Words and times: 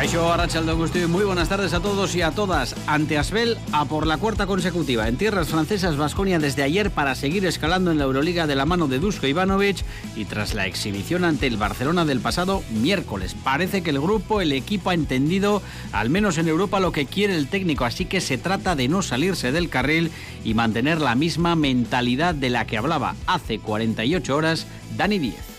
Caixo 0.00 0.32
Arrachaldo 0.32 0.78
muy 1.08 1.24
buenas 1.24 1.50
tardes 1.50 1.74
a 1.74 1.80
todos 1.80 2.14
y 2.16 2.22
a 2.22 2.30
todas. 2.30 2.74
Ante 2.86 3.18
Asbel 3.18 3.58
a 3.70 3.84
por 3.84 4.06
la 4.06 4.16
cuarta 4.16 4.46
consecutiva. 4.46 5.06
En 5.06 5.18
tierras 5.18 5.48
francesas, 5.48 5.98
Vasconia 5.98 6.38
desde 6.38 6.62
ayer 6.62 6.90
para 6.90 7.14
seguir 7.14 7.44
escalando 7.44 7.90
en 7.90 7.98
la 7.98 8.04
Euroliga 8.04 8.46
de 8.46 8.56
la 8.56 8.64
mano 8.64 8.88
de 8.88 8.98
Dusko 8.98 9.26
Ivanovic 9.26 9.84
y 10.16 10.24
tras 10.24 10.54
la 10.54 10.66
exhibición 10.66 11.22
ante 11.22 11.46
el 11.46 11.58
Barcelona 11.58 12.06
del 12.06 12.20
pasado 12.20 12.62
miércoles. 12.70 13.36
Parece 13.44 13.82
que 13.82 13.90
el 13.90 14.00
grupo, 14.00 14.40
el 14.40 14.52
equipo 14.52 14.88
ha 14.88 14.94
entendido, 14.94 15.60
al 15.92 16.08
menos 16.08 16.38
en 16.38 16.48
Europa, 16.48 16.80
lo 16.80 16.92
que 16.92 17.04
quiere 17.04 17.36
el 17.36 17.48
técnico, 17.48 17.84
así 17.84 18.06
que 18.06 18.22
se 18.22 18.38
trata 18.38 18.76
de 18.76 18.88
no 18.88 19.02
salirse 19.02 19.52
del 19.52 19.68
carril 19.68 20.10
y 20.44 20.54
mantener 20.54 21.02
la 21.02 21.14
misma 21.14 21.56
mentalidad 21.56 22.34
de 22.34 22.48
la 22.48 22.66
que 22.66 22.78
hablaba 22.78 23.16
hace 23.26 23.58
48 23.58 24.34
horas 24.34 24.66
Dani 24.96 25.18
Díez. 25.18 25.50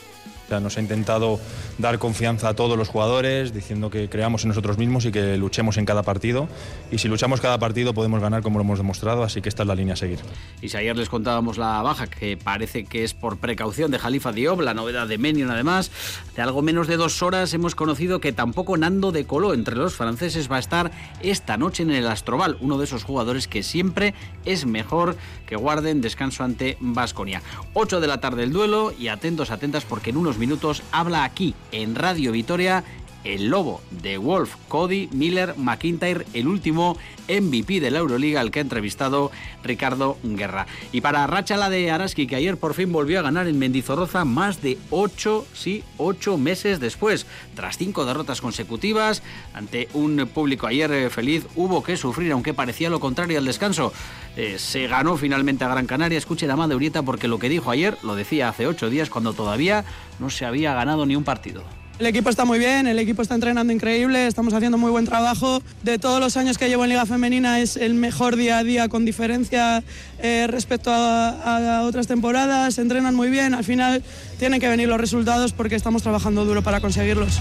Nos 0.60 0.78
ha 0.78 0.82
intentado 0.82 1.40
dar 1.82 2.00
confianza 2.00 2.50
a 2.50 2.54
todos 2.54 2.78
los 2.78 2.88
jugadores, 2.88 3.54
diciendo 3.54 3.90
que 3.90 4.10
creamos 4.10 4.44
en 4.44 4.50
nosotros 4.50 4.78
mismos 4.78 5.06
y 5.06 5.12
que 5.12 5.38
luchemos 5.38 5.78
en 5.78 5.86
cada 5.86 6.04
partido. 6.04 6.48
Y 6.92 7.00
si 7.00 7.08
luchamos 7.08 7.42
cada 7.42 7.58
partido 7.60 7.94
podemos 7.94 8.22
ganar 8.22 8.42
como 8.42 8.60
lo 8.60 8.64
hemos 8.64 8.78
demostrado, 8.78 9.24
así 9.24 9.42
que 9.42 9.50
esta 9.50 9.64
es 9.64 9.68
la 9.68 9.76
línea 9.76 9.94
a 9.94 9.98
seguir. 9.98 10.20
Y 10.62 10.70
si 10.70 10.78
ayer 10.78 10.96
les 10.96 11.10
contábamos 11.10 11.58
la 11.58 11.82
baja, 11.82 12.08
que 12.08 12.38
parece 12.38 12.86
que 12.86 13.04
es 13.04 13.14
por 13.14 13.38
precaución 13.38 13.92
de 13.92 14.00
Jalifa 14.00 14.32
Diop, 14.32 14.62
la 14.62 14.74
novedad 14.74 15.08
de 15.08 15.18
Menion 15.18 15.52
además, 15.52 15.92
de 16.36 16.42
algo 16.42 16.62
menos 16.62 16.88
de 16.88 16.98
dos 16.98 17.22
horas 17.22 17.54
hemos 17.54 17.76
conocido 17.76 18.20
que 18.20 18.32
tampoco 18.32 18.78
Nando 18.78 19.12
de 19.12 19.26
Coló 19.26 19.54
entre 19.54 19.76
los 19.76 19.96
franceses 19.96 20.52
va 20.52 20.58
a 20.58 20.60
estar 20.60 20.92
esta 21.22 21.58
noche 21.58 21.84
en 21.84 21.92
el 21.92 22.08
Astrobal, 22.08 22.58
uno 22.62 22.78
de 22.78 22.86
esos 22.86 23.04
jugadores 23.04 23.48
que 23.48 23.64
siempre 23.64 24.14
es 24.46 24.66
mejor 24.66 25.16
que 25.48 25.56
guarden 25.56 26.02
descanso 26.02 26.44
ante 26.44 26.78
Vasconia. 26.80 27.42
8 27.74 28.00
de 28.00 28.08
la 28.08 28.20
tarde 28.20 28.44
el 28.44 28.54
duelo 28.54 28.94
y 28.98 29.08
atentos, 29.08 29.52
atentas 29.52 29.86
porque 29.86 30.12
en 30.12 30.18
unos 30.18 30.38
minutos 30.38 30.84
habla 30.92 31.24
aquí 31.24 31.56
en 31.72 31.96
Radio 31.96 32.32
Vitoria 32.32 32.84
el 33.24 33.50
lobo 33.50 33.82
de 33.92 34.18
Wolf, 34.18 34.56
Cody 34.68 35.10
Miller 35.12 35.56
McIntyre, 35.58 36.26
el 36.34 36.48
último 36.48 36.98
MVP 37.28 37.80
de 37.80 37.92
la 37.92 38.00
Euroliga, 38.00 38.42
al 38.42 38.52
que 38.52 38.60
ha 38.60 38.62
entrevistado 38.62 39.32
Ricardo 39.64 40.18
Guerra. 40.24 40.68
Y 40.92 41.02
para 41.02 41.28
Racha 41.28 41.58
la 41.58 41.70
de 41.70 41.92
Araski, 41.92 42.28
que 42.28 42.36
ayer 42.36 42.58
por 42.58 42.74
fin 42.74 42.92
volvió 42.92 43.20
a 43.20 43.24
ganar 43.24 43.48
en 43.48 43.60
Mendizorroza 43.60 44.26
más 44.26 44.62
de 44.62 44.78
ocho, 44.90 45.46
sí, 45.54 45.84
ocho 45.98 46.38
meses 46.38 46.80
después. 46.80 47.26
Tras 47.56 47.78
cinco 47.78 48.06
derrotas 48.06 48.42
consecutivas, 48.42 49.24
ante 49.54 49.88
un 49.94 50.30
público 50.34 50.68
ayer 50.68 50.92
eh, 50.92 51.10
feliz, 51.10 51.46
hubo 51.56 51.84
que 51.84 51.98
sufrir, 51.98 52.32
aunque 52.32 52.54
parecía 52.54 52.90
lo 52.90 53.00
contrario 53.00 53.38
al 53.38 53.46
descanso. 53.46 53.94
Eh, 54.36 54.58
se 54.58 54.88
ganó 54.88 55.18
finalmente 55.18 55.64
a 55.64 55.70
Gran 55.70 55.88
Canaria. 55.88 56.18
Escuche 56.18 56.48
la 56.48 56.62
de 56.68 56.76
Urieta 56.76 57.02
porque 57.02 57.28
lo 57.28 57.40
que 57.40 57.50
dijo 57.50 57.72
ayer 57.72 57.98
lo 58.04 58.16
decía 58.16 58.50
hace 58.50 58.68
ocho 58.68 58.90
días 58.90 59.10
cuando 59.10 59.34
todavía 59.34 59.84
no 60.20 60.30
se 60.30 60.46
había 60.46 60.74
ganado 60.74 61.06
ni 61.06 61.16
un 61.16 61.24
partido. 61.24 61.64
El 62.00 62.08
equipo 62.08 62.30
está 62.30 62.46
muy 62.46 62.58
bien, 62.58 62.88
el 62.88 62.98
equipo 62.98 63.22
está 63.22 63.36
entrenando 63.36 63.72
increíble, 63.72 64.26
estamos 64.26 64.54
haciendo 64.54 64.78
muy 64.78 64.90
buen 64.90 65.06
trabajo. 65.06 65.62
De 65.84 66.00
todos 66.00 66.20
los 66.20 66.36
años 66.36 66.58
que 66.58 66.68
llevo 66.68 66.84
en 66.84 66.90
Liga 66.90 67.06
Femenina 67.06 67.60
es 67.60 67.78
el 67.78 67.94
mejor 67.94 68.36
día 68.36 68.58
a 68.58 68.64
día 68.64 68.90
con 68.90 69.06
diferencia 69.06 69.84
eh, 70.20 70.48
respecto 70.50 70.92
a, 70.92 71.78
a, 71.78 71.82
otras 71.84 72.08
temporadas. 72.08 72.80
Entrenan 72.80 73.14
muy 73.14 73.30
bien, 73.30 73.54
al 73.54 73.64
final 73.64 74.04
tienen 74.40 74.60
que 74.60 74.68
venir 74.68 74.88
los 74.88 75.00
resultados 75.00 75.54
porque 75.54 75.76
estamos 75.76 76.02
trabajando 76.02 76.44
duro 76.44 76.64
para 76.64 76.82
conseguirlos 76.82 77.40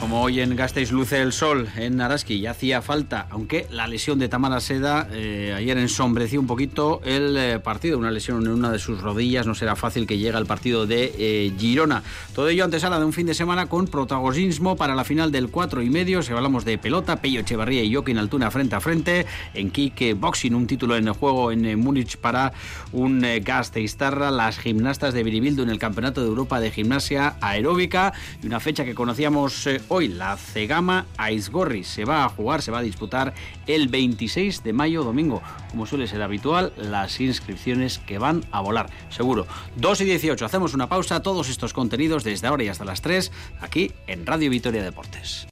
como 0.00 0.22
hoy 0.22 0.40
en 0.40 0.54
Gasteiz 0.54 0.92
luce 0.92 1.20
el 1.20 1.32
sol 1.32 1.68
en 1.76 2.00
Araski 2.00 2.40
ya 2.40 2.52
hacía 2.52 2.82
falta, 2.82 3.26
aunque 3.30 3.66
la 3.70 3.86
lesión 3.86 4.18
de 4.18 4.28
Tamara 4.28 4.60
Seda 4.60 5.08
eh, 5.12 5.54
ayer 5.56 5.76
ensombreció 5.78 6.40
un 6.40 6.46
poquito 6.46 7.00
el 7.04 7.36
eh, 7.36 7.58
partido, 7.58 7.98
una 7.98 8.10
lesión 8.10 8.42
en 8.42 8.52
una 8.52 8.70
de 8.70 8.78
sus 8.78 9.00
rodillas, 9.00 9.46
no 9.46 9.54
será 9.54 9.76
fácil 9.76 10.06
que 10.06 10.18
llegue 10.18 10.36
al 10.36 10.46
partido 10.46 10.86
de 10.86 11.14
eh, 11.18 11.52
Girona. 11.58 12.02
Todo 12.34 12.48
ello 12.48 12.64
antesala 12.64 12.98
de 12.98 13.04
un 13.04 13.12
fin 13.12 13.26
de 13.26 13.34
semana 13.34 13.66
con 13.66 13.86
protagonismo 13.86 14.76
para 14.76 14.94
la 14.94 15.04
final 15.04 15.32
del 15.32 15.48
4 15.48 15.82
y 15.82 15.90
medio, 15.90 16.22
si 16.22 16.32
hablamos 16.32 16.64
de 16.64 16.78
pelota, 16.78 17.16
Pello 17.16 17.40
Echevarría 17.40 17.82
y 17.82 17.92
Joaquín 17.92 18.18
Altuna 18.18 18.50
frente 18.50 18.76
a 18.76 18.80
frente, 18.80 19.26
en 19.54 19.70
Kike 19.70 20.14
Boxing, 20.14 20.54
un 20.54 20.66
título 20.66 20.96
en 20.96 21.08
el 21.08 21.14
juego 21.14 21.50
en 21.50 21.78
Múnich 21.78 22.18
para 22.18 22.52
un 22.92 23.24
Gasteiztarra, 23.42 24.30
las 24.30 24.58
gimnastas 24.58 25.14
de 25.14 25.22
Biribildo 25.22 25.62
en 25.62 25.70
el 25.70 25.78
Campeonato 25.78 26.20
de 26.20 26.28
Europa 26.28 26.60
de 26.60 26.70
Gimnasia 26.70 27.36
Aeróbica. 27.40 28.12
Y 28.42 28.46
una 28.46 28.60
fecha 28.60 28.84
que 28.84 28.94
conocíamos 28.94 29.66
hoy 29.88 30.08
la 30.08 30.36
Cegama 30.36 31.06
Aizgorri 31.16 31.84
se 31.84 32.04
va 32.04 32.24
a 32.24 32.28
jugar, 32.28 32.62
se 32.62 32.70
va 32.70 32.78
a 32.78 32.82
disputar 32.82 33.34
el 33.66 33.88
26 33.88 34.62
de 34.62 34.72
mayo, 34.72 35.04
domingo. 35.04 35.42
Como 35.70 35.86
suele 35.86 36.06
ser 36.06 36.22
habitual, 36.22 36.72
las 36.76 37.20
inscripciones 37.20 37.98
que 37.98 38.18
van 38.18 38.44
a 38.52 38.60
volar, 38.60 38.88
seguro. 39.10 39.46
2 39.76 40.00
y 40.02 40.04
18, 40.04 40.44
hacemos 40.44 40.74
una 40.74 40.88
pausa. 40.88 41.22
Todos 41.22 41.48
estos 41.48 41.72
contenidos 41.72 42.24
desde 42.24 42.46
ahora 42.46 42.64
y 42.64 42.68
hasta 42.68 42.84
las 42.84 43.02
3, 43.02 43.30
aquí 43.60 43.92
en 44.06 44.26
Radio 44.26 44.50
Vitoria 44.50 44.82
Deportes. 44.82 45.46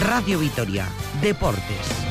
Radio 0.00 0.38
Vitoria 0.38 0.88
Deportes. 1.20 2.07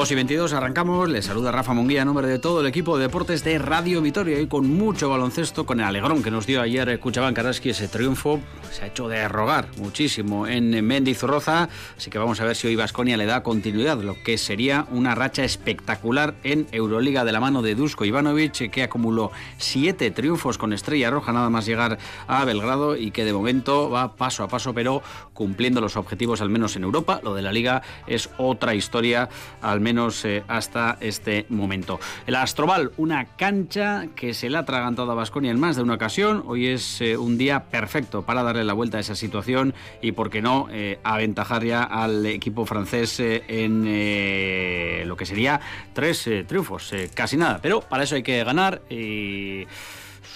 2 0.00 0.12
y 0.12 0.14
22 0.14 0.54
arrancamos. 0.54 1.10
Les 1.10 1.26
saluda 1.26 1.52
Rafa 1.52 1.74
Munguía, 1.74 2.06
nombre 2.06 2.26
de 2.26 2.38
todo 2.38 2.62
el 2.62 2.66
equipo 2.66 2.96
de 2.96 3.02
deportes 3.02 3.44
de 3.44 3.58
Radio 3.58 4.00
Vitoria 4.00 4.40
y 4.40 4.46
con 4.46 4.66
mucho 4.66 5.10
baloncesto, 5.10 5.66
con 5.66 5.78
el 5.78 5.84
alegrón 5.84 6.22
que 6.22 6.30
nos 6.30 6.46
dio 6.46 6.62
ayer 6.62 6.98
Cuchaban 6.98 7.34
Karaski 7.34 7.68
ese 7.68 7.86
triunfo. 7.86 8.40
Se 8.70 8.82
ha 8.82 8.86
hecho 8.86 9.08
de 9.08 9.28
rogar 9.28 9.68
muchísimo 9.76 10.46
en 10.46 10.82
Mendizorroza, 10.86 11.68
así 11.98 12.08
que 12.08 12.18
vamos 12.18 12.40
a 12.40 12.46
ver 12.46 12.56
si 12.56 12.66
hoy 12.68 12.76
Vasconia 12.76 13.18
le 13.18 13.26
da 13.26 13.42
continuidad, 13.42 14.00
lo 14.00 14.16
que 14.22 14.38
sería 14.38 14.86
una 14.90 15.14
racha 15.14 15.44
espectacular 15.44 16.34
en 16.44 16.66
Euroliga 16.72 17.26
de 17.26 17.32
la 17.32 17.40
mano 17.40 17.60
de 17.60 17.74
Dusko 17.74 18.06
Ivanovic, 18.06 18.70
que 18.70 18.82
acumuló 18.82 19.32
siete 19.58 20.10
triunfos 20.10 20.56
con 20.56 20.72
Estrella 20.72 21.10
Roja 21.10 21.34
nada 21.34 21.50
más 21.50 21.66
llegar 21.66 21.98
a 22.26 22.42
Belgrado 22.46 22.96
y 22.96 23.10
que 23.10 23.26
de 23.26 23.34
momento 23.34 23.90
va 23.90 24.16
paso 24.16 24.44
a 24.44 24.48
paso, 24.48 24.72
pero 24.72 25.02
cumpliendo 25.40 25.80
los 25.80 25.96
objetivos 25.96 26.42
al 26.42 26.50
menos 26.50 26.76
en 26.76 26.82
Europa. 26.82 27.18
Lo 27.24 27.34
de 27.34 27.40
la 27.40 27.50
liga 27.50 27.80
es 28.06 28.28
otra 28.36 28.74
historia, 28.74 29.30
al 29.62 29.80
menos 29.80 30.22
eh, 30.26 30.44
hasta 30.48 30.98
este 31.00 31.46
momento. 31.48 31.98
El 32.26 32.34
Astrobal, 32.34 32.92
una 32.98 33.24
cancha 33.36 34.08
que 34.14 34.34
se 34.34 34.50
le 34.50 34.58
ha 34.58 34.60
atragantado 34.60 35.10
a 35.12 35.14
Basconia 35.14 35.50
en 35.50 35.58
más 35.58 35.76
de 35.76 35.82
una 35.82 35.94
ocasión. 35.94 36.44
Hoy 36.46 36.66
es 36.66 37.00
eh, 37.00 37.16
un 37.16 37.38
día 37.38 37.70
perfecto 37.70 38.20
para 38.20 38.42
darle 38.42 38.64
la 38.64 38.74
vuelta 38.74 38.98
a 38.98 39.00
esa 39.00 39.14
situación 39.14 39.72
y, 40.02 40.12
por 40.12 40.28
qué 40.28 40.42
no, 40.42 40.68
eh, 40.70 40.98
aventajar 41.04 41.64
ya 41.64 41.84
al 41.84 42.26
equipo 42.26 42.66
francés 42.66 43.18
en 43.18 45.08
lo 45.08 45.16
que 45.16 45.24
sería 45.24 45.58
tres 45.94 46.28
triunfos, 46.46 46.92
casi 47.14 47.38
nada. 47.38 47.60
Pero 47.62 47.80
para 47.80 48.04
eso 48.04 48.14
hay 48.14 48.22
que 48.22 48.44
ganar 48.44 48.82
y 48.90 49.64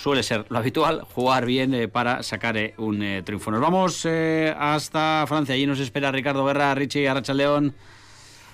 suele 0.05 0.23
ser 0.23 0.45
lo 0.51 0.59
habitual, 0.59 1.01
jugar 1.15 1.47
bien 1.47 1.91
para 1.91 2.23
sacar 2.23 2.59
un 2.77 3.23
triunfo. 3.25 3.51
Nos 3.51 3.63
vamos 3.63 4.07
hasta 4.55 5.25
Francia. 5.27 5.55
Allí 5.55 5.67
nos 5.67 5.81
espera 5.81 6.13
Ricardo 6.13 6.45
Guerra, 6.45 6.75
Richie 6.75 7.09
Arracha 7.09 7.33
León. 7.33 7.75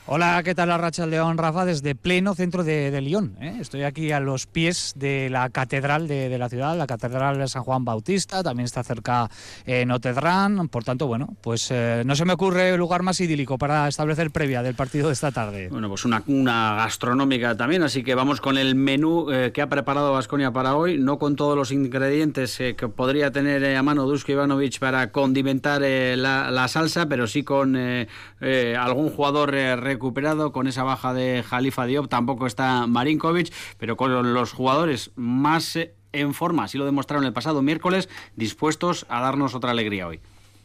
Hola, 0.06 0.42
¿qué 0.42 0.54
tal 0.54 0.76
Racha 0.76 1.06
León 1.06 1.36
Rafa? 1.38 1.64
Desde 1.64 1.94
pleno 1.94 2.34
centro 2.34 2.64
de, 2.64 2.98
Lyon. 3.00 3.36
¿eh? 3.40 3.58
Estoy 3.60 3.82
aquí 3.82 4.10
a 4.12 4.18
los 4.18 4.46
pies 4.46 4.94
de 4.96 5.28
la 5.30 5.50
catedral 5.50 6.08
de, 6.08 6.36
la 6.38 6.48
ciudad, 6.48 6.76
la 6.76 6.86
catedral 6.86 7.38
de 7.38 7.46
San 7.46 7.62
Juan 7.62 7.84
Bautista, 7.84 8.42
también 8.42 8.64
está 8.64 8.82
cerca 8.82 9.30
eh, 9.66 9.84
Notre 9.86 10.14
Dame, 10.14 10.68
por 10.68 10.84
tanto, 10.84 11.06
bueno, 11.06 11.36
pues 11.42 11.70
eh, 11.70 12.02
no 12.06 12.16
se 12.16 12.24
me 12.24 12.32
ocurre 12.32 12.76
lugar 12.76 13.02
más 13.02 13.20
idílico 13.20 13.58
para 13.58 13.86
establecer 13.88 14.30
previa 14.30 14.62
del 14.62 14.74
partido 14.74 15.08
de 15.08 15.12
esta 15.12 15.30
tarde. 15.32 15.68
Bueno, 15.68 15.88
pues 15.88 16.04
una, 16.04 16.22
una 16.26 16.74
gastronómica 16.76 17.56
también, 17.56 17.82
así 17.82 18.02
que 18.02 18.14
vamos 18.14 18.40
con 18.40 18.56
el 18.58 18.74
menú 18.74 19.26
que 19.52 19.62
ha 19.62 19.68
preparado 19.68 20.12
Vasconia 20.12 20.50
para 20.50 20.76
hoy, 20.76 20.98
no 20.98 21.18
con 21.18 21.36
todos 21.36 21.56
los 21.56 21.72
ingredientes 21.72 22.56
que 22.56 22.88
podría 22.88 23.30
tener 23.30 23.76
a 23.76 23.82
mano 23.82 24.06
Dusko 24.06 24.32
Ivanovic 24.32 24.78
para 24.78 25.12
condimentar 25.12 25.82
la, 25.82 26.50
la, 26.50 26.68
salsa, 26.68 27.06
pero 27.06 27.26
sí 27.26 27.44
con 27.44 27.76
algún 27.76 29.10
jugador 29.10 29.54
recuperado 29.90 30.52
con 30.52 30.68
esa 30.68 30.84
baja 30.84 31.12
de 31.12 31.42
Jalifa 31.42 31.84
Diop, 31.84 32.08
tampoco 32.08 32.46
está 32.46 32.86
Marinkovic, 32.86 33.52
pero 33.76 33.96
con 33.96 34.32
los 34.32 34.52
jugadores 34.52 35.10
más 35.16 35.74
eh, 35.74 35.94
en 36.12 36.32
forma, 36.32 36.64
así 36.64 36.78
lo 36.78 36.84
demostraron 36.84 37.26
el 37.26 37.32
pasado 37.32 37.60
miércoles, 37.60 38.08
dispuestos 38.36 39.04
a 39.08 39.20
darnos 39.20 39.56
otra 39.56 39.72
alegría 39.72 40.06
hoy. 40.06 40.20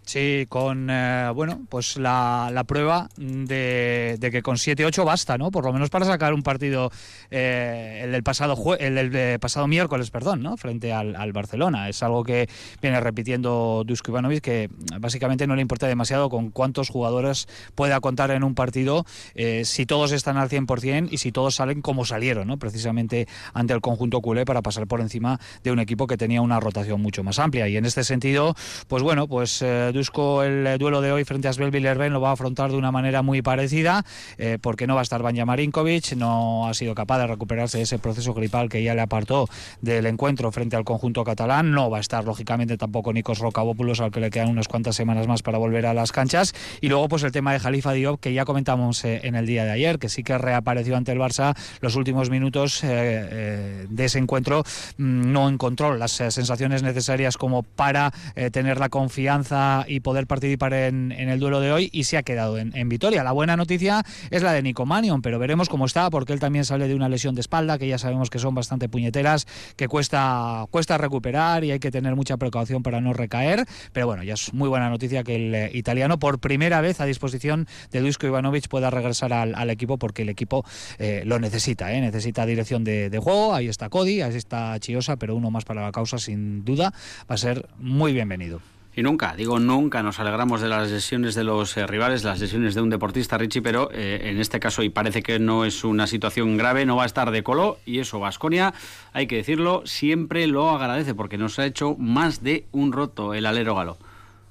Sí, 0.06 0.46
con 0.50 0.88
eh, 0.92 1.32
bueno, 1.34 1.66
pues 1.68 1.98
la, 1.98 2.50
la 2.54 2.64
prueba 2.64 3.10
de, 3.18 4.18
de, 4.20 4.32
que 4.32 4.44
con 4.44 4.56
7-8 4.58 5.04
basta, 5.04 5.38
¿no? 5.40 5.50
Por 5.50 5.66
lo 5.66 5.74
menos 5.74 5.90
para 5.90 6.06
sacar 6.06 6.32
un 6.36 6.44
partido 6.44 6.92
eh, 7.32 8.02
el 8.04 8.12
del 8.12 8.22
pasado 8.22 8.56
el 8.78 9.12
del 9.12 9.40
pasado 9.40 9.66
miércoles, 9.68 10.12
perdón, 10.12 10.44
¿no? 10.44 10.58
Frente 10.58 10.94
al, 10.94 11.16
al, 11.16 11.34
Barcelona. 11.34 11.90
Es 11.90 12.04
algo 12.04 12.24
que 12.24 12.48
viene 12.84 13.00
repitiendo 13.00 13.84
Dusko 13.84 14.12
Ivanovic, 14.12 14.44
que 14.44 14.70
básicamente 15.00 15.48
no 15.48 15.56
le 15.56 15.64
importa 15.64 15.88
demasiado 15.88 16.30
con 16.30 16.52
cuántos 16.52 16.90
jugadores 16.90 17.48
pueda 17.74 18.00
contar 18.00 18.30
en 18.30 18.44
un 18.44 18.54
partido 18.54 19.06
eh, 19.34 19.66
si 19.66 19.88
todos 19.88 20.12
están 20.12 20.38
al 20.38 20.50
100% 20.50 21.08
y 21.10 21.18
si 21.18 21.32
todos 21.32 21.56
salen 21.56 21.82
como 21.82 22.06
salieron, 22.06 22.48
¿no? 22.48 22.58
Precisamente 22.60 23.28
ante 23.56 23.74
el 23.74 23.82
conjunto 23.82 24.22
culé 24.22 24.46
para 24.46 24.62
pasar 24.62 24.86
por 24.86 25.02
encima 25.02 25.40
de 25.64 25.72
un 25.72 25.80
equipo 25.80 26.06
que 26.06 26.16
tenía 26.16 26.42
una 26.42 26.60
rotación 26.60 27.02
mucho 27.02 27.24
más 27.24 27.40
amplia. 27.40 27.68
Y 27.68 27.78
en 27.78 27.86
este 27.86 28.04
sentido, 28.04 28.54
pues 28.88 29.02
bueno, 29.02 29.28
pues 29.28 29.64
eh, 29.64 29.92
El 29.96 30.68
eh, 30.68 30.78
duelo 30.78 31.00
de 31.00 31.14
hoy 31.14 31.24
frente 31.24 31.48
a 31.48 31.54
Svel 31.54 31.72
Villerben 31.72 32.12
lo 32.12 32.20
va 32.20 32.32
a 32.32 32.34
afrontar 32.34 32.70
de 32.70 32.76
una 32.76 32.92
manera 32.92 33.22
muy 33.22 33.42
parecida, 33.42 34.04
eh, 34.38 34.58
porque 34.60 34.88
no 34.88 34.96
va 34.96 35.00
a 35.00 35.04
estar 35.04 35.24
Banja 35.24 35.46
Marinkovic, 35.46 36.18
no 36.18 36.68
ha 36.68 36.74
sido 36.74 36.94
capaz 36.94 37.20
de 37.20 37.28
recuperarse 37.28 37.78
de 37.78 37.86
ese 37.86 37.98
proceso 37.98 38.34
gripal 38.34 38.68
que 38.68 38.84
ya 38.84 38.94
le 38.94 39.00
apartó 39.00 39.48
del 39.80 40.06
encuentro 40.06 40.52
frente 40.52 40.76
al 40.76 40.84
conjunto 40.84 41.24
catalán, 41.24 41.72
no 41.72 41.90
va 41.90 42.00
a 42.00 42.02
estar 42.02 42.26
lógicamente 42.26 42.78
tampoco 42.78 43.14
Nikos 43.14 43.40
Rocabopoulos, 43.40 44.02
al 44.02 44.12
que 44.12 44.20
le 44.20 44.32
quedan 44.32 44.50
unas 44.50 44.68
cuantas 44.68 44.98
semanas 44.98 45.28
más 45.28 45.42
para 45.42 45.60
volver 45.60 45.86
a 45.86 45.94
las 45.94 46.12
canchas, 46.12 46.54
y 46.82 46.90
luego 46.90 47.08
pues 47.08 47.24
el 47.24 47.32
tema 47.32 47.54
de 47.54 47.60
Jalifa 47.60 47.94
Diop, 47.94 48.20
que 48.20 48.34
ya 48.34 48.44
comentamos 48.44 49.06
en 49.06 49.36
el 49.36 49.46
día 49.46 49.64
de 49.64 49.72
ayer, 49.72 49.98
que 49.98 50.10
sí 50.10 50.24
que 50.24 50.38
reapareció 50.38 50.98
ante 50.98 51.14
el 51.14 51.20
Barça 51.20 51.56
los 51.80 51.96
últimos 51.96 52.30
minutos 52.30 52.82
de 52.82 53.88
ese 53.98 54.20
encuentro, 54.20 54.64
mm, 54.98 55.32
no 55.32 55.48
encontró 55.48 55.96
las 55.96 56.12
sensaciones 56.12 56.84
necesarias 56.84 57.38
como 57.38 57.64
para 57.64 58.12
tener 58.52 58.78
la 58.78 58.90
confianza 58.90 59.85
y 59.88 60.00
poder 60.00 60.28
participar 60.28 60.74
en, 60.74 61.12
el 61.12 61.40
duelo 61.40 61.60
de 61.60 61.72
hoy 61.72 61.90
y 61.92 62.04
se 62.06 62.18
ha 62.18 62.24
quedado 62.24 62.58
en, 62.58 62.90
Vitoria. 62.90 63.24
La 63.24 63.32
buena 63.32 63.58
noticia 63.58 64.04
es 64.30 64.44
la 64.44 64.54
de 64.54 64.62
Nico 64.62 64.86
Manion, 64.86 65.22
pero 65.22 65.40
veremos 65.40 65.70
cómo 65.70 65.86
está 65.86 66.10
porque 66.10 66.34
él 66.34 66.40
también 66.40 66.66
sale 66.66 66.88
de 66.88 66.96
una 66.96 67.10
lesión 67.10 67.34
de 67.34 67.42
espalda 67.42 67.78
que 67.78 67.88
ya 67.88 67.98
sabemos 67.98 68.30
que 68.30 68.38
son 68.38 68.54
bastante 68.54 68.90
puñeteras, 68.90 69.48
que 69.76 69.88
cuesta, 69.88 70.66
cuesta 70.70 70.98
recuperar 70.98 71.64
y 71.64 71.72
hay 71.72 71.80
que 71.80 71.92
tener 71.92 72.16
mucha 72.16 72.38
precaución 72.38 72.84
para 72.84 73.02
no 73.02 73.14
recaer. 73.14 73.66
Pero 73.92 74.08
bueno, 74.08 74.24
ya 74.24 74.36
es 74.36 74.54
muy 74.54 74.70
buena 74.70 74.90
noticia 74.90 75.24
que 75.24 75.36
el 75.36 75.56
eh, 75.56 75.72
italiano 75.74 76.20
por 76.20 76.40
primera 76.40 76.82
vez 76.82 77.02
a 77.02 77.06
disposición 77.06 77.68
de 77.92 78.02
Dusko 78.02 78.28
Ivanovic 78.28 78.68
pueda 78.68 78.90
regresar 78.90 79.34
al, 79.34 79.70
equipo 79.70 79.98
porque 79.98 80.22
el 80.22 80.30
equipo 80.30 80.64
eh, 81.00 81.24
lo 81.26 81.40
necesita, 81.40 81.92
eh, 81.94 82.02
necesita 82.02 82.46
dirección 82.46 82.84
de, 82.84 83.10
de, 83.10 83.20
juego. 83.20 83.54
Ahí 83.54 83.68
está 83.68 83.90
Cody, 83.90 84.22
ahí 84.22 84.36
está 84.36 84.80
Chiosa, 84.80 85.18
pero 85.18 85.36
uno 85.36 85.52
más 85.52 85.66
para 85.66 85.82
la 85.82 85.92
causa 85.92 86.18
sin 86.18 86.64
duda 86.64 86.94
va 87.30 87.36
a 87.36 87.38
ser 87.38 87.68
muy 87.78 88.14
bienvenido. 88.14 88.75
Y 88.96 89.04
nunca, 89.04 89.36
digo 89.36 89.60
nunca, 89.60 90.02
nos 90.04 90.20
alegramos 90.22 90.62
de 90.62 90.70
las 90.70 90.90
lesiones 90.90 91.36
de 91.36 91.44
los 91.44 91.76
eh, 91.76 91.86
rivales, 91.86 92.24
las 92.24 92.40
lesiones 92.40 92.76
de 92.76 92.82
un 92.82 92.90
deportista, 92.90 93.38
Richie, 93.38 93.62
pero 93.62 93.90
eh, 93.92 94.30
en 94.30 94.40
este 94.40 94.62
caso, 94.62 94.84
y 94.84 94.90
parece 94.90 95.22
que 95.22 95.38
no 95.38 95.66
es 95.66 95.84
una 95.84 96.08
situación 96.08 96.56
grave, 96.56 96.86
no 96.86 96.96
va 96.96 97.04
a 97.04 97.06
estar 97.06 97.32
de 97.32 97.44
colo, 97.44 97.78
y 97.86 98.00
eso 98.00 98.22
Vasconia, 98.22 98.74
hay 99.12 99.28
que 99.28 99.36
decirlo, 99.36 99.82
siempre 99.86 100.48
lo 100.48 100.70
agradece, 100.70 101.14
porque 101.14 101.38
nos 101.38 101.60
ha 101.60 101.66
hecho 101.66 101.96
más 102.00 102.42
de 102.42 102.68
un 102.72 102.94
roto 102.94 103.34
el 103.34 103.46
alero 103.46 103.76
galo. 103.76 103.98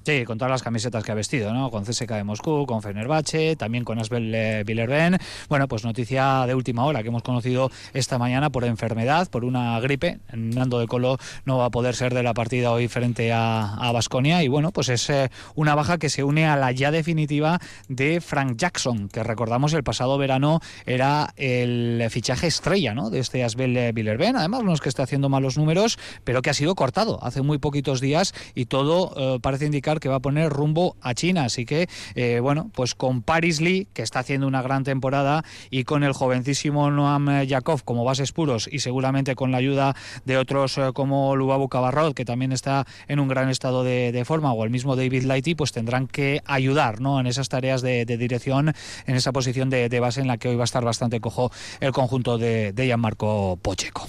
Sí, 0.05 0.23
con 0.23 0.37
todas 0.37 0.51
las 0.51 0.61
camisetas 0.61 1.03
que 1.03 1.11
ha 1.11 1.15
vestido, 1.15 1.51
¿no? 1.51 1.71
Con 1.71 1.83
CSK 1.83 2.11
de 2.11 2.23
Moscú, 2.23 2.67
con 2.67 2.83
Fenerbahce, 2.83 3.55
también 3.55 3.83
con 3.83 3.97
Asbel 3.97 4.63
Villerben. 4.63 5.17
Bueno, 5.49 5.67
pues 5.67 5.83
noticia 5.83 6.45
de 6.45 6.53
última 6.53 6.85
hora 6.85 7.01
que 7.01 7.09
hemos 7.09 7.23
conocido 7.23 7.71
esta 7.91 8.19
mañana 8.19 8.51
por 8.51 8.65
enfermedad, 8.65 9.27
por 9.31 9.43
una 9.43 9.79
gripe. 9.79 10.19
Nando 10.31 10.77
de 10.77 10.85
Colo 10.85 11.17
no 11.45 11.57
va 11.57 11.65
a 11.65 11.69
poder 11.71 11.95
ser 11.95 12.13
de 12.13 12.21
la 12.21 12.35
partida 12.35 12.71
hoy 12.71 12.87
frente 12.87 13.33
a 13.33 13.89
Basconia 13.91 14.43
y 14.43 14.47
bueno, 14.47 14.71
pues 14.71 14.89
es 14.89 15.09
eh, 15.09 15.31
una 15.55 15.73
baja 15.73 15.97
que 15.97 16.09
se 16.09 16.23
une 16.23 16.45
a 16.45 16.55
la 16.55 16.71
ya 16.71 16.91
definitiva 16.91 17.59
de 17.87 18.21
Frank 18.21 18.57
Jackson, 18.57 19.09
que 19.09 19.23
recordamos 19.23 19.73
el 19.73 19.83
pasado 19.83 20.19
verano 20.19 20.59
era 20.85 21.33
el 21.35 22.05
fichaje 22.11 22.45
estrella, 22.45 22.93
¿no? 22.93 23.09
De 23.09 23.17
este 23.17 23.43
Asbel 23.43 23.91
Villerben. 23.93 24.35
Además, 24.35 24.63
no 24.63 24.73
es 24.73 24.81
que 24.81 24.89
esté 24.89 25.01
haciendo 25.01 25.29
malos 25.29 25.57
números, 25.57 25.97
pero 26.23 26.43
que 26.43 26.51
ha 26.51 26.53
sido 26.53 26.75
cortado 26.75 27.17
hace 27.23 27.41
muy 27.41 27.57
poquitos 27.57 28.01
días 28.01 28.35
y 28.53 28.65
todo 28.65 29.13
eh, 29.17 29.39
parece 29.41 29.65
indicar 29.65 29.94
que 29.99 30.09
va 30.09 30.15
a 30.15 30.19
poner 30.19 30.49
rumbo 30.49 30.95
a 31.01 31.13
China. 31.13 31.45
Así 31.45 31.65
que, 31.65 31.87
eh, 32.15 32.39
bueno, 32.41 32.69
pues 32.73 32.95
con 32.95 33.21
Paris 33.21 33.61
Lee, 33.61 33.87
que 33.93 34.01
está 34.01 34.19
haciendo 34.19 34.47
una 34.47 34.61
gran 34.61 34.83
temporada, 34.83 35.43
y 35.69 35.83
con 35.83 36.03
el 36.03 36.13
jovencísimo 36.13 36.91
Noam 36.91 37.43
Yakov 37.43 37.83
como 37.83 38.03
bases 38.03 38.31
puros, 38.31 38.69
y 38.71 38.79
seguramente 38.79 39.35
con 39.35 39.51
la 39.51 39.57
ayuda 39.57 39.95
de 40.25 40.37
otros 40.37 40.77
eh, 40.77 40.91
como 40.93 41.35
Lubabu 41.35 41.69
Cabarrot, 41.69 42.13
que 42.13 42.25
también 42.25 42.51
está 42.51 42.85
en 43.07 43.19
un 43.19 43.27
gran 43.27 43.49
estado 43.49 43.83
de, 43.83 44.23
forma, 44.25 44.53
o 44.53 44.63
el 44.63 44.69
mismo 44.69 44.95
David 44.95 45.23
Lighty, 45.23 45.55
pues 45.55 45.71
tendrán 45.71 46.07
que 46.07 46.41
ayudar 46.45 47.01
¿no? 47.01 47.19
en 47.19 47.27
esas 47.27 47.49
tareas 47.49 47.81
de, 47.81 48.05
dirección, 48.05 48.73
en 49.05 49.15
esa 49.15 49.31
posición 49.31 49.69
de, 49.69 49.99
base 49.99 50.21
en 50.21 50.27
la 50.27 50.37
que 50.37 50.49
hoy 50.49 50.55
va 50.55 50.63
a 50.63 50.65
estar 50.65 50.83
bastante 50.83 51.19
cojo 51.19 51.51
el 51.79 51.91
conjunto 51.91 52.37
de, 52.37 52.73
de 52.73 52.85
Gianmarco 52.85 53.57
Pocheco. 53.61 54.07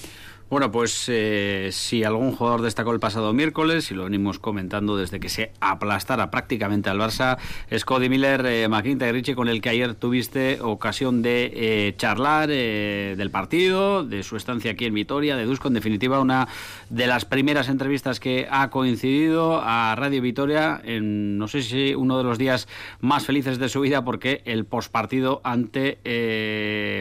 Bueno, 0.48 0.70
pues 0.70 1.06
eh, 1.08 1.70
si 1.72 2.04
algún 2.04 2.30
jugador 2.30 2.62
destacó 2.62 2.92
el 2.92 3.00
pasado 3.00 3.32
miércoles, 3.32 3.90
y 3.90 3.94
lo 3.94 4.04
venimos 4.04 4.38
comentando 4.38 4.96
desde 4.96 5.18
que 5.18 5.28
se 5.28 5.50
aplastara 5.58 6.30
prácticamente 6.30 6.88
al 6.88 7.00
Barça, 7.00 7.38
es 7.68 7.84
Cody 7.84 8.08
Miller, 8.08 8.46
eh, 8.46 8.68
McIntyre 8.68 9.10
Richie, 9.10 9.34
con 9.34 9.48
el 9.48 9.60
que 9.60 9.70
ayer 9.70 9.96
tuviste 9.96 10.60
ocasión 10.60 11.20
de 11.20 11.50
eh, 11.52 11.94
charlar 11.96 12.50
eh, 12.52 13.16
del 13.18 13.32
partido, 13.32 14.04
de 14.04 14.22
su 14.22 14.36
estancia 14.36 14.70
aquí 14.70 14.84
en 14.84 14.94
Vitoria, 14.94 15.34
de 15.34 15.46
Dusko, 15.46 15.66
en 15.66 15.74
definitiva 15.74 16.20
una 16.20 16.46
de 16.90 17.08
las 17.08 17.24
primeras 17.24 17.68
entrevistas 17.68 18.20
que 18.20 18.46
ha 18.48 18.70
coincidido 18.70 19.60
a 19.60 19.96
Radio 19.96 20.22
Vitoria 20.22 20.80
en, 20.84 21.38
no 21.38 21.48
sé 21.48 21.62
si 21.62 21.92
uno 21.96 22.18
de 22.18 22.22
los 22.22 22.38
días 22.38 22.68
más 23.00 23.26
felices 23.26 23.58
de 23.58 23.68
su 23.68 23.80
vida, 23.80 24.04
porque 24.04 24.42
el 24.44 24.64
postpartido 24.64 25.40
ante 25.42 25.98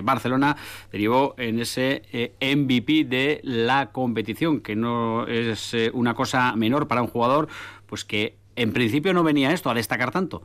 Barcelona 0.03 0.57
derivó 0.91 1.35
en 1.37 1.59
ese 1.59 2.01
MVP 2.41 3.03
de 3.03 3.34
la 3.43 3.91
competición, 3.91 4.61
que 4.61 4.75
no 4.75 5.27
es 5.27 5.73
eh, 5.73 5.91
una 5.93 6.13
cosa 6.13 6.55
menor 6.55 6.87
para 6.87 7.01
un 7.01 7.07
jugador, 7.07 7.47
pues 7.85 8.05
que 8.05 8.37
en 8.55 8.73
principio 8.73 9.13
no 9.13 9.23
venía 9.23 9.51
esto 9.51 9.69
a 9.69 9.73
destacar 9.73 10.11
tanto. 10.11 10.43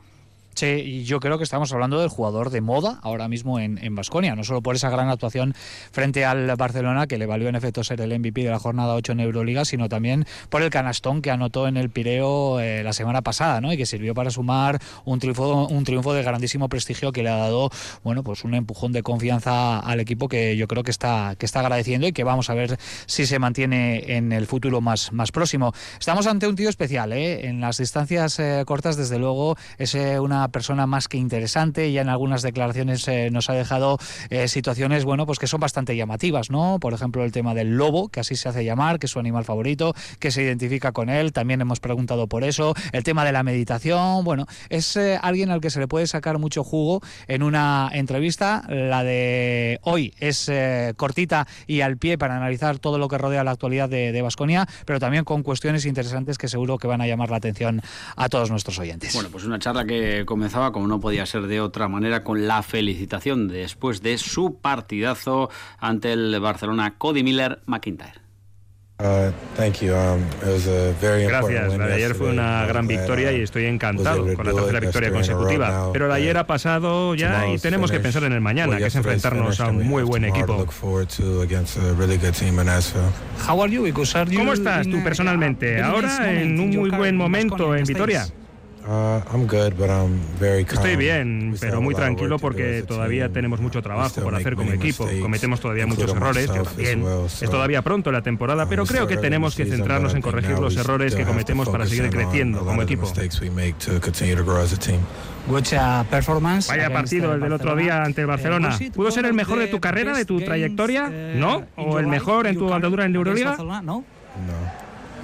Sí, 0.61 0.67
y 0.67 1.03
yo 1.05 1.19
creo 1.19 1.39
que 1.39 1.43
estamos 1.43 1.73
hablando 1.73 1.99
del 1.99 2.09
jugador 2.09 2.51
de 2.51 2.61
moda 2.61 2.99
ahora 3.01 3.27
mismo 3.27 3.59
en 3.59 3.95
Basconia, 3.95 4.35
no 4.35 4.43
solo 4.43 4.61
por 4.61 4.75
esa 4.75 4.91
gran 4.91 5.09
actuación 5.09 5.55
frente 5.91 6.23
al 6.23 6.55
Barcelona, 6.55 7.07
que 7.07 7.17
le 7.17 7.25
valió 7.25 7.49
en 7.49 7.55
efecto 7.55 7.83
ser 7.83 7.99
el 7.99 8.19
MVP 8.19 8.43
de 8.43 8.51
la 8.51 8.59
jornada 8.59 8.93
8 8.93 9.13
en 9.13 9.21
Euroliga, 9.21 9.65
sino 9.65 9.89
también 9.89 10.27
por 10.49 10.61
el 10.61 10.69
canastón 10.69 11.23
que 11.23 11.31
anotó 11.31 11.67
en 11.67 11.77
el 11.77 11.89
Pireo 11.89 12.59
eh, 12.59 12.83
la 12.83 12.93
semana 12.93 13.23
pasada, 13.23 13.59
¿no? 13.59 13.73
Y 13.73 13.77
que 13.77 13.87
sirvió 13.87 14.13
para 14.13 14.29
sumar 14.29 14.77
un 15.03 15.17
triunfo, 15.17 15.65
un 15.65 15.83
triunfo 15.83 16.13
de 16.13 16.21
grandísimo 16.21 16.69
prestigio 16.69 17.11
que 17.11 17.23
le 17.23 17.29
ha 17.29 17.37
dado, 17.37 17.71
bueno, 18.03 18.21
pues 18.21 18.43
un 18.43 18.53
empujón 18.53 18.91
de 18.91 19.01
confianza 19.01 19.79
al 19.79 19.99
equipo 19.99 20.27
que 20.27 20.55
yo 20.57 20.67
creo 20.67 20.83
que 20.83 20.91
está, 20.91 21.33
que 21.39 21.47
está 21.47 21.61
agradeciendo 21.61 22.05
y 22.05 22.11
que 22.11 22.23
vamos 22.23 22.51
a 22.51 22.53
ver 22.53 22.77
si 23.07 23.25
se 23.25 23.39
mantiene 23.39 24.15
en 24.15 24.31
el 24.31 24.45
futuro 24.45 24.79
más, 24.79 25.11
más 25.11 25.31
próximo. 25.31 25.73
Estamos 25.99 26.27
ante 26.27 26.47
un 26.47 26.55
tío 26.55 26.69
especial, 26.69 27.13
¿eh? 27.13 27.47
En 27.47 27.61
las 27.61 27.79
distancias 27.79 28.37
eh, 28.37 28.61
cortas, 28.67 28.95
desde 28.95 29.17
luego, 29.17 29.57
es 29.79 29.95
una 29.95 30.50
persona 30.51 30.87
más 30.87 31.07
que 31.07 31.17
interesante 31.17 31.89
y 31.89 31.97
en 31.97 32.09
algunas 32.09 32.41
declaraciones 32.41 33.07
eh, 33.07 33.29
nos 33.31 33.49
ha 33.49 33.53
dejado 33.53 33.97
eh, 34.29 34.47
situaciones, 34.47 35.05
bueno, 35.05 35.25
pues 35.25 35.39
que 35.39 35.47
son 35.47 35.59
bastante 35.59 35.95
llamativas, 35.95 36.49
¿no? 36.49 36.77
Por 36.79 36.93
ejemplo, 36.93 37.23
el 37.23 37.31
tema 37.31 37.53
del 37.53 37.77
lobo, 37.77 38.09
que 38.09 38.19
así 38.19 38.35
se 38.35 38.49
hace 38.49 38.63
llamar, 38.63 38.99
que 38.99 39.07
es 39.07 39.11
su 39.11 39.19
animal 39.19 39.45
favorito, 39.45 39.93
que 40.19 40.31
se 40.31 40.43
identifica 40.43 40.91
con 40.91 41.09
él, 41.09 41.33
también 41.33 41.61
hemos 41.61 41.79
preguntado 41.79 42.27
por 42.27 42.43
eso, 42.43 42.73
el 42.91 43.03
tema 43.03 43.25
de 43.25 43.31
la 43.31 43.43
meditación, 43.43 44.23
bueno, 44.23 44.45
es 44.69 44.95
eh, 44.97 45.19
alguien 45.21 45.49
al 45.49 45.61
que 45.61 45.69
se 45.69 45.79
le 45.79 45.87
puede 45.87 46.07
sacar 46.07 46.37
mucho 46.37 46.63
jugo 46.63 47.01
en 47.27 47.43
una 47.43 47.89
entrevista, 47.93 48.63
la 48.69 49.03
de 49.03 49.79
hoy 49.83 50.13
es 50.19 50.51
cortita 50.95 51.47
y 51.67 51.81
al 51.81 51.97
pie 51.97 52.17
para 52.17 52.35
analizar 52.35 52.79
todo 52.79 52.97
lo 52.97 53.07
que 53.07 53.17
rodea 53.17 53.43
la 53.43 53.51
actualidad 53.51 53.89
de 53.89 54.21
Vasconia, 54.21 54.67
pero 54.85 54.99
también 54.99 55.23
con 55.23 55.43
cuestiones 55.43 55.85
interesantes 55.85 56.37
que 56.37 56.47
seguro 56.47 56.77
que 56.77 56.87
van 56.87 57.01
a 57.01 57.07
llamar 57.07 57.29
la 57.29 57.37
atención 57.37 57.81
a 58.15 58.29
todos 58.29 58.51
nuestros 58.51 58.77
oyentes. 58.79 59.13
Bueno, 59.13 59.29
pues 59.31 59.43
una 59.45 59.59
charla 59.59 59.85
que 59.85 60.23
comenzaba, 60.31 60.71
como 60.71 60.87
no 60.87 61.01
podía 61.01 61.25
ser 61.25 61.47
de 61.47 61.59
otra 61.59 61.89
manera, 61.89 62.23
con 62.23 62.47
la 62.47 62.63
felicitación 62.63 63.49
después 63.49 64.01
de 64.01 64.17
su 64.17 64.61
partidazo 64.61 65.49
ante 65.77 66.13
el 66.13 66.39
Barcelona 66.39 66.95
Cody 66.97 67.21
Miller 67.21 67.59
McIntyre. 67.65 68.21
Uh, 69.01 69.33
um, 69.57 70.21
Gracias. 71.27 71.77
La 71.77 71.87
de 71.87 71.93
ayer 71.95 72.15
fue 72.15 72.29
una 72.29 72.65
gran 72.65 72.87
victoria 72.87 73.33
y 73.33 73.41
estoy 73.41 73.65
encantado 73.65 74.33
con 74.35 74.45
la 74.45 74.53
tercera 74.53 74.79
victoria 74.79 75.11
consecutiva. 75.11 75.89
Pero 75.91 76.07
la 76.07 76.15
ayer 76.15 76.37
ha 76.37 76.47
pasado 76.47 77.13
ya 77.13 77.45
y 77.49 77.57
tenemos 77.57 77.91
que 77.91 77.99
pensar 77.99 78.23
en 78.23 78.31
el 78.31 78.39
mañana, 78.39 78.77
que 78.77 78.85
es 78.85 78.95
enfrentarnos 78.95 79.59
a 79.59 79.67
un 79.67 79.85
muy 79.85 80.03
buen 80.03 80.23
equipo. 80.23 80.65
¿Cómo 83.45 84.53
estás 84.53 84.87
tú 84.87 85.03
personalmente? 85.03 85.81
Ahora 85.81 86.31
en 86.31 86.57
un 86.57 86.69
muy 86.69 86.89
buen 86.89 87.17
momento 87.17 87.75
en 87.75 87.83
Vitoria. 87.83 88.25
Uh, 88.87 89.21
Estoy 90.73 90.95
bien, 90.95 91.55
pero 91.59 91.81
muy 91.81 91.93
tranquilo 91.93 92.39
porque 92.39 92.83
todavía 92.87 93.29
tenemos 93.29 93.59
mucho 93.61 93.81
trabajo 93.81 94.21
por 94.21 94.33
hacer 94.35 94.55
como 94.55 94.71
equipo. 94.71 95.07
Cometemos 95.21 95.59
todavía 95.59 95.85
muchos 95.87 96.11
errores, 96.11 96.47
yo 96.47 96.63
también. 96.63 97.03
Es 97.25 97.49
todavía 97.49 97.81
pronto 97.83 98.11
la 98.11 98.21
temporada, 98.21 98.67
pero 98.67 98.85
creo 98.85 99.07
que 99.07 99.17
tenemos 99.17 99.55
que 99.55 99.65
centrarnos 99.65 100.13
en 100.15 100.21
corregir 100.21 100.57
los 100.59 100.75
errores 100.77 101.15
que 101.15 101.25
cometemos 101.25 101.69
para 101.69 101.85
seguir 101.85 102.09
creciendo 102.09 102.59
como 102.65 102.81
equipo. 102.81 103.03
Vaya 106.69 106.89
partido 106.93 107.33
el 107.33 107.41
del 107.41 107.53
otro 107.53 107.75
día 107.75 108.03
ante 108.03 108.21
el 108.21 108.27
Barcelona. 108.27 108.77
¿Pudo 108.95 109.11
ser 109.11 109.25
el 109.25 109.33
mejor 109.33 109.59
de 109.59 109.67
tu 109.67 109.79
carrera, 109.79 110.15
de 110.15 110.25
tu 110.25 110.39
trayectoria? 110.41 111.09
¿No? 111.35 111.65
¿O 111.75 111.99
el 111.99 112.07
mejor 112.07 112.47
en 112.47 112.57
tu 112.57 112.73
andadura 112.73 113.05
en 113.05 113.15
Euroliga? 113.15 113.55
No. 114.45 114.60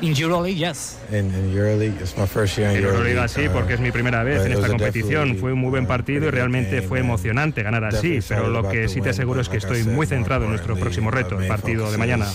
En 0.01 0.15
Euroleague, 0.15 0.55
yes. 0.55 0.97
En 1.11 1.33
Euroleague, 1.33 2.03
es 2.03 2.17
mi 2.17 2.27
first 2.27 2.57
year 2.57 2.77
in 2.77 2.83
Euroleague. 2.83 3.27
sí, 3.27 3.49
porque 3.51 3.73
es 3.73 3.79
mi 3.79 3.91
primera 3.91 4.23
vez 4.23 4.45
en 4.45 4.51
esta 4.53 4.67
competición. 4.67 5.37
Fue 5.37 5.53
un 5.53 5.59
muy 5.59 5.69
buen 5.69 5.87
partido 5.87 6.27
y 6.27 6.31
realmente 6.31 6.81
fue 6.81 6.99
emocionante 6.99 7.63
ganar 7.63 7.83
así. 7.85 8.19
Pero 8.27 8.49
lo 8.49 8.69
que 8.69 8.87
sí 8.87 9.01
te 9.01 9.09
aseguro 9.09 9.41
es 9.41 9.49
que 9.49 9.57
estoy 9.57 9.83
muy 9.83 10.05
centrado 10.05 10.45
en 10.45 10.51
nuestro 10.51 10.75
próximo 10.77 11.11
reto, 11.11 11.39
el 11.39 11.47
partido 11.47 11.91
de 11.91 11.97
mañana. 11.97 12.27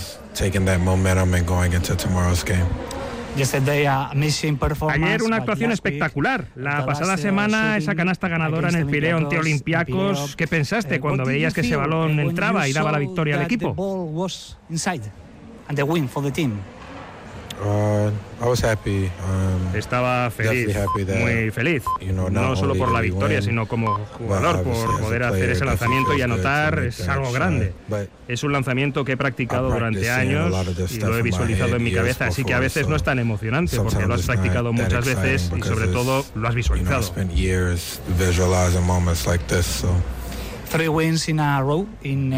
Ayer 4.90 5.22
una 5.22 5.36
actuación 5.36 5.72
espectacular. 5.72 6.48
La 6.54 6.84
pasada 6.84 7.16
semana 7.16 7.76
esa 7.78 7.94
canasta 7.94 8.28
ganadora 8.28 8.68
en 8.68 8.74
el 8.74 8.86
Pireo 8.86 9.16
ante 9.16 9.38
Olympiacos. 9.38 10.36
¿Qué 10.36 10.46
pensaste 10.46 11.00
cuando 11.00 11.24
veías 11.24 11.54
que 11.54 11.62
ese 11.62 11.76
balón 11.76 12.18
entraba 12.20 12.68
y 12.68 12.72
daba 12.72 12.92
la 12.92 12.98
victoria 12.98 13.36
al 13.36 13.42
equipo? 13.42 13.74
Uh, 17.64 18.10
um, 18.40 19.76
Estaba 19.76 20.30
feliz, 20.30 20.76
muy 21.20 21.50
feliz. 21.52 21.84
no 22.30 22.56
solo 22.56 22.74
por 22.74 22.90
la 22.90 23.00
victoria, 23.00 23.40
sino 23.40 23.66
como 23.66 23.94
jugador, 24.18 24.62
por 24.62 25.00
poder 25.00 25.22
hacer 25.24 25.50
ese 25.50 25.64
lanzamiento 25.64 26.14
y 26.16 26.22
anotar 26.22 26.80
es 26.80 27.08
algo 27.08 27.30
grande. 27.32 27.72
Es 28.28 28.42
un 28.42 28.52
lanzamiento 28.52 29.04
que 29.04 29.12
he 29.12 29.16
practicado 29.16 29.70
durante 29.70 30.10
años 30.10 30.52
y 30.90 30.98
lo 30.98 31.16
he 31.16 31.22
visualizado 31.22 31.76
en 31.76 31.84
mi 31.84 31.92
cabeza, 31.92 32.26
así 32.26 32.44
que 32.44 32.54
a 32.54 32.60
veces 32.60 32.88
no 32.88 32.96
es 32.96 33.02
tan 33.02 33.18
emocionante 33.18 33.76
porque 33.76 34.06
lo 34.06 34.14
has 34.14 34.22
practicado 34.22 34.72
muchas 34.72 35.04
veces 35.06 35.52
y 35.56 35.62
sobre 35.62 35.88
todo 35.88 36.24
lo 36.34 36.48
has 36.48 36.54
visualizado. 36.54 37.00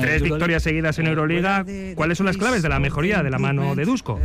Tres 0.00 0.22
victorias 0.22 0.62
seguidas 0.62 0.98
en 0.98 1.06
Euroliga. 1.06 1.64
¿Cuáles 1.94 2.18
son 2.18 2.26
las 2.26 2.36
claves 2.36 2.62
de 2.62 2.68
la 2.68 2.80
mejoría 2.80 3.22
de 3.22 3.30
la 3.30 3.38
mano 3.38 3.74
de 3.76 3.84
Dusko? 3.84 4.20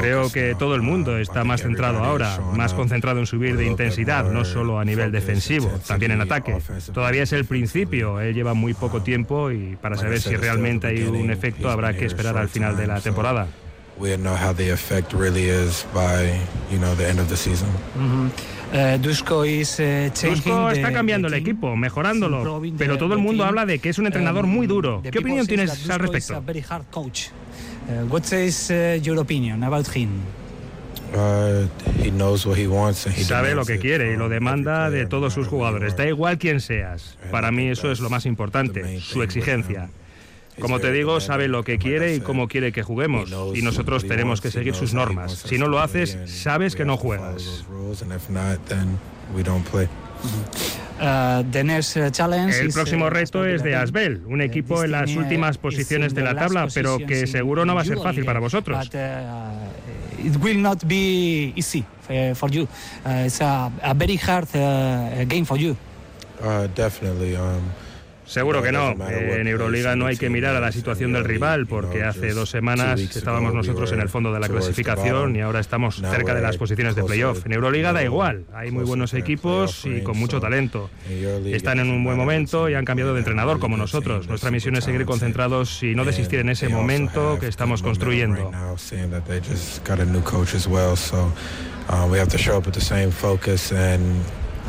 Creo 0.00 0.30
que 0.30 0.54
todo 0.54 0.74
el 0.76 0.82
mundo 0.82 1.18
está 1.18 1.42
más 1.44 1.62
centrado 1.62 1.98
ahora, 2.04 2.38
más 2.54 2.74
concentrado 2.74 3.18
en 3.20 3.26
subir 3.26 3.56
de 3.56 3.66
intensidad, 3.66 4.30
no 4.30 4.44
solo 4.44 4.78
a 4.78 4.84
nivel 4.84 5.10
defensivo, 5.12 5.68
también 5.86 6.12
en 6.12 6.20
ataque. 6.20 6.56
Todavía 6.92 7.24
es 7.24 7.32
el 7.32 7.44
principio, 7.44 8.20
él 8.20 8.34
lleva 8.34 8.54
muy 8.54 8.72
poco 8.74 9.02
tiempo 9.02 9.50
y 9.50 9.76
para 9.80 9.96
saber 9.96 10.20
si 10.20 10.36
realmente 10.36 10.86
hay 10.86 11.02
un 11.02 11.30
efecto 11.30 11.70
habrá 11.70 11.92
que 11.94 12.04
esperar 12.06 12.36
al 12.38 12.48
final 12.48 12.76
de 12.76 12.86
la 12.86 13.00
temporada. 13.00 13.48
Dusko 20.28 20.70
está 20.70 20.92
cambiando 20.92 21.26
el 21.28 21.34
equipo, 21.34 21.74
mejorándolo, 21.76 22.62
pero 22.78 22.96
todo 22.96 23.12
el 23.14 23.18
mundo 23.20 23.44
habla 23.44 23.66
de 23.66 23.80
que 23.80 23.88
es 23.88 23.98
un 23.98 24.06
entrenador 24.06 24.46
muy 24.46 24.66
duro. 24.68 25.02
¿Qué 25.02 25.18
opinión 25.18 25.46
tienes 25.46 25.90
al 25.90 25.98
respecto? 25.98 26.42
Uh, 27.88 28.06
what 28.08 28.32
is 28.32 28.70
uh, 28.70 28.98
your 29.02 29.18
opinion 29.18 29.62
about 29.64 29.86
him? 29.88 30.22
Uh, 31.12 31.66
Sabe 33.24 33.54
lo 33.54 33.64
que 33.64 33.78
quiere 33.78 34.12
y 34.12 34.16
lo 34.16 34.28
demanda 34.28 34.90
de 34.90 35.06
todos 35.06 35.34
sus 35.34 35.48
jugadores, 35.48 35.96
da 35.96 36.06
igual 36.06 36.38
quién 36.38 36.60
seas. 36.60 37.18
Para 37.32 37.50
mí 37.50 37.68
eso 37.68 37.90
es 37.90 37.98
lo 37.98 38.10
más 38.10 38.26
importante, 38.26 39.00
su 39.00 39.22
exigencia. 39.22 39.90
Como 40.60 40.78
te 40.78 40.92
digo, 40.92 41.20
sabe 41.20 41.48
lo 41.48 41.64
que 41.64 41.78
quiere 41.78 42.14
y 42.14 42.20
cómo 42.20 42.46
quiere 42.46 42.70
que 42.70 42.82
juguemos, 42.82 43.30
y 43.54 43.62
nosotros 43.62 44.06
tenemos 44.06 44.40
que 44.40 44.50
seguir 44.50 44.74
sus 44.74 44.94
normas. 44.94 45.32
Si 45.32 45.58
no 45.58 45.66
lo 45.66 45.80
haces, 45.80 46.16
sabes 46.26 46.76
que 46.76 46.84
no 46.84 46.96
juegas. 46.96 47.64
Uh, 51.00 51.42
uh, 51.42 52.60
el 52.60 52.72
próximo 52.72 53.06
uh, 53.06 53.10
reto 53.10 53.46
es 53.46 53.62
de 53.62 53.74
Asbel, 53.74 54.22
un 54.26 54.42
equipo 54.42 54.84
en 54.84 54.90
las 54.90 55.14
últimas 55.16 55.56
posiciones 55.56 56.14
de 56.14 56.22
la 56.22 56.34
tabla, 56.34 56.68
pero 56.74 56.98
que 56.98 57.26
seguro 57.26 57.64
no 57.64 57.74
va 57.74 57.82
a 57.82 57.84
ser 57.84 57.98
fácil 57.98 58.24
para 58.24 58.40
vosotros. 58.40 58.90
It 60.22 60.36
will 60.42 60.60
not 60.60 60.84
be 60.84 61.54
easy 61.56 61.84
for 62.34 62.50
you. 62.50 62.68
It's 63.06 63.40
a, 63.40 63.70
very 63.94 64.16
hard 64.16 64.48
game 65.28 65.46
for 65.46 65.56
you. 65.56 65.76
definitely. 66.74 67.36
Um, 67.36 67.62
Seguro 68.30 68.62
que 68.62 68.70
no. 68.70 68.94
En 69.10 69.48
Euroliga 69.48 69.96
no 69.96 70.06
hay 70.06 70.16
que 70.16 70.30
mirar 70.30 70.54
a 70.54 70.60
la 70.60 70.70
situación 70.70 71.12
del 71.12 71.24
rival 71.24 71.66
porque 71.66 72.04
hace 72.04 72.32
dos 72.32 72.48
semanas 72.48 73.00
estábamos 73.00 73.52
nosotros 73.52 73.90
en 73.90 74.00
el 74.00 74.08
fondo 74.08 74.32
de 74.32 74.38
la 74.38 74.48
clasificación 74.48 75.34
y 75.34 75.40
ahora 75.40 75.58
estamos 75.58 75.96
cerca 75.96 76.32
de 76.32 76.40
las 76.40 76.56
posiciones 76.56 76.94
de 76.94 77.02
playoff. 77.02 77.44
En 77.44 77.52
Euroliga 77.52 77.92
da 77.92 78.04
igual. 78.04 78.44
Hay 78.54 78.70
muy 78.70 78.84
buenos 78.84 79.14
equipos 79.14 79.84
y 79.84 80.02
con 80.02 80.16
mucho 80.16 80.40
talento. 80.40 80.90
Están 81.46 81.80
en 81.80 81.90
un 81.90 82.04
buen 82.04 82.16
momento 82.16 82.68
y 82.68 82.74
han 82.74 82.84
cambiado 82.84 83.14
de 83.14 83.18
entrenador 83.18 83.58
como 83.58 83.76
nosotros. 83.76 84.28
Nuestra 84.28 84.52
misión 84.52 84.76
es 84.76 84.84
seguir 84.84 85.04
concentrados 85.06 85.82
y 85.82 85.96
no 85.96 86.04
desistir 86.04 86.38
en 86.38 86.50
ese 86.50 86.68
momento 86.68 87.36
que 87.40 87.48
estamos 87.48 87.82
construyendo. 87.82 88.52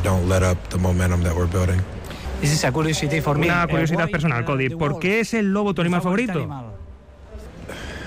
don't 0.03 0.27
let 0.27 0.41
up 0.41 0.57
the 0.69 0.79
momentum 0.79 1.21
that 1.21 1.35
we're 1.35 1.45
building. 1.45 1.79
Una 3.47 3.67
curiosidad 3.67 4.09
personal, 4.09 4.45
Cody. 4.45 4.69
¿Por 4.69 4.99
qué 4.99 5.19
es 5.19 5.33
el 5.33 5.51
lobo 5.51 5.73
tu 5.73 5.81
animal 5.81 6.01
favorito? 6.01 6.47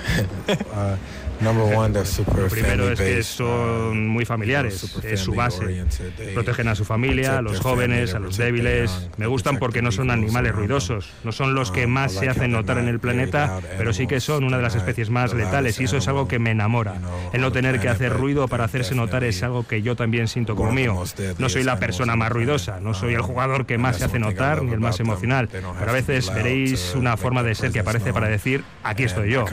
Uh, 1.40 2.38
Lo 2.38 2.48
primero 2.48 2.90
es 2.90 3.00
que 3.00 3.22
son 3.22 4.08
muy 4.08 4.24
familiares, 4.24 4.96
es 5.02 5.20
su 5.20 5.34
base. 5.34 5.84
Protegen 6.32 6.68
a 6.68 6.74
su 6.74 6.84
familia, 6.84 7.38
a 7.38 7.42
los 7.42 7.60
jóvenes, 7.60 8.14
a 8.14 8.18
los 8.18 8.36
débiles. 8.36 9.08
Me 9.16 9.26
gustan 9.26 9.58
porque 9.58 9.82
no 9.82 9.92
son 9.92 10.10
animales 10.10 10.54
ruidosos, 10.54 11.10
no 11.24 11.32
son 11.32 11.54
los 11.54 11.70
que 11.70 11.86
más 11.86 12.12
se 12.12 12.28
hacen 12.28 12.52
notar 12.52 12.78
en 12.78 12.88
el 12.88 13.00
planeta, 13.00 13.60
pero 13.76 13.92
sí 13.92 14.06
que 14.06 14.20
son 14.20 14.44
una 14.44 14.56
de 14.56 14.62
las 14.62 14.74
especies 14.74 15.10
más 15.10 15.34
letales 15.34 15.80
y 15.80 15.84
eso 15.84 15.96
es 15.96 16.08
algo 16.08 16.28
que 16.28 16.38
me 16.38 16.50
enamora. 16.50 16.94
El 17.32 17.40
no 17.40 17.52
tener 17.52 17.80
que 17.80 17.88
hacer 17.88 18.12
ruido 18.12 18.48
para 18.48 18.64
hacerse 18.64 18.94
notar 18.94 19.24
es 19.24 19.42
algo 19.42 19.66
que 19.66 19.82
yo 19.82 19.96
también 19.96 20.28
siento 20.28 20.54
como 20.56 20.72
mío. 20.72 21.02
No 21.38 21.48
soy 21.48 21.64
la 21.64 21.78
persona 21.78 22.16
más 22.16 22.30
ruidosa, 22.30 22.80
no 22.80 22.94
soy 22.94 23.14
el 23.14 23.22
jugador 23.22 23.66
que 23.66 23.78
más 23.78 23.96
se 23.98 24.04
hace 24.04 24.18
notar 24.18 24.62
ni 24.62 24.72
el 24.72 24.80
más 24.80 25.00
emocional, 25.00 25.48
pero 25.50 25.74
a 25.88 25.92
veces 25.92 26.32
veréis 26.32 26.94
una 26.94 27.16
forma 27.16 27.42
de 27.42 27.54
ser 27.54 27.72
que 27.72 27.80
aparece 27.80 28.12
para 28.12 28.28
decir, 28.28 28.64
aquí 28.82 29.02
estoy 29.04 29.30
yo. 29.30 29.44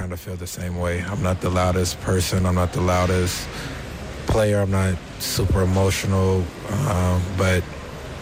Loudest 1.72 2.02
person. 2.02 2.46
I'm 2.46 2.56
not 2.56 2.74
the 2.74 2.82
loudest 2.82 3.48
player. 4.28 4.60
I'm 4.60 4.72
not 4.72 4.96
super 5.20 5.62
emotional, 5.64 6.44
um, 6.90 7.22
but 7.38 7.64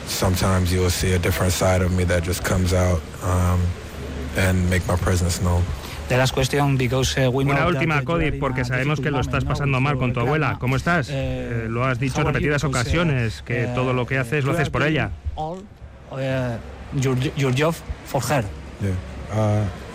sometimes 0.05 0.71
you 0.71 0.81
will 0.81 0.91
see 0.91 1.13
a 1.13 1.19
different 1.19 1.53
side 1.53 1.81
of 1.81 1.91
me 1.91 2.03
that 2.05 2.23
just 2.23 2.43
comes 2.43 2.73
out 2.73 3.01
um, 3.23 3.59
and 4.37 4.69
make 4.69 4.87
my 4.87 4.95
presence 4.97 5.41
known. 5.41 5.63
Uh, 6.11 6.15
Una 7.33 7.67
última, 7.67 8.03
Cody, 8.03 8.31
porque 8.31 8.65
sabemos 8.65 8.99
que 8.99 9.11
lo 9.11 9.19
estás 9.19 9.45
pasando 9.45 9.79
mal 9.79 9.97
con 9.97 10.13
tu 10.13 10.19
abuela. 10.19 10.57
¿Cómo 10.59 10.75
estás? 10.75 11.09
Eh, 11.11 11.67
lo 11.69 11.85
has 11.85 11.99
dicho 11.99 12.21
en 12.21 12.27
repetidas 12.27 12.63
ocasiones, 12.63 13.43
que 13.43 13.63
eh, 13.63 13.71
todo 13.75 13.93
lo 13.93 14.05
que 14.05 14.17
haces 14.17 14.43
lo 14.43 14.53
haces 14.53 14.69
por 14.69 14.83
ella. 14.83 15.11
Uh, 15.35 15.57
your, 16.99 17.53
job 17.55 17.75
for 18.05 18.21
her. 18.23 18.43
Yeah. 18.81 18.95
Uh, 19.31 19.65
Uh, 19.65 19.65
uh, 19.65 19.88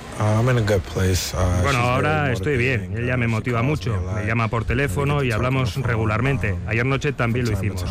bueno, 1.62 1.78
ahora 1.78 2.32
estoy 2.32 2.56
bien. 2.56 2.96
Ella 2.96 3.16
me 3.16 3.26
motiva 3.26 3.62
mucho. 3.62 4.00
Me 4.14 4.26
llama 4.26 4.48
por 4.48 4.64
teléfono 4.64 5.22
y 5.22 5.32
hablamos 5.32 5.76
regularmente. 5.76 6.54
Ayer 6.66 6.86
noche 6.86 7.12
también 7.12 7.46
lo 7.46 7.52
hicimos. 7.52 7.84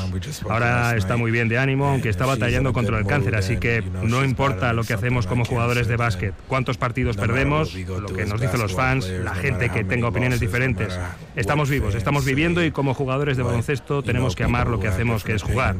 Ahora 0.49 0.95
está 0.95 1.17
muy 1.17 1.31
bien 1.31 1.49
de 1.49 1.57
ánimo, 1.57 1.87
aunque 1.87 2.09
está 2.09 2.25
batallando 2.25 2.73
contra 2.73 2.97
el 2.97 3.05
cáncer, 3.05 3.35
así 3.35 3.57
que 3.57 3.83
no 4.03 4.23
importa 4.23 4.73
lo 4.73 4.83
que 4.83 4.93
hacemos 4.93 5.27
como 5.27 5.45
jugadores 5.45 5.87
de 5.87 5.97
básquet, 5.97 6.33
cuántos 6.47 6.77
partidos 6.77 7.17
perdemos, 7.17 7.73
lo 7.73 8.07
que 8.07 8.25
nos 8.25 8.39
dicen 8.39 8.59
los 8.59 8.73
fans, 8.73 9.07
la 9.09 9.35
gente 9.35 9.69
que 9.69 9.83
tenga 9.83 10.07
opiniones 10.07 10.39
diferentes. 10.39 10.97
Estamos 11.35 11.69
vivos, 11.69 11.95
estamos 11.95 12.25
viviendo 12.25 12.63
y 12.63 12.71
como 12.71 12.93
jugadores 12.93 13.37
de 13.37 13.43
baloncesto 13.43 14.03
tenemos 14.03 14.35
que 14.35 14.43
amar 14.43 14.67
lo 14.67 14.79
que 14.79 14.87
hacemos, 14.87 15.23
que 15.23 15.33
es 15.33 15.43
jugar. 15.43 15.75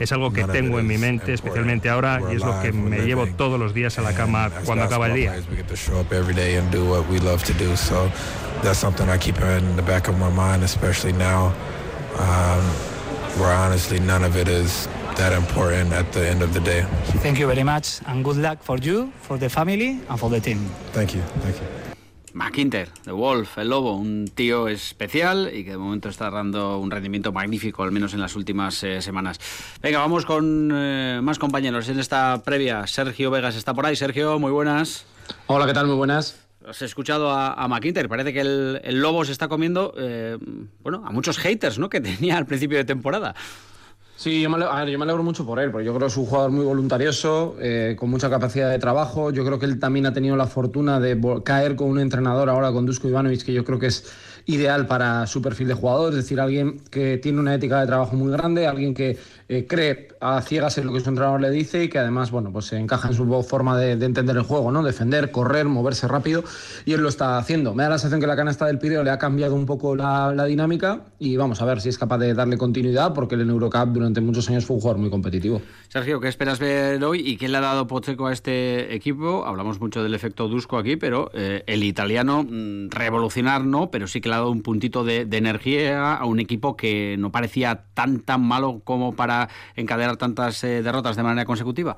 Es 0.00 0.12
algo 0.12 0.32
que 0.32 0.44
tengo 0.44 0.78
en 0.78 0.86
mi 0.86 0.98
mente, 0.98 1.32
especialmente 1.32 1.88
ahora, 1.88 2.20
y 2.32 2.36
es 2.36 2.44
lo 2.44 2.60
que 2.60 2.72
me 2.72 3.00
llevo 3.04 3.26
todos 3.26 3.58
los 3.58 3.74
días 3.74 3.98
a 3.98 4.02
la 4.02 4.14
cama 4.14 4.50
cuando 4.64 4.84
acaba 4.84 5.06
el 5.06 5.14
día. 5.14 5.34
Show 5.82 5.98
up 5.98 6.12
every 6.12 6.34
day 6.34 6.56
and 6.56 6.70
do 6.70 6.82
what 6.86 7.02
we 7.08 7.18
love 7.18 7.42
to 7.44 7.54
do. 7.54 7.74
So 7.76 8.10
that's 8.62 8.78
something 8.78 9.08
I 9.08 9.18
keep 9.18 9.38
in 9.40 9.76
the 9.76 9.82
back 9.82 10.08
of 10.08 10.16
my 10.18 10.30
mind, 10.30 10.62
especially 10.62 11.12
now, 11.12 11.52
um, 12.18 12.62
where 13.38 13.52
honestly 13.52 13.98
none 13.98 14.22
of 14.24 14.36
it 14.36 14.48
is 14.48 14.88
that 15.16 15.32
important 15.32 15.92
at 15.92 16.12
the 16.12 16.28
end 16.28 16.42
of 16.42 16.54
the 16.54 16.60
day. 16.60 16.82
Thank 17.22 17.38
you 17.38 17.46
very 17.46 17.64
much, 17.64 18.00
and 18.06 18.24
good 18.24 18.36
luck 18.36 18.62
for 18.62 18.78
you, 18.78 19.12
for 19.20 19.38
the 19.38 19.48
family, 19.48 20.00
and 20.08 20.18
for 20.18 20.30
the 20.30 20.40
team. 20.40 20.60
Thank 20.92 21.14
you. 21.14 21.22
Thank 21.42 21.56
you. 21.60 21.66
McInter, 22.34 22.88
The 23.04 23.12
Wolf, 23.12 23.58
el 23.58 23.68
Lobo, 23.68 23.94
un 23.94 24.26
tío 24.34 24.68
especial 24.68 25.50
y 25.52 25.64
que 25.64 25.72
de 25.72 25.76
momento 25.76 26.08
está 26.08 26.30
dando 26.30 26.78
un 26.78 26.90
rendimiento 26.90 27.30
magnífico, 27.30 27.82
al 27.82 27.92
menos 27.92 28.14
en 28.14 28.20
las 28.20 28.36
últimas 28.36 28.82
eh, 28.84 29.02
semanas. 29.02 29.38
Venga, 29.82 29.98
vamos 29.98 30.24
con 30.24 30.70
eh, 30.72 31.20
más 31.22 31.38
compañeros 31.38 31.90
en 31.90 31.98
esta 31.98 32.42
previa. 32.42 32.86
Sergio 32.86 33.30
Vegas 33.30 33.54
está 33.56 33.74
por 33.74 33.84
ahí. 33.84 33.96
Sergio, 33.96 34.38
muy 34.38 34.50
buenas. 34.50 35.04
Hola, 35.46 35.66
¿qué 35.66 35.72
tal? 35.72 35.86
Muy 35.86 35.96
buenas. 35.96 36.38
Has 36.66 36.82
escuchado 36.82 37.30
a, 37.30 37.52
a 37.52 37.68
parece 37.68 38.32
que 38.32 38.40
el, 38.40 39.00
Lobo 39.00 39.24
se 39.24 39.32
está 39.32 39.48
comiendo, 39.48 39.94
eh, 39.98 40.38
bueno, 40.82 41.02
a 41.04 41.10
muchos 41.10 41.38
haters, 41.38 41.78
¿no? 41.78 41.88
Que 41.88 42.00
tenía 42.00 42.36
al 42.36 42.46
principio 42.46 42.78
de 42.78 42.84
temporada. 42.84 43.34
Sí, 44.16 44.40
yo 44.40 44.50
me, 44.50 44.64
alegro, 44.64 45.24
mucho 45.24 45.44
por 45.44 45.58
él, 45.58 45.72
porque 45.72 45.84
yo 45.84 45.92
creo 45.92 46.06
que 46.06 46.12
es 46.12 46.16
un 46.16 46.26
jugador 46.26 46.52
muy 46.52 46.64
voluntarioso, 46.64 47.56
eh, 47.60 47.96
con 47.98 48.08
mucha 48.08 48.30
capacidad 48.30 48.70
de 48.70 48.78
trabajo. 48.78 49.32
Yo 49.32 49.44
creo 49.44 49.58
que 49.58 49.66
él 49.66 49.80
también 49.80 50.06
ha 50.06 50.12
tenido 50.12 50.36
la 50.36 50.46
fortuna 50.46 51.00
de 51.00 51.20
caer 51.44 51.74
con 51.74 51.88
un 51.88 51.98
entrenador 51.98 52.48
ahora, 52.48 52.70
con 52.70 52.86
Dusko 52.86 53.08
Ivanovic, 53.08 53.42
que 53.42 53.52
yo 53.52 53.64
creo 53.64 53.80
que 53.80 53.86
es 53.86 54.12
ideal 54.46 54.86
para 54.86 55.26
su 55.26 55.42
perfil 55.42 55.68
de 55.68 55.74
jugador, 55.74 56.10
es 56.10 56.16
decir, 56.16 56.40
alguien 56.40 56.80
que 56.90 57.16
tiene 57.18 57.40
una 57.40 57.54
ética 57.54 57.80
de 57.80 57.86
trabajo 57.86 58.16
muy 58.16 58.32
grande, 58.32 58.66
alguien 58.66 58.94
que 58.94 59.18
eh, 59.52 59.66
cree 59.66 60.08
a 60.20 60.40
ciegas 60.40 60.78
en 60.78 60.86
lo 60.86 60.94
que 60.94 61.00
su 61.00 61.10
entrenador 61.10 61.38
le 61.38 61.50
dice 61.50 61.84
y 61.84 61.88
que 61.88 61.98
además, 61.98 62.30
bueno, 62.30 62.50
pues 62.52 62.66
se 62.66 62.78
encaja 62.78 63.08
en 63.08 63.14
su 63.14 63.42
forma 63.42 63.76
de, 63.76 63.92
entender 63.92 64.34
el 64.34 64.44
juego, 64.44 64.72
¿no? 64.72 64.82
Defender, 64.82 65.30
correr, 65.30 65.66
moverse 65.66 66.08
rápido 66.08 66.42
y 66.86 66.94
él 66.94 67.02
lo 67.02 67.10
está 67.10 67.36
haciendo. 67.36 67.74
Me 67.74 67.82
da 67.82 67.90
la 67.90 67.98
sensación 67.98 68.20
que 68.20 68.26
la 68.26 68.36
canasta 68.36 68.64
del 68.64 68.78
Pireo 68.78 69.04
le 69.04 69.10
ha 69.10 69.18
cambiado 69.18 69.54
un 69.54 69.66
poco 69.66 69.94
la, 69.94 70.32
dinámica 70.46 71.02
y 71.18 71.36
vamos 71.36 71.60
a 71.60 71.66
ver 71.66 71.80
si 71.82 71.90
es 71.90 71.98
capaz 71.98 72.18
de 72.18 72.32
darle 72.32 72.56
continuidad 72.56 73.12
porque 73.12 73.34
el 73.34 73.42
en 73.42 73.50
Eurocup 73.50 73.88
durante 73.92 74.20
muchos 74.20 74.48
años 74.48 74.64
fue 74.64 74.76
un 74.76 74.80
jugador 74.80 75.00
muy 75.00 75.10
competitivo. 75.10 75.60
Sergio, 75.88 76.18
¿qué 76.20 76.28
esperas 76.28 76.58
ver 76.58 77.02
hoy 77.04 77.20
y 77.20 77.36
qué 77.36 77.48
le 77.48 77.58
ha 77.58 77.60
dado 77.60 77.86
Pocheco 77.86 78.28
a 78.28 78.32
este 78.32 78.94
equipo? 78.94 79.44
Hablamos 79.44 79.80
mucho 79.80 80.02
del 80.02 80.14
efecto 80.14 80.48
Dusko 80.48 80.78
aquí, 80.78 80.96
pero 80.96 81.30
eh, 81.34 81.62
el 81.66 81.84
italiano 81.84 82.42
mm, 82.42 82.88
revolucionar 82.90 83.64
no, 83.64 83.90
pero 83.90 84.06
sí 84.06 84.20
que 84.20 84.30
le 84.30 84.36
ha 84.36 84.38
dado 84.38 84.50
un 84.50 84.62
puntito 84.62 85.04
de, 85.04 85.26
de 85.26 85.36
energía 85.36 86.14
a 86.14 86.24
un 86.24 86.40
equipo 86.40 86.76
que 86.76 87.16
no 87.18 87.30
parecía 87.30 87.84
tan 87.94 88.20
tan 88.20 88.42
malo 88.42 88.80
como 88.84 89.14
para 89.14 89.41
encadenar 89.76 90.16
tantas 90.16 90.62
eh, 90.64 90.82
derrotas 90.82 91.16
de 91.16 91.22
manera 91.22 91.44
consecutiva? 91.44 91.96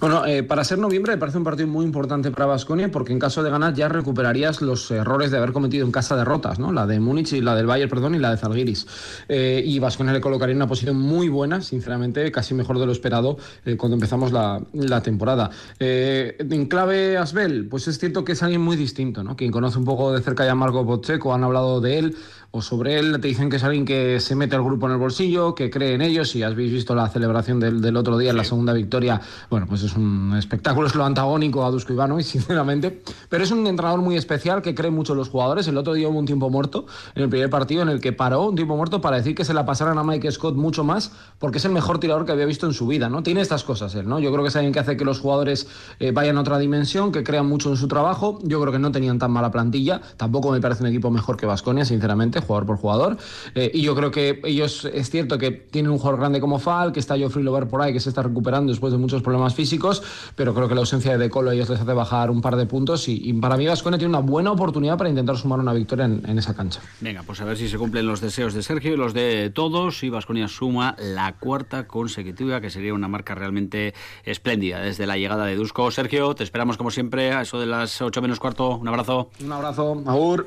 Bueno, 0.00 0.26
eh, 0.26 0.42
para 0.42 0.64
ser 0.64 0.78
noviembre 0.78 1.12
me 1.12 1.18
parece 1.18 1.38
un 1.38 1.44
partido 1.44 1.68
muy 1.68 1.84
importante 1.84 2.32
para 2.32 2.46
Vasconia 2.46 2.90
porque 2.90 3.12
en 3.12 3.20
caso 3.20 3.44
de 3.44 3.50
ganar 3.50 3.74
ya 3.74 3.88
recuperarías 3.88 4.60
los 4.60 4.90
errores 4.90 5.30
de 5.30 5.38
haber 5.38 5.52
cometido 5.52 5.86
en 5.86 5.92
casa 5.92 6.16
derrotas, 6.16 6.58
¿no? 6.58 6.72
La 6.72 6.84
de 6.84 6.98
Múnich 6.98 7.32
y 7.32 7.40
la 7.40 7.54
del 7.54 7.66
Bayern, 7.66 7.88
perdón, 7.88 8.16
y 8.16 8.18
la 8.18 8.32
de 8.32 8.36
Zalgiris. 8.36 8.86
Eh, 9.28 9.62
y 9.64 9.78
Vasconia 9.78 10.12
le 10.12 10.20
colocaría 10.20 10.50
en 10.50 10.58
una 10.58 10.66
posición 10.66 10.96
muy 10.96 11.28
buena, 11.28 11.60
sinceramente, 11.60 12.30
casi 12.32 12.54
mejor 12.54 12.80
de 12.80 12.86
lo 12.86 12.92
esperado 12.92 13.38
cuando 13.78 13.94
empezamos 13.94 14.32
la, 14.32 14.60
temporada. 15.02 15.50
en 15.78 16.66
clave 16.66 17.16
Asbel, 17.16 17.68
pues 17.68 17.86
es 17.86 17.98
cierto 17.98 18.24
que 18.24 18.32
es 18.32 18.42
alguien 18.42 18.60
muy 18.60 18.76
distinto, 18.76 19.22
¿no? 19.22 19.36
Quien 19.36 19.52
conoce 19.52 19.78
un 19.78 19.84
poco 19.84 20.12
de 20.12 20.22
cerca 20.22 20.44
ya 20.44 20.52
a 20.52 20.56
Marco 20.56 20.84
Pocheco, 20.84 21.32
han 21.32 21.44
hablado 21.44 21.80
de 21.80 21.98
él 21.98 22.16
o 22.56 22.62
sobre 22.62 23.00
él 23.00 23.18
te 23.20 23.26
dicen 23.26 23.50
que 23.50 23.56
es 23.56 23.64
alguien 23.64 23.84
que 23.84 24.20
se 24.20 24.36
mete 24.36 24.54
al 24.54 24.62
grupo 24.62 24.86
en 24.86 24.92
el 24.92 24.98
bolsillo, 24.98 25.56
que 25.56 25.70
cree 25.70 25.94
en 25.94 26.02
ellos, 26.02 26.36
y 26.36 26.44
habéis 26.44 26.70
visto 26.70 26.94
la 26.94 27.08
celebración 27.08 27.58
del, 27.58 27.96
otro 27.96 28.16
día, 28.16 28.30
en 28.30 28.36
la 28.36 28.44
segunda 28.44 28.72
victoria, 28.72 29.20
bueno, 29.50 29.66
pues 29.66 29.82
es 29.82 29.96
un 29.96 30.32
espectáculo, 30.38 30.86
es 30.86 30.94
lo 30.94 31.04
antagónico 31.04 31.64
a 31.64 31.70
Dusko 31.72 31.92
Ivanovic, 31.92 32.24
sinceramente, 32.34 33.02
pero 33.28 33.42
es 33.42 33.50
un 33.50 33.66
entrenador 33.66 34.02
muy 34.02 34.16
especial 34.16 34.62
que 34.62 34.72
cree 34.72 34.92
mucho 34.92 35.14
en 35.14 35.18
los 35.18 35.30
jugadores. 35.30 35.66
El 35.66 35.76
otro 35.76 35.94
día 35.94 36.08
hubo 36.08 36.16
un 36.16 36.26
tiempo 36.26 36.48
muerto 36.48 36.86
en 37.16 37.24
el 37.24 37.28
primer 37.28 37.50
partido 37.50 37.82
en 37.82 37.88
el 37.88 38.00
que 38.00 38.12
paró 38.12 38.44
un 38.44 38.54
tiempo 38.54 38.76
muerto 38.76 39.00
para 39.00 39.16
decir 39.16 39.34
que 39.34 39.44
se 39.44 39.52
la 39.52 39.66
pasaran 39.66 39.98
a 39.98 40.04
Mike 40.04 40.30
Scott 40.30 40.54
mucho 40.54 40.84
más, 40.84 41.10
porque 41.40 41.58
es 41.58 41.64
el 41.64 41.72
mejor 41.72 41.98
tirador 41.98 42.24
que 42.24 42.30
había 42.30 42.46
visto 42.46 42.66
en 42.66 42.72
su 42.72 42.86
vida, 42.86 43.08
¿no? 43.08 43.24
Tiene 43.24 43.40
estas 43.40 43.64
cosas 43.64 43.96
él, 43.96 44.08
¿no? 44.08 44.20
Yo 44.20 44.30
creo 44.30 44.44
que 44.44 44.50
es 44.50 44.54
alguien 44.54 44.72
que 44.72 44.78
hace 44.78 44.96
que 44.96 45.04
los 45.04 45.18
jugadores 45.18 45.66
eh, 45.98 46.12
vayan 46.12 46.36
a 46.36 46.42
otra 46.42 46.60
dimensión, 46.60 47.10
que 47.10 47.24
crean 47.24 47.46
mucho 47.46 47.68
en 47.70 47.76
su 47.76 47.88
trabajo. 47.88 48.38
Yo 48.44 48.60
creo 48.60 48.72
que 48.72 48.78
no 48.78 48.92
tenían 48.92 49.18
tan 49.18 49.32
mala 49.32 49.50
plantilla, 49.50 50.00
tampoco 50.16 50.52
me 50.52 50.60
parece 50.60 50.84
un 50.84 50.88
equipo 50.90 51.10
mejor 51.10 51.36
que 51.36 51.46
Vasconia, 51.46 51.84
sinceramente 51.84 52.43
jugador 52.44 52.66
por 52.66 52.76
jugador. 52.76 53.16
Eh, 53.54 53.70
y 53.74 53.82
yo 53.82 53.94
creo 53.94 54.10
que 54.10 54.40
ellos, 54.44 54.84
es 54.84 55.10
cierto 55.10 55.38
que 55.38 55.50
tienen 55.50 55.90
un 55.90 55.98
jugador 55.98 56.20
grande 56.20 56.40
como 56.40 56.58
Fal, 56.58 56.92
que 56.92 57.00
está 57.00 57.16
Geoffrey 57.16 57.44
Lover 57.44 57.66
por 57.66 57.82
ahí, 57.82 57.92
que 57.92 58.00
se 58.00 58.08
está 58.08 58.22
recuperando 58.22 58.70
después 58.70 58.92
de 58.92 58.98
muchos 58.98 59.22
problemas 59.22 59.54
físicos, 59.54 60.02
pero 60.36 60.54
creo 60.54 60.68
que 60.68 60.74
la 60.74 60.80
ausencia 60.80 61.12
de 61.12 61.18
Decolo 61.18 61.50
a 61.50 61.54
ellos 61.54 61.68
les 61.68 61.80
hace 61.80 61.92
bajar 61.92 62.30
un 62.30 62.40
par 62.40 62.56
de 62.56 62.66
puntos. 62.66 63.08
Y, 63.08 63.32
para 63.34 63.56
mí, 63.56 63.66
Vasconia 63.66 63.98
tiene 63.98 64.10
una 64.10 64.20
buena 64.24 64.52
oportunidad 64.52 64.96
para 64.96 65.10
intentar 65.10 65.36
sumar 65.36 65.58
una 65.58 65.72
victoria 65.72 66.04
en, 66.04 66.38
esa 66.38 66.54
cancha. 66.54 66.80
Venga, 67.00 67.22
pues 67.22 67.40
a 67.40 67.44
ver 67.44 67.56
si 67.56 67.68
se 67.68 67.78
cumplen 67.78 68.06
los 68.06 68.20
deseos 68.20 68.54
de 68.54 68.62
Sergio 68.62 68.94
y 68.94 68.96
los 68.96 69.14
de 69.14 69.50
todos. 69.50 70.02
Y 70.02 70.10
Vasconia 70.10 70.48
suma 70.48 70.96
la 70.98 71.34
cuarta 71.34 71.86
consecutiva, 71.86 72.60
que 72.60 72.70
sería 72.70 72.94
una 72.94 73.08
marca 73.08 73.34
realmente 73.34 73.94
espléndida 74.24 74.80
desde 74.80 75.06
la 75.06 75.16
llegada 75.16 75.46
de 75.46 75.56
Dusko. 75.56 75.90
Sergio, 75.90 76.34
te 76.34 76.44
esperamos 76.44 76.76
como 76.76 76.90
siempre 76.90 77.32
a 77.32 77.42
eso 77.42 77.60
de 77.60 77.66
las 77.66 78.00
8 78.02 78.22
menos 78.22 78.40
cuarto. 78.40 78.76
Un 78.76 78.88
abrazo. 78.88 79.30
Un 79.40 79.52
abrazo. 79.52 80.02
Aur. 80.06 80.46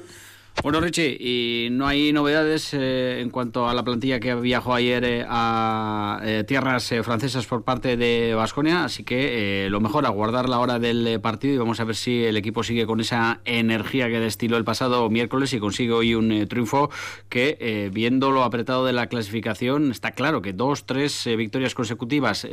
Bueno, 0.64 0.82
Richie, 0.82 1.16
y 1.20 1.70
no 1.70 1.88
hay 1.88 2.12
novedades 2.12 2.74
eh, 2.74 3.22
en 3.22 3.30
cuanto 3.30 3.70
a 3.70 3.76
la 3.76 3.84
plantilla 3.84 4.20
que 4.20 4.34
viajó 4.34 4.74
ayer 4.74 5.04
eh, 5.06 5.26
a 5.26 6.20
eh, 6.24 6.44
tierras 6.48 6.94
francesas 7.04 7.46
por 7.46 7.64
parte 7.64 7.96
de 7.96 8.34
Vasconia, 8.34 8.84
así 8.84 9.04
que 9.04 9.68
lo 9.70 9.80
mejor, 9.80 10.08
aguardar 10.08 10.50
la 10.50 10.60
hora 10.60 10.80
del 10.80 11.22
partido 11.22 11.54
y 11.54 11.58
vamos 11.60 11.80
a 11.80 11.84
ver 11.84 11.96
si 11.96 12.26
el 12.26 12.38
equipo 12.38 12.64
sigue 12.64 12.88
con 12.88 13.00
esa 13.00 13.40
energía 13.46 14.08
que 14.08 14.20
destiló 14.20 14.58
el 14.58 14.64
pasado 14.64 15.08
miércoles 15.12 15.54
y 15.54 15.60
consigue 15.60 15.92
hoy 15.94 16.16
un 16.16 16.48
triunfo 16.48 16.90
que, 17.30 17.90
viendo 17.94 18.32
lo 18.32 18.44
apretado 18.44 18.84
de 18.84 18.94
la 18.94 19.08
clasificación, 19.08 19.92
está 19.92 20.12
claro 20.12 20.42
que 20.42 20.54
dos, 20.54 20.86
tres 20.86 21.30
victorias 21.38 21.76
consecutivas 21.76 22.48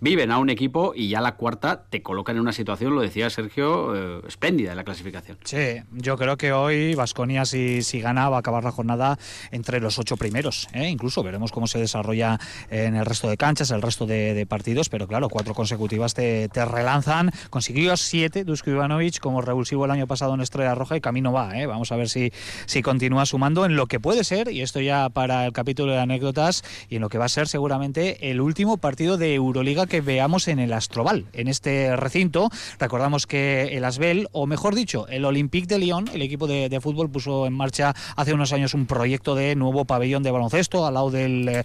viven 0.00 0.30
a 0.30 0.38
un 0.38 0.50
equipo 0.50 0.94
y 0.96 1.10
ya 1.10 1.20
la 1.20 1.36
cuarta 1.36 1.84
te 1.90 2.02
coloca 2.02 2.32
en 2.32 2.40
una 2.40 2.52
situación, 2.52 2.94
lo 2.94 3.02
decía 3.02 3.28
Sergio, 3.30 4.22
espléndida 4.26 4.70
en 4.70 4.78
la 4.78 4.84
clasificación. 4.84 5.36
Sí, 5.44 5.81
yo 5.92 6.16
creo 6.16 6.36
que 6.36 6.52
hoy 6.52 6.94
Vasconia, 6.94 7.44
si, 7.44 7.82
si 7.82 8.00
gana, 8.00 8.28
va 8.28 8.36
a 8.36 8.40
acabar 8.40 8.64
la 8.64 8.70
jornada 8.70 9.18
entre 9.50 9.80
los 9.80 9.98
ocho 9.98 10.16
primeros. 10.16 10.68
¿eh? 10.72 10.88
Incluso 10.88 11.22
veremos 11.22 11.52
cómo 11.52 11.66
se 11.66 11.78
desarrolla 11.78 12.38
en 12.70 12.96
el 12.96 13.04
resto 13.04 13.28
de 13.28 13.36
canchas, 13.36 13.70
el 13.70 13.82
resto 13.82 14.06
de, 14.06 14.46
partidos, 14.48 14.88
pero 14.88 15.06
claro, 15.06 15.28
cuatro 15.28 15.54
consecutivas 15.54 16.14
te, 16.14 16.48
relanzan. 16.52 17.30
Consiguió 17.50 17.96
siete 17.96 18.44
Dusko 18.44 18.70
Ivanovic 18.70 19.18
como 19.18 19.40
revulsivo 19.40 19.84
el 19.84 19.90
año 19.90 20.06
pasado 20.06 20.34
en 20.34 20.40
Estrella 20.40 20.74
Roja 20.74 20.96
y 20.96 21.00
camino 21.00 21.32
va. 21.32 21.58
¿eh? 21.58 21.66
Vamos 21.66 21.92
a 21.92 21.96
ver 21.96 22.08
si, 22.08 22.32
si 22.66 22.82
continúa 22.82 23.26
sumando 23.26 23.64
en 23.64 23.76
lo 23.76 23.86
que 23.86 24.00
puede 24.00 24.24
ser, 24.24 24.50
y 24.50 24.62
esto 24.62 24.80
ya 24.80 25.08
para 25.08 25.46
el 25.46 25.52
capítulo 25.52 25.92
de 25.92 26.00
anécdotas, 26.00 26.64
y 26.88 26.96
en 26.96 27.02
lo 27.02 27.08
que 27.08 27.18
va 27.18 27.26
a 27.26 27.28
ser 27.28 27.48
seguramente 27.48 28.30
el 28.30 28.40
último 28.40 28.76
partido 28.76 29.16
de 29.16 29.34
Euroliga 29.34 29.86
que 29.86 30.00
veamos 30.00 30.48
en 30.48 30.58
el 30.58 30.72
Astrobal, 30.72 31.26
en 31.32 31.48
este 31.48 31.96
recinto. 31.96 32.50
Recordamos 32.78 33.26
que 33.26 33.76
el 33.76 33.84
Asbel, 33.84 34.28
o 34.32 34.46
mejor 34.46 34.74
dicho, 34.74 35.06
el 35.08 35.24
Olympique 35.24 35.66
de 35.72 35.78
Lyon, 35.78 36.08
el 36.12 36.22
equipo 36.22 36.46
de, 36.46 36.80
fútbol, 36.80 37.10
puso 37.10 37.46
en 37.46 37.52
marcha 37.52 37.94
hace 38.16 38.32
unos 38.32 38.52
años 38.52 38.74
un 38.74 38.86
proyecto 38.86 39.34
de 39.34 39.54
nuevo 39.56 39.84
pabellón 39.84 40.22
de 40.22 40.30
baloncesto 40.30 40.86
al 40.86 40.94
lado 40.94 41.10
del 41.10 41.48
eh, 41.48 41.64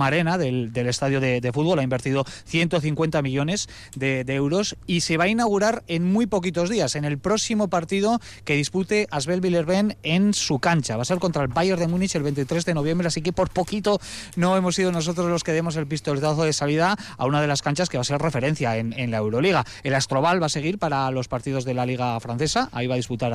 Arena, 0.00 0.38
del, 0.38 0.72
estadio 0.74 1.20
de, 1.20 1.50
fútbol. 1.52 1.78
Ha 1.78 1.82
invertido 1.82 2.24
150 2.46 3.22
millones 3.22 3.68
de, 3.94 4.24
euros 4.28 4.76
y 4.86 5.02
se 5.02 5.16
va 5.16 5.24
a 5.24 5.28
inaugurar 5.28 5.82
en 5.86 6.10
muy 6.10 6.26
poquitos 6.26 6.70
días, 6.70 6.96
en 6.96 7.04
el 7.04 7.18
próximo 7.18 7.68
partido 7.68 8.20
que 8.44 8.54
dispute 8.54 9.06
Asbel 9.10 9.40
Villerben 9.40 9.96
en 10.02 10.32
su 10.32 10.58
cancha. 10.58 10.96
Va 10.96 11.02
a 11.02 11.04
ser 11.04 11.18
contra 11.18 11.42
el 11.42 11.48
Bayern 11.48 11.80
de 11.80 11.88
Múnich 11.88 12.14
el 12.14 12.22
23 12.22 12.64
de 12.64 12.74
noviembre, 12.74 13.08
así 13.08 13.20
que 13.20 13.32
por 13.32 13.50
poquito 13.50 14.00
no 14.36 14.56
hemos 14.56 14.74
sido 14.74 14.90
nosotros 14.90 15.28
los 15.28 15.44
que 15.44 15.52
demos 15.52 15.76
el 15.76 15.86
pistoletazo 15.86 16.44
de 16.44 16.52
salida 16.52 16.96
a 17.18 17.26
una 17.26 17.40
de 17.40 17.46
las 17.46 17.62
canchas 17.62 17.88
que 17.88 17.98
va 17.98 18.02
a 18.02 18.04
ser 18.04 18.20
referencia 18.20 18.76
en, 18.76 19.10
la 19.10 19.18
Euroliga. 19.18 19.64
El 19.82 19.94
Astrobal 19.94 20.42
va 20.42 20.46
a 20.46 20.48
seguir 20.48 20.78
para 20.78 21.10
los 21.10 21.28
partidos 21.28 21.64
de 21.64 21.74
la 21.74 21.84
Liga 21.84 22.18
Francesa, 22.20 22.68
ahí 22.72 22.86
va 22.86 22.94
a 22.94 22.96
disputar 22.96 23.32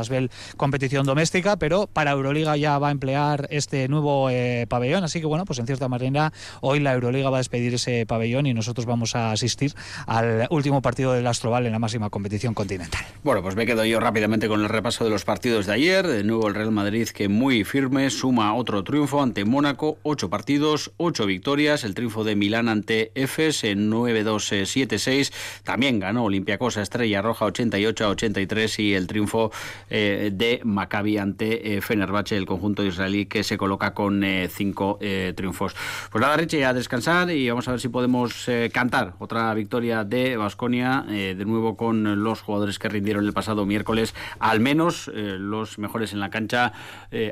competición 0.57 1.05
doméstica, 1.05 1.57
pero 1.57 1.87
para 1.87 2.11
Euroliga 2.11 2.57
ya 2.57 2.77
va 2.79 2.89
a 2.89 2.91
emplear 2.91 3.47
este 3.51 3.87
nuevo 3.87 4.29
eh, 4.29 4.65
pabellón, 4.67 5.03
así 5.03 5.19
que 5.19 5.25
bueno, 5.25 5.45
pues 5.45 5.59
en 5.59 5.65
cierta 5.65 5.87
manera 5.87 6.33
hoy 6.61 6.79
la 6.79 6.93
Euroliga 6.93 7.29
va 7.29 7.37
a 7.37 7.39
despedir 7.39 7.73
ese 7.73 8.05
pabellón 8.05 8.45
y 8.45 8.53
nosotros 8.53 8.85
vamos 8.85 9.15
a 9.15 9.31
asistir 9.31 9.73
al 10.05 10.47
último 10.49 10.81
partido 10.81 11.13
del 11.13 11.27
Astroval 11.27 11.65
en 11.65 11.71
la 11.71 11.79
máxima 11.79 12.09
competición 12.09 12.53
continental. 12.53 13.05
Bueno, 13.23 13.41
pues 13.41 13.55
me 13.55 13.65
quedo 13.65 13.85
yo 13.85 13.99
rápidamente 13.99 14.47
con 14.47 14.61
el 14.61 14.69
repaso 14.69 15.03
de 15.03 15.09
los 15.09 15.25
partidos 15.25 15.65
de 15.65 15.73
ayer. 15.73 16.07
De 16.07 16.23
nuevo 16.23 16.47
el 16.47 16.55
Real 16.55 16.71
Madrid 16.71 17.07
que 17.09 17.29
muy 17.29 17.63
firme 17.63 18.09
suma 18.09 18.53
otro 18.55 18.83
triunfo 18.83 19.21
ante 19.21 19.45
Mónaco, 19.45 19.97
ocho 20.03 20.29
partidos, 20.29 20.91
ocho 20.97 21.25
victorias, 21.25 21.83
el 21.83 21.93
triunfo 21.93 22.23
de 22.23 22.35
Milán 22.35 22.69
ante 22.69 23.11
Efes 23.15 23.63
en 23.63 23.91
9-2, 23.91 24.65
7-6, 24.87 25.33
también 25.63 25.99
ganó 25.99 26.25
Olympiacos 26.25 26.77
a 26.77 26.81
Estrella 26.81 27.21
Roja 27.21 27.45
88 27.45 28.09
83 28.09 28.79
y 28.79 28.93
el 28.93 29.07
triunfo 29.07 29.51
eh, 29.89 30.31
de 30.33 30.61
Maccabi 30.63 31.17
ante 31.17 31.75
eh, 31.75 31.81
Fenerbahce, 31.81 32.35
el 32.35 32.45
conjunto 32.45 32.83
israelí 32.83 33.25
que 33.25 33.43
se 33.43 33.57
coloca 33.57 33.93
con 33.93 34.23
eh, 34.23 34.49
cinco 34.49 34.99
triunfos. 35.35 35.75
Pues 36.11 36.21
nada, 36.21 36.35
Richie, 36.37 36.65
a 36.65 36.73
descansar 36.73 37.29
y 37.31 37.49
vamos 37.49 37.67
a 37.67 37.71
ver 37.71 37.79
si 37.79 37.89
podemos 37.89 38.49
cantar 38.73 39.13
otra 39.19 39.53
victoria 39.53 40.03
de 40.03 40.37
Basconia, 40.37 41.05
de 41.07 41.45
nuevo 41.45 41.77
con 41.77 42.23
los 42.23 42.41
jugadores 42.41 42.79
que 42.79 42.89
rindieron 42.89 43.25
el 43.25 43.33
pasado 43.33 43.65
miércoles, 43.65 44.15
al 44.39 44.59
menos 44.59 45.09
los 45.13 45.77
mejores 45.77 46.13
en 46.13 46.19
la 46.19 46.29
cancha 46.29 46.73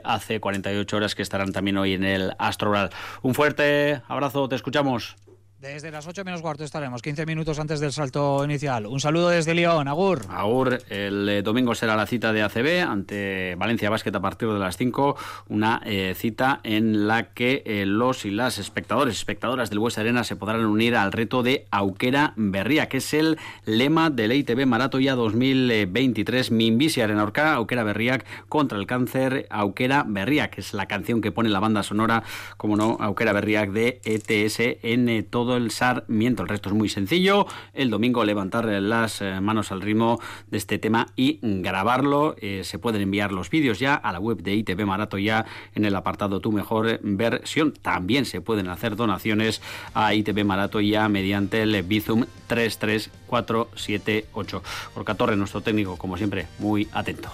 hace 0.03 0.39
48 0.39 0.97
horas 0.97 1.15
que 1.15 1.21
estarán 1.21 1.51
también 1.51 1.77
hoy 1.77 1.93
en 1.93 2.03
el 2.03 2.33
Astroral. 2.37 2.89
Un 3.21 3.33
fuerte 3.33 4.01
abrazo, 4.07 4.47
te 4.47 4.55
escuchamos. 4.55 5.15
Desde 5.61 5.89
las 5.89 6.05
8 6.05 6.25
menos 6.25 6.41
cuarto 6.41 6.65
estaremos, 6.65 7.01
15 7.01 7.25
minutos 7.25 7.59
antes 7.59 7.79
del 7.79 7.93
salto 7.93 8.43
inicial. 8.43 8.85
Un 8.85 8.99
saludo 8.99 9.29
desde 9.29 9.55
Lyon, 9.55 9.87
Agur. 9.87 10.23
Agur, 10.29 10.79
el 10.89 11.29
eh, 11.29 11.41
domingo 11.43 11.73
será 11.73 11.95
la 11.95 12.05
cita 12.05 12.33
de 12.33 12.41
ACB 12.41 12.85
ante 12.85 13.55
Valencia 13.55 13.89
Basket 13.89 14.13
a 14.13 14.19
partir 14.19 14.49
de 14.49 14.59
las 14.59 14.75
5, 14.75 15.15
una 15.47 15.81
eh, 15.85 16.13
cita 16.13 16.59
en 16.63 17.07
la 17.07 17.31
que 17.33 17.63
eh, 17.65 17.85
los 17.85 18.25
y 18.25 18.31
las 18.31 18.57
espectadores, 18.57 19.15
espectadoras 19.15 19.69
del 19.69 19.79
West 19.79 19.97
Arena 19.97 20.25
se 20.25 20.35
podrán 20.35 20.65
unir 20.65 20.93
al 20.97 21.13
reto 21.13 21.41
de 21.41 21.67
Auquera 21.71 22.33
Berría, 22.35 22.89
que 22.89 22.97
es 22.97 23.13
el 23.13 23.37
lema 23.63 24.09
del 24.09 24.33
ITB 24.33 24.65
Maratoya 24.65 25.15
2023. 25.15 26.51
Minvisia 26.51 27.05
en 27.05 27.17
Orca, 27.17 27.53
Auquera 27.53 27.83
Berriac 27.83 28.25
contra 28.49 28.77
el 28.77 28.87
cáncer, 28.87 29.47
Auquera 29.49 30.03
Berriac, 30.05 30.55
que 30.55 30.61
es 30.61 30.73
la 30.73 30.87
canción 30.87 31.21
que 31.21 31.31
pone 31.31 31.47
la 31.47 31.61
banda 31.61 31.81
sonora, 31.81 32.23
como 32.57 32.75
no, 32.75 32.97
Auquera 32.99 33.31
Berriac 33.31 33.71
de 33.71 34.01
ETS 34.03 34.59
en 34.83 35.25
todo 35.29 35.44
el 35.53 35.71
Sarmiento. 35.71 36.43
El 36.43 36.49
resto 36.49 36.69
es 36.69 36.75
muy 36.75 36.89
sencillo. 36.89 37.47
El 37.73 37.89
domingo 37.89 38.25
levantar 38.25 38.65
las 38.65 39.21
eh, 39.21 39.39
manos 39.41 39.71
al 39.71 39.81
ritmo 39.81 40.19
de 40.49 40.57
este 40.57 40.79
tema 40.79 41.07
y 41.15 41.39
grabarlo. 41.41 42.35
Eh, 42.39 42.61
se 42.63 42.79
pueden 42.79 43.01
enviar 43.01 43.31
los 43.31 43.49
vídeos 43.49 43.79
ya 43.79 43.95
a 43.95 44.11
la 44.11 44.19
web 44.19 44.41
de 44.41 44.55
ITV 44.55 44.85
Marato 44.85 45.17
ya 45.17 45.45
en 45.73 45.85
el 45.85 45.95
apartado 45.95 46.39
Tu 46.39 46.51
Mejor 46.51 46.99
Versión. 47.03 47.73
También 47.73 48.25
se 48.25 48.41
pueden 48.41 48.67
hacer 48.67 48.95
donaciones 48.95 49.61
a 49.93 50.13
ITV 50.13 50.43
Marato 50.43 50.81
ya 50.81 51.07
mediante 51.09 51.61
el 51.61 51.83
Bizum 51.83 52.25
33478. 52.47 54.63
Por 54.93 55.05
Torre, 55.15 55.35
nuestro 55.35 55.61
técnico, 55.61 55.97
como 55.97 56.17
siempre, 56.17 56.47
muy 56.59 56.87
atento. 56.91 57.29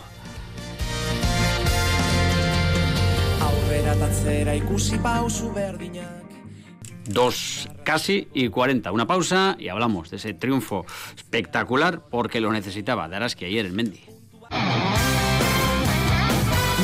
Dos 7.13 7.67
casi 7.83 8.29
y 8.33 8.47
40. 8.47 8.91
Una 8.91 9.05
pausa 9.05 9.55
y 9.59 9.67
hablamos 9.67 10.09
de 10.09 10.17
ese 10.17 10.33
triunfo 10.33 10.85
espectacular 11.15 12.03
porque 12.09 12.39
lo 12.39 12.51
necesitaba 12.51 13.09
de 13.09 13.17
Araski 13.17 13.45
ayer 13.45 13.65
en 13.65 13.75
Mendy. 13.75 14.01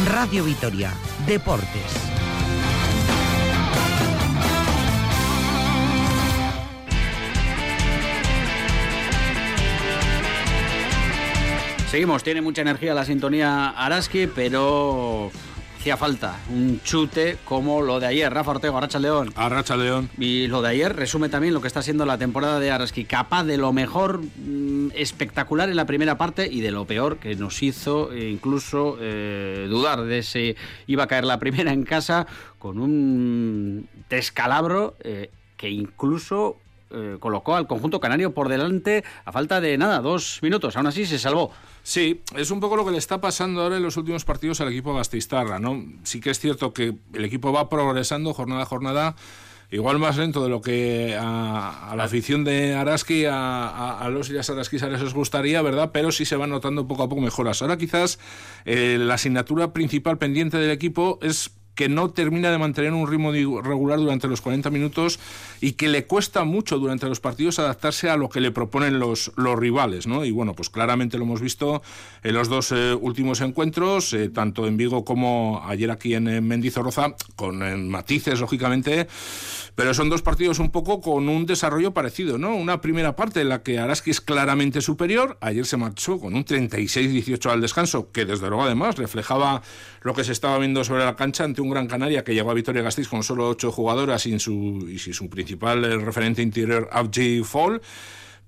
Radio 0.10 0.44
Vitoria, 0.44 0.94
Deportes. 1.26 2.08
Seguimos, 11.90 12.22
tiene 12.22 12.42
mucha 12.42 12.64
energía 12.64 12.94
la 12.94 13.06
sintonía 13.06 13.70
Araski, 13.70 14.28
pero 14.28 15.32
hacía 15.88 15.96
falta 15.96 16.38
un 16.50 16.82
chute 16.84 17.38
como 17.46 17.82
lo 17.82 18.02
de 18.02 18.08
ayer. 18.08 18.34
Rafa 18.34 18.52
Ortega, 18.52 18.78
Arracha 18.78 19.00
León. 19.00 19.32
Arracha 19.38 19.78
León. 19.78 20.10
Y 20.18 20.48
lo 20.48 20.62
de 20.62 20.68
ayer 20.68 20.94
resume 20.94 21.30
también 21.30 21.54
lo 21.54 21.62
que 21.62 21.68
está 21.68 21.82
siendo 21.82 22.06
la 22.06 22.18
temporada 22.18 22.60
de 22.60 22.70
Araski. 22.72 23.06
Capaz 23.06 23.46
de 23.46 23.56
lo 23.56 23.72
mejor 23.72 24.20
mm, 24.20 24.90
espectacular 24.96 25.70
en 25.70 25.78
la 25.78 25.86
primera 25.86 26.18
parte 26.18 26.46
y 26.52 26.60
de 26.60 26.72
lo 26.72 26.84
peor 26.84 27.20
que 27.20 27.36
nos 27.36 27.64
hizo 27.64 28.12
eh, 28.12 28.30
incluso 28.30 28.98
eh, 29.00 29.68
dudar 29.70 30.04
de 30.04 30.24
si 30.24 30.58
iba 30.88 31.06
a 31.06 31.08
caer 31.08 31.24
la 31.24 31.40
primera 31.40 31.72
en 31.72 31.84
casa 31.84 32.28
con 32.60 32.80
un 32.80 33.88
descalabro 34.10 34.98
eh, 35.06 35.30
que 35.56 35.70
incluso 35.70 36.58
colocó 37.20 37.56
al 37.56 37.68
conjunto 37.68 38.00
canario 38.00 38.34
por 38.34 38.50
delante 38.50 39.04
a 39.26 39.32
falta 39.32 39.60
de 39.62 39.78
nada, 39.78 40.00
dos 40.00 40.40
minutos. 40.42 40.76
Aún 40.78 40.88
así 40.88 41.06
se 41.06 41.20
salvó. 41.20 41.52
Sí, 41.84 42.22
es 42.36 42.52
un 42.52 42.60
poco 42.60 42.76
lo 42.76 42.86
que 42.86 42.92
le 42.92 42.98
está 42.98 43.22
pasando 43.22 43.62
ahora 43.62 43.78
en 43.78 43.84
los 43.84 43.96
últimos 43.96 44.26
partidos 44.26 44.60
al 44.60 44.68
equipo 44.68 44.94
Gastistarra, 44.94 45.60
¿no? 45.60 45.86
Sí 46.04 46.20
que 46.20 46.32
es 46.32 46.40
cierto 46.40 46.74
que 46.74 46.96
el 47.14 47.26
equipo 47.26 47.54
va 47.54 47.70
progresando 47.70 48.34
jornada 48.34 48.64
a 48.64 48.66
jornada, 48.66 49.16
igual 49.72 50.00
más 50.00 50.18
lento 50.18 50.44
de 50.44 50.50
lo 50.50 50.62
que 50.62 51.18
a, 51.20 51.94
la 51.96 52.04
afición 52.04 52.44
de 52.44 52.76
Araski, 52.76 53.26
a, 53.30 54.06
los 54.12 54.30
y 54.30 54.34
las 54.34 54.50
les 54.50 55.14
gustaría, 55.14 55.62
¿verdad? 55.62 55.92
Pero 55.94 56.12
sí 56.12 56.26
se 56.26 56.36
van 56.36 56.50
notando 56.50 56.88
poco 56.88 57.04
a 57.04 57.10
poco 57.10 57.22
mejoras. 57.22 57.62
Ahora 57.62 57.78
quizás 57.78 58.20
eh, 58.66 58.98
la 59.00 59.14
asignatura 59.14 59.72
principal 59.72 60.18
pendiente 60.18 60.58
del 60.58 60.72
equipo 60.72 61.20
es 61.22 61.52
que 61.78 61.90
no 61.90 62.10
termina 62.10 62.50
de 62.50 62.58
mantener 62.58 62.92
un 62.92 63.08
ritmo 63.08 63.32
regular 63.62 64.00
durante 64.00 64.28
los 64.28 64.42
40 64.42 64.72
minutos 64.72 65.20
y 65.62 65.74
que 65.74 65.88
le 65.88 66.06
cuesta 66.06 66.44
mucho 66.44 66.80
durante 66.80 67.08
los 67.08 67.20
partidos 67.20 67.60
adaptarse 67.60 68.10
a 68.10 68.18
lo 68.18 68.30
que 68.30 68.42
le 68.42 68.50
proponen 68.50 68.98
los, 68.98 69.32
los 69.36 69.60
rivales, 69.60 70.08
¿no? 70.08 70.26
Y 70.26 70.32
bueno, 70.32 70.56
pues 70.56 70.72
claramente 70.72 71.20
lo 71.20 71.26
hemos 71.26 71.40
visto 71.40 71.84
en 72.24 72.34
los 72.34 72.50
dos 72.50 72.72
eh, 72.72 72.96
últimos 73.00 73.42
encuentros, 73.42 74.12
eh, 74.14 74.30
tanto 74.30 74.66
en 74.66 74.76
Vigo 74.76 75.06
como 75.06 75.62
ayer 75.68 75.92
aquí 75.92 76.16
en, 76.16 76.28
en 76.28 76.48
Mendizorroza, 76.48 77.14
con 77.36 77.88
matices, 77.88 78.40
lógicamente, 78.40 79.08
pero 79.76 79.94
son 79.94 80.10
dos 80.10 80.24
partidos 80.24 80.58
un 80.58 80.72
poco 80.72 81.00
con 81.00 81.30
un 81.30 81.46
desarrollo 81.46 81.94
parecido, 81.94 82.40
¿no? 82.40 82.56
Una 82.56 82.82
primera 82.82 83.16
parte 83.16 83.42
en 83.42 83.50
la 83.50 83.62
que 83.62 83.78
Araski 83.78 84.10
es 84.10 84.20
claramente 84.20 84.82
superior, 84.82 85.38
ayer 85.42 85.68
se 85.68 85.78
marchó 85.78 86.20
con 86.20 86.34
un 86.34 86.44
36-18 86.44 87.52
al 87.52 87.62
descanso, 87.62 88.12
que 88.12 88.26
desde 88.26 88.48
luego 88.48 88.64
además 88.64 88.98
reflejaba 88.98 89.62
lo 90.02 90.16
que 90.16 90.24
se 90.24 90.32
estaba 90.32 90.58
viendo 90.58 90.84
sobre 90.84 91.06
la 91.06 91.16
cancha 91.16 91.44
ante 91.44 91.62
un 91.62 91.67
Gran 91.70 91.88
Canaria 91.88 92.24
que 92.24 92.34
llegó 92.34 92.52
a 92.52 92.54
Vitoria 92.54 92.82
Gasteiz 92.82 93.08
con 93.08 93.24
solo 93.24 93.50
ocho 93.50 93.72
jugadoras 93.72 94.26
y, 94.26 94.38
su, 94.40 94.88
y 94.90 95.00
sin 95.00 95.14
su 95.14 95.30
principal 95.30 95.84
eh, 95.86 95.98
referente 95.98 96.42
interior, 96.42 96.90
Abji 96.92 97.44
Fall. 97.44 97.82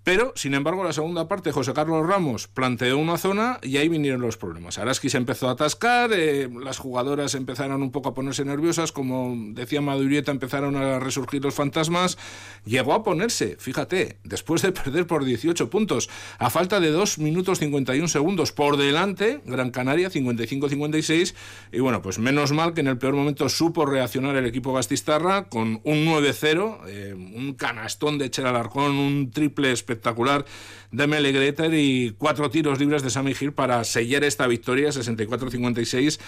Pero, 0.03 0.33
sin 0.35 0.53
embargo, 0.53 0.83
la 0.83 0.93
segunda 0.93 1.27
parte, 1.27 1.51
José 1.51 1.73
Carlos 1.73 2.07
Ramos 2.07 2.47
planteó 2.47 2.97
una 2.97 3.17
zona 3.17 3.59
y 3.61 3.77
ahí 3.77 3.89
vinieron 3.89 4.21
los 4.21 4.37
problemas. 4.37 4.77
Araski 4.77 5.09
se 5.09 5.17
empezó 5.17 5.49
a 5.49 5.51
atascar, 5.51 6.11
eh, 6.13 6.49
las 6.63 6.77
jugadoras 6.77 7.35
empezaron 7.35 7.81
un 7.81 7.91
poco 7.91 8.09
a 8.09 8.13
ponerse 8.13 8.45
nerviosas, 8.45 8.91
como 8.91 9.35
decía 9.53 9.81
Madurieta, 9.81 10.31
empezaron 10.31 10.75
a 10.77 10.99
resurgir 10.99 11.43
los 11.43 11.53
fantasmas. 11.53 12.17
Llegó 12.65 12.93
a 12.93 13.03
ponerse, 13.03 13.57
fíjate, 13.59 14.19
después 14.23 14.61
de 14.61 14.71
perder 14.71 15.05
por 15.05 15.25
18 15.25 15.69
puntos, 15.69 16.09
a 16.37 16.49
falta 16.49 16.79
de 16.79 16.91
2 16.91 17.19
minutos 17.19 17.59
51 17.59 18.07
segundos 18.07 18.51
por 18.51 18.77
delante, 18.77 19.41
Gran 19.45 19.71
Canaria 19.71 20.09
55-56. 20.09 21.35
Y 21.71 21.79
bueno, 21.79 22.01
pues 22.01 22.19
menos 22.19 22.51
mal 22.51 22.73
que 22.73 22.81
en 22.81 22.87
el 22.87 22.97
peor 22.97 23.15
momento 23.15 23.49
supo 23.49 23.85
reaccionar 23.85 24.35
el 24.35 24.45
equipo 24.45 24.73
gastistarra 24.73 25.49
con 25.49 25.81
un 25.83 26.05
9-0, 26.05 26.79
eh, 26.87 27.13
un 27.15 27.53
canastón 27.53 28.17
de 28.17 28.25
Echel 28.25 28.47
Alarcón, 28.47 28.97
un 28.97 29.31
triple 29.31 29.71
espectacular 29.89 30.45
de 30.91 31.07
Mele 31.07 31.55
y 31.73 32.11
cuatro 32.11 32.49
tiros 32.49 32.79
libres 32.79 33.03
de 33.03 33.09
Sammy 33.09 33.33
Hill 33.39 33.53
para 33.53 33.83
sellar 33.83 34.23
esta 34.23 34.47
victoria 34.47 34.89
64-56 34.89 36.19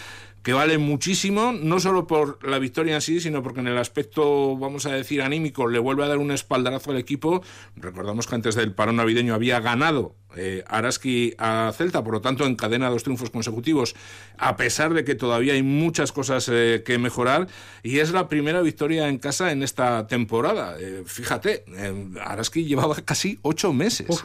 que 0.44 0.54
vale 0.54 0.78
muchísimo, 0.78 1.52
no 1.52 1.80
solo 1.80 2.08
por 2.08 2.44
la 2.48 2.58
victoria 2.58 2.96
en 2.96 3.02
sí, 3.02 3.20
sino 3.20 3.44
porque 3.44 3.60
en 3.60 3.68
el 3.68 3.78
aspecto, 3.78 4.58
vamos 4.58 4.88
a 4.88 4.92
decir, 4.92 5.22
anímico, 5.22 5.68
le 5.68 5.78
vuelve 5.78 6.04
a 6.04 6.08
dar 6.08 6.18
un 6.18 6.32
espaldarazo 6.32 6.92
al 6.92 6.98
equipo. 6.98 7.44
Recordamos 7.76 8.26
que 8.26 8.36
antes 8.36 8.56
del 8.56 8.74
parón 8.74 8.96
navideño 8.96 9.36
había 9.36 9.60
ganado 9.60 10.16
eh, 10.36 10.64
Araski 10.68 11.36
a 11.38 11.72
Celta, 11.76 12.04
por 12.04 12.14
lo 12.14 12.22
tanto 12.22 12.46
encadena 12.46 12.90
dos 12.90 13.04
triunfos 13.04 13.30
consecutivos, 13.30 13.96
a 14.38 14.56
pesar 14.56 14.94
de 14.94 15.04
que 15.04 15.14
todavía 15.14 15.54
hay 15.54 15.62
muchas 15.62 16.12
cosas 16.12 16.50
eh, 16.52 16.84
que 16.86 16.98
mejorar, 16.98 17.48
y 17.84 18.00
es 18.00 18.12
la 18.12 18.28
primera 18.28 18.62
victoria 18.62 19.10
en 19.10 19.20
casa 19.20 19.52
en 19.52 19.62
esta 19.62 20.08
temporada. 20.08 20.76
Eh, 20.80 21.04
fíjate, 21.06 21.66
Araski 22.24 22.66
llevaba 22.66 22.96
casi 22.96 23.40
ocho 23.42 23.74
meses 23.74 24.24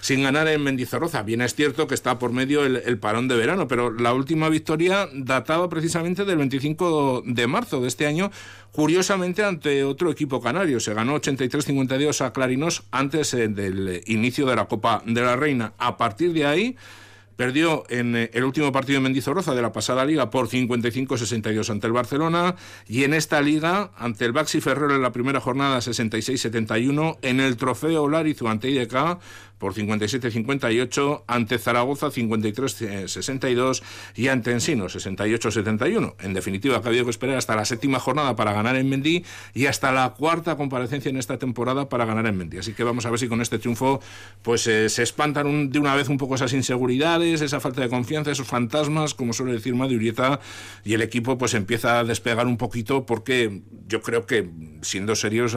sin 0.00 0.22
ganar 0.22 0.48
en 0.48 0.62
Mendizorroza. 0.62 1.22
Bien 1.22 1.40
es 1.42 1.54
cierto 1.54 1.86
que 1.86 1.94
está 1.94 2.18
por 2.18 2.32
medio 2.32 2.64
el, 2.64 2.98
parón 2.98 3.28
de 3.28 3.36
verano, 3.36 3.68
pero 3.68 3.92
la 3.92 4.12
última 4.12 4.48
victoria 4.48 5.08
databa 5.12 5.68
precisamente 5.68 6.24
del 6.24 6.38
25 6.38 7.22
de 7.26 7.46
marzo 7.46 7.80
de 7.80 7.88
este 7.88 8.06
año, 8.06 8.30
curiosamente 8.72 9.44
ante 9.44 9.84
otro 9.84 10.10
equipo 10.10 10.40
canario. 10.40 10.80
Se 10.80 10.94
ganó 10.94 11.20
83-52 11.20 12.24
a 12.24 12.32
Clarinos 12.32 12.84
antes 12.90 13.34
eh, 13.34 13.48
del 13.48 14.02
inicio 14.06 14.46
de 14.46 14.56
la 14.56 14.66
Copa 14.66 15.02
de 15.04 15.20
la 15.20 15.36
Reina. 15.36 15.72
A 15.78 15.96
partir 15.96 16.32
de 16.32 16.46
ahí 16.46 16.76
Perdió 17.38 17.84
en 17.88 18.16
eh, 18.16 18.30
el 18.34 18.42
último 18.42 18.72
partido 18.72 18.98
de 18.98 19.04
Mendizorroza 19.04 19.54
de 19.54 19.62
la 19.62 19.70
pasada 19.70 20.04
liga 20.04 20.28
por 20.28 20.48
55-62 20.48 21.70
ante 21.70 21.86
el 21.86 21.92
Barcelona 21.92 22.56
y 22.88 23.04
en 23.04 23.14
esta 23.14 23.40
liga 23.40 23.92
ante 23.96 24.24
el 24.24 24.32
Baxi 24.32 24.60
Ferrero 24.60 24.96
en 24.96 25.02
la 25.02 25.12
primera 25.12 25.38
jornada 25.38 25.78
66-71 25.78 27.18
en 27.22 27.38
el 27.38 27.56
trofeo 27.56 28.08
Larizu 28.08 28.48
ante 28.48 28.70
IDK 28.70 29.20
por 29.58 29.74
57-58, 29.74 31.24
ante 31.26 31.58
Zaragoza 31.58 32.08
53-62 32.08 33.82
y 34.14 34.28
ante 34.28 34.52
Ensino 34.52 34.86
68-71. 34.86 36.14
En 36.20 36.34
definitiva, 36.34 36.80
que 36.80 36.88
había 36.88 37.04
que 37.04 37.10
esperar 37.10 37.36
hasta 37.36 37.56
la 37.56 37.64
séptima 37.64 37.98
jornada 37.98 38.36
para 38.36 38.52
ganar 38.52 38.76
en 38.76 38.88
Mendy 38.88 39.24
y 39.54 39.66
hasta 39.66 39.92
la 39.92 40.14
cuarta 40.14 40.56
comparecencia 40.56 41.10
en 41.10 41.16
esta 41.16 41.38
temporada 41.38 41.88
para 41.88 42.04
ganar 42.04 42.26
en 42.26 42.36
Mendy. 42.36 42.58
Así 42.58 42.72
que 42.72 42.84
vamos 42.84 43.06
a 43.06 43.10
ver 43.10 43.18
si 43.18 43.28
con 43.28 43.40
este 43.40 43.58
triunfo 43.58 44.00
pues 44.42 44.66
eh, 44.66 44.88
se 44.88 45.02
espantan 45.02 45.70
de 45.70 45.78
una 45.78 45.94
vez 45.94 46.08
un 46.08 46.18
poco 46.18 46.34
esas 46.34 46.52
inseguridades, 46.52 47.40
esa 47.40 47.60
falta 47.60 47.80
de 47.80 47.88
confianza, 47.88 48.30
esos 48.30 48.46
fantasmas, 48.46 49.14
como 49.14 49.32
suele 49.32 49.52
decir 49.52 49.74
Madurieta, 49.74 50.40
y 50.84 50.94
el 50.94 51.02
equipo 51.02 51.38
pues 51.38 51.54
empieza 51.54 51.98
a 51.98 52.04
despegar 52.04 52.46
un 52.46 52.56
poquito 52.56 53.06
porque 53.06 53.62
yo 53.86 54.02
creo 54.02 54.26
que, 54.26 54.50
siendo 54.82 55.16
serios, 55.16 55.56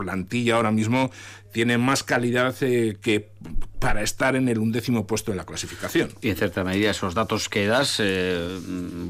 plantilla 0.00 0.56
ahora 0.56 0.72
mismo 0.72 1.10
tiene 1.52 1.78
más 1.78 2.02
calidad 2.02 2.54
eh, 2.60 2.96
que 3.00 3.30
para 3.78 4.02
estar 4.02 4.36
en 4.36 4.48
el 4.48 4.58
undécimo 4.58 5.06
puesto 5.06 5.30
de 5.32 5.36
la 5.36 5.44
clasificación. 5.44 6.10
Y 6.20 6.28
en 6.28 6.36
cierta 6.36 6.64
medida 6.64 6.90
esos 6.90 7.14
datos 7.14 7.48
que 7.48 7.66
das, 7.66 7.96
eh, 7.98 8.58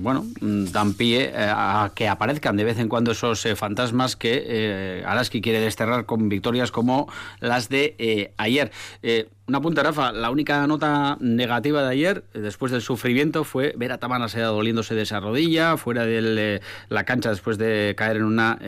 bueno, 0.00 0.26
dan 0.40 0.94
pie 0.94 1.24
eh, 1.24 1.33
a 1.37 1.92
que 1.94 2.09
aparezcan 2.09 2.57
de 2.57 2.64
vez 2.64 2.79
en 2.79 2.88
cuando 2.88 3.11
esos 3.12 3.46
fantasmas 3.57 4.16
que 4.16 5.03
Araski 5.05 5.40
quiere 5.40 5.61
desterrar 5.61 6.07
con 6.07 6.29
victorias 6.29 6.70
como 6.70 7.12
las 7.40 7.68
de 7.68 8.33
ayer. 8.37 8.70
Una 9.51 9.61
punta, 9.61 9.83
Rafa, 9.83 10.13
la 10.13 10.31
única 10.31 10.65
nota 10.69 11.17
negativa 11.21 11.83
de 11.83 11.91
ayer, 11.91 12.25
después 12.33 12.71
del 12.71 12.83
sufrimiento, 12.83 13.43
fue 13.43 13.75
ver 13.77 13.91
a 13.91 13.99
Tamara 13.99 14.29
Seda 14.29 14.47
doliéndose 14.47 14.95
de 14.95 15.03
esa 15.03 15.19
rodilla, 15.19 15.77
fuera 15.77 16.07
de 16.07 16.61
la 16.89 17.05
cancha 17.05 17.31
después 17.31 17.59
de 17.59 17.95
caer 17.97 18.19
en 18.19 18.25
una 18.25 18.59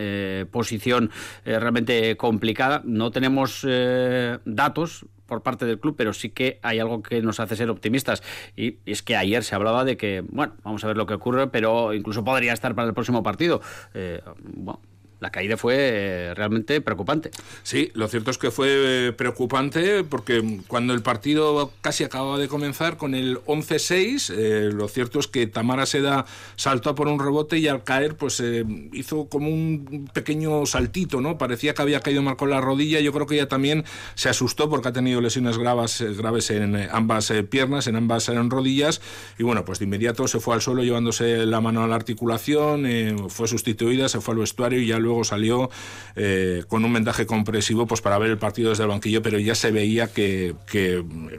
posición 0.51 1.09
realmente 1.45 2.17
complicada. 2.17 2.81
No 2.83 3.11
tenemos 3.11 3.65
eh, 3.67 4.39
datos 4.45 5.05
por 5.25 5.41
parte 5.41 5.65
del 5.65 5.79
club, 5.79 5.95
pero 5.97 6.13
sí 6.13 6.29
que 6.29 6.59
hay 6.61 6.79
algo 6.79 7.01
que 7.01 7.21
nos 7.21 7.39
hace 7.39 7.55
ser 7.55 7.69
optimistas. 7.69 8.21
Y, 8.55 8.77
es 8.85 9.01
que 9.01 9.15
ayer 9.15 9.43
se 9.43 9.55
hablaba 9.55 9.85
de 9.85 9.97
que, 9.97 10.23
bueno, 10.29 10.53
vamos 10.63 10.83
a 10.83 10.87
ver 10.87 10.97
lo 10.97 11.05
que 11.05 11.13
ocurre, 11.13 11.47
pero 11.47 11.93
incluso 11.93 12.23
podría 12.23 12.53
estar 12.53 12.75
para 12.75 12.87
el 12.87 12.93
próximo 12.93 13.23
partido. 13.23 13.61
Eh, 13.93 14.21
bueno, 14.43 14.81
la 15.23 15.31
caída 15.31 15.55
fue 15.55 15.75
eh, 15.77 16.33
realmente 16.35 16.81
preocupante. 16.81 17.31
Sí, 17.63 17.91
lo 17.93 18.09
cierto 18.09 18.29
es 18.29 18.37
que 18.37 18.51
fue 18.51 19.07
eh, 19.07 19.13
preocupante 19.13 20.03
porque 20.03 20.59
cuando 20.67 20.93
el 20.93 21.01
partido 21.01 21.71
casi 21.79 22.03
acababa 22.03 22.37
de 22.37 22.49
comenzar 22.49 22.97
con 22.97 23.15
el 23.15 23.39
11-6, 23.45 24.33
eh, 24.35 24.69
lo 24.73 24.89
cierto 24.89 25.19
es 25.19 25.27
que 25.27 25.47
Tamara 25.47 25.85
Seda 25.85 26.25
saltó 26.57 26.93
por 26.93 27.07
un 27.07 27.19
rebote 27.19 27.57
y 27.57 27.69
al 27.69 27.85
caer 27.85 28.17
pues 28.17 28.43
hizo 28.91 29.29
como 29.29 29.47
un 29.47 30.09
pequeño 30.13 30.65
saltito, 30.65 31.21
¿no? 31.21 31.37
Parecía 31.37 31.73
que 31.73 31.81
había 31.81 32.01
caído 32.01 32.21
mal 32.21 32.35
con 32.35 32.49
la 32.49 32.59
rodilla, 32.59 32.99
yo 32.99 33.13
creo 33.13 33.25
que 33.25 33.35
ella 33.35 33.47
también 33.47 33.85
se 34.15 34.27
asustó 34.27 34.69
porque 34.69 34.89
ha 34.89 34.93
tenido 34.93 35.21
lesiones 35.21 35.57
graves, 35.57 36.03
graves 36.17 36.49
en 36.49 36.75
ambas 36.91 37.31
piernas, 37.49 37.87
en 37.87 37.95
ambas 37.95 38.27
rodillas 38.27 38.99
y 39.37 39.43
bueno, 39.43 39.63
pues 39.63 39.79
de 39.79 39.85
inmediato 39.85 40.27
se 40.27 40.41
fue 40.41 40.55
al 40.55 40.61
suelo 40.61 40.83
llevándose 40.83 41.45
la 41.45 41.61
mano 41.61 41.81
a 41.81 41.87
la 41.87 41.95
articulación, 41.95 43.29
fue 43.29 43.47
sustituida, 43.47 44.09
se 44.09 44.19
fue 44.19 44.33
al 44.33 44.41
vestuario 44.41 44.81
y 44.81 44.87
ya 44.87 44.99
luego 44.99 45.12
luego 45.13 45.23
salió 45.23 45.69
eh, 46.15 46.63
con 46.67 46.83
un 46.83 46.93
vendaje 46.93 47.25
compresivo 47.25 47.85
pues 47.85 48.01
para 48.01 48.17
ver 48.17 48.31
el 48.31 48.37
partido 48.37 48.71
desde 48.71 48.83
el 48.83 48.89
banquillo, 48.89 49.21
pero 49.21 49.37
ya 49.37 49.55
se 49.55 49.71
veía 49.71 50.11
que, 50.11 50.55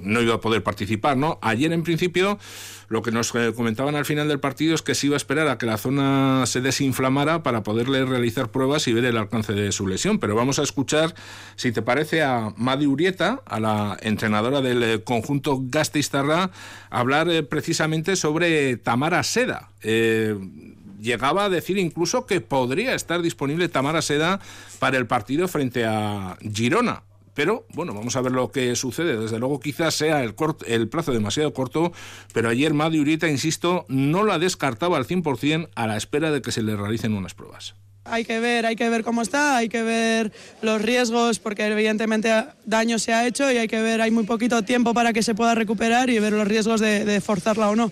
no 0.00 0.20
iba 0.20 0.34
a 0.34 0.40
poder 0.40 0.62
participar. 0.62 1.16
¿no? 1.16 1.38
Ayer, 1.42 1.72
en 1.72 1.82
principio, 1.82 2.38
lo 2.88 3.02
que 3.02 3.10
nos 3.10 3.34
eh, 3.34 3.52
comentaban 3.54 3.96
al 3.96 4.04
final 4.04 4.28
del 4.28 4.38
partido 4.38 4.74
es 4.74 4.82
que 4.82 4.94
se 4.94 5.06
iba 5.06 5.16
a 5.16 5.16
esperar 5.16 5.48
a 5.48 5.58
que 5.58 5.66
la 5.66 5.76
zona 5.76 6.44
se 6.46 6.60
desinflamara 6.60 7.42
para 7.42 7.62
poderle 7.62 8.04
realizar 8.04 8.50
pruebas 8.50 8.86
y 8.86 8.92
ver 8.92 9.04
el 9.06 9.16
alcance 9.16 9.52
de 9.52 9.72
su 9.72 9.88
lesión. 9.88 10.18
Pero 10.18 10.36
vamos 10.36 10.58
a 10.58 10.62
escuchar, 10.62 11.14
si 11.56 11.72
te 11.72 11.82
parece, 11.82 12.22
a 12.22 12.52
Madi 12.56 12.86
Urieta, 12.86 13.42
a 13.46 13.58
la 13.58 13.96
entrenadora 14.02 14.60
del 14.60 14.82
eh, 14.82 15.02
conjunto 15.02 15.58
Gasteiztarra, 15.62 16.50
hablar 16.90 17.28
precisamente 17.46 18.14
sobre 18.14 18.76
Tamara 18.76 19.22
Seda 19.24 19.70
llegaba 21.00 21.44
a 21.44 21.48
decir 21.48 21.78
incluso 21.78 22.26
que 22.26 22.40
podría 22.40 22.94
estar 22.94 23.22
disponible 23.22 23.68
Tamara 23.68 24.02
Seda 24.02 24.40
para 24.78 24.98
el 24.98 25.06
partido 25.06 25.48
frente 25.48 25.84
a 25.84 26.36
Girona. 26.40 27.02
Pero 27.34 27.66
bueno, 27.74 27.92
vamos 27.94 28.14
a 28.16 28.20
ver 28.20 28.32
lo 28.32 28.50
que 28.50 28.74
sucede. 28.76 29.18
Desde 29.18 29.38
luego 29.38 29.60
quizás 29.60 29.94
sea 29.94 30.22
el, 30.22 30.34
plazo 30.88 31.12
demasiado 31.12 31.52
corto, 31.52 31.92
pero 32.32 32.48
ayer 32.48 32.72
Madi 32.72 33.00
Urieta, 33.00 33.28
insisto, 33.28 33.84
no 33.88 34.24
la 34.24 34.38
descartaba 34.38 34.96
al 34.96 35.06
100% 35.06 35.68
a 35.74 35.86
la 35.86 35.96
espera 35.96 36.30
de 36.30 36.40
que 36.40 36.52
se 36.52 36.62
le 36.62 36.76
realicen 36.76 37.12
unas 37.12 37.34
pruebas. 37.34 37.74
Hay 38.06 38.24
que 38.24 38.38
ver, 38.38 38.66
hay 38.66 38.76
que 38.76 38.88
ver 38.88 39.02
cómo 39.02 39.22
está, 39.22 39.56
hay 39.56 39.70
que 39.70 39.82
ver 39.82 40.30
los 40.60 40.80
riesgos, 40.80 41.38
porque 41.38 41.64
evidentemente 41.64 42.30
daño 42.66 42.98
se 42.98 43.14
ha 43.14 43.26
hecho 43.26 43.50
y 43.50 43.56
hay 43.56 43.66
que 43.66 43.80
ver, 43.80 44.02
hay 44.02 44.10
muy 44.10 44.24
poquito 44.24 44.62
tiempo 44.62 44.92
para 44.92 45.14
que 45.14 45.22
se 45.22 45.34
pueda 45.34 45.54
recuperar 45.54 46.10
y 46.10 46.18
ver 46.18 46.34
los 46.34 46.46
riesgos 46.46 46.80
de 46.80 47.20
forzarla 47.22 47.70
o 47.70 47.76
no. 47.76 47.90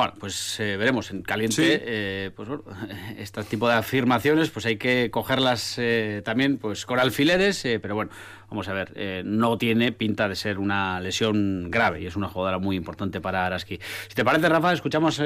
Bueno, 0.00 0.14
pues 0.18 0.58
eh, 0.60 0.78
veremos 0.78 1.10
en 1.10 1.20
caliente. 1.20 1.82
Eh, 1.84 2.30
pues 2.34 2.48
bueno, 2.48 2.64
este 3.18 3.44
tipo 3.44 3.68
de 3.68 3.74
afirmaciones, 3.74 4.48
pues 4.48 4.64
hay 4.64 4.78
que 4.78 5.10
cogerlas 5.10 5.74
eh, 5.76 6.22
también, 6.24 6.56
pues 6.56 6.86
con 6.86 6.98
alfileres, 6.98 7.62
pero 7.82 7.96
bueno, 7.96 8.10
vamos 8.48 8.66
a 8.68 8.72
ver, 8.72 9.26
no 9.26 9.58
tiene 9.58 9.92
pinta 9.92 10.26
de 10.26 10.36
ser 10.36 10.58
una 10.58 11.02
lesión 11.02 11.70
grave 11.70 12.00
y 12.00 12.06
es 12.06 12.16
una 12.16 12.28
jugadora 12.28 12.58
muy 12.58 12.76
importante 12.76 13.20
para 13.20 13.44
Araski. 13.44 13.78
Si 14.08 14.14
te 14.14 14.24
parece, 14.24 14.48
Rafa, 14.48 14.72
escuchamos 14.72 15.20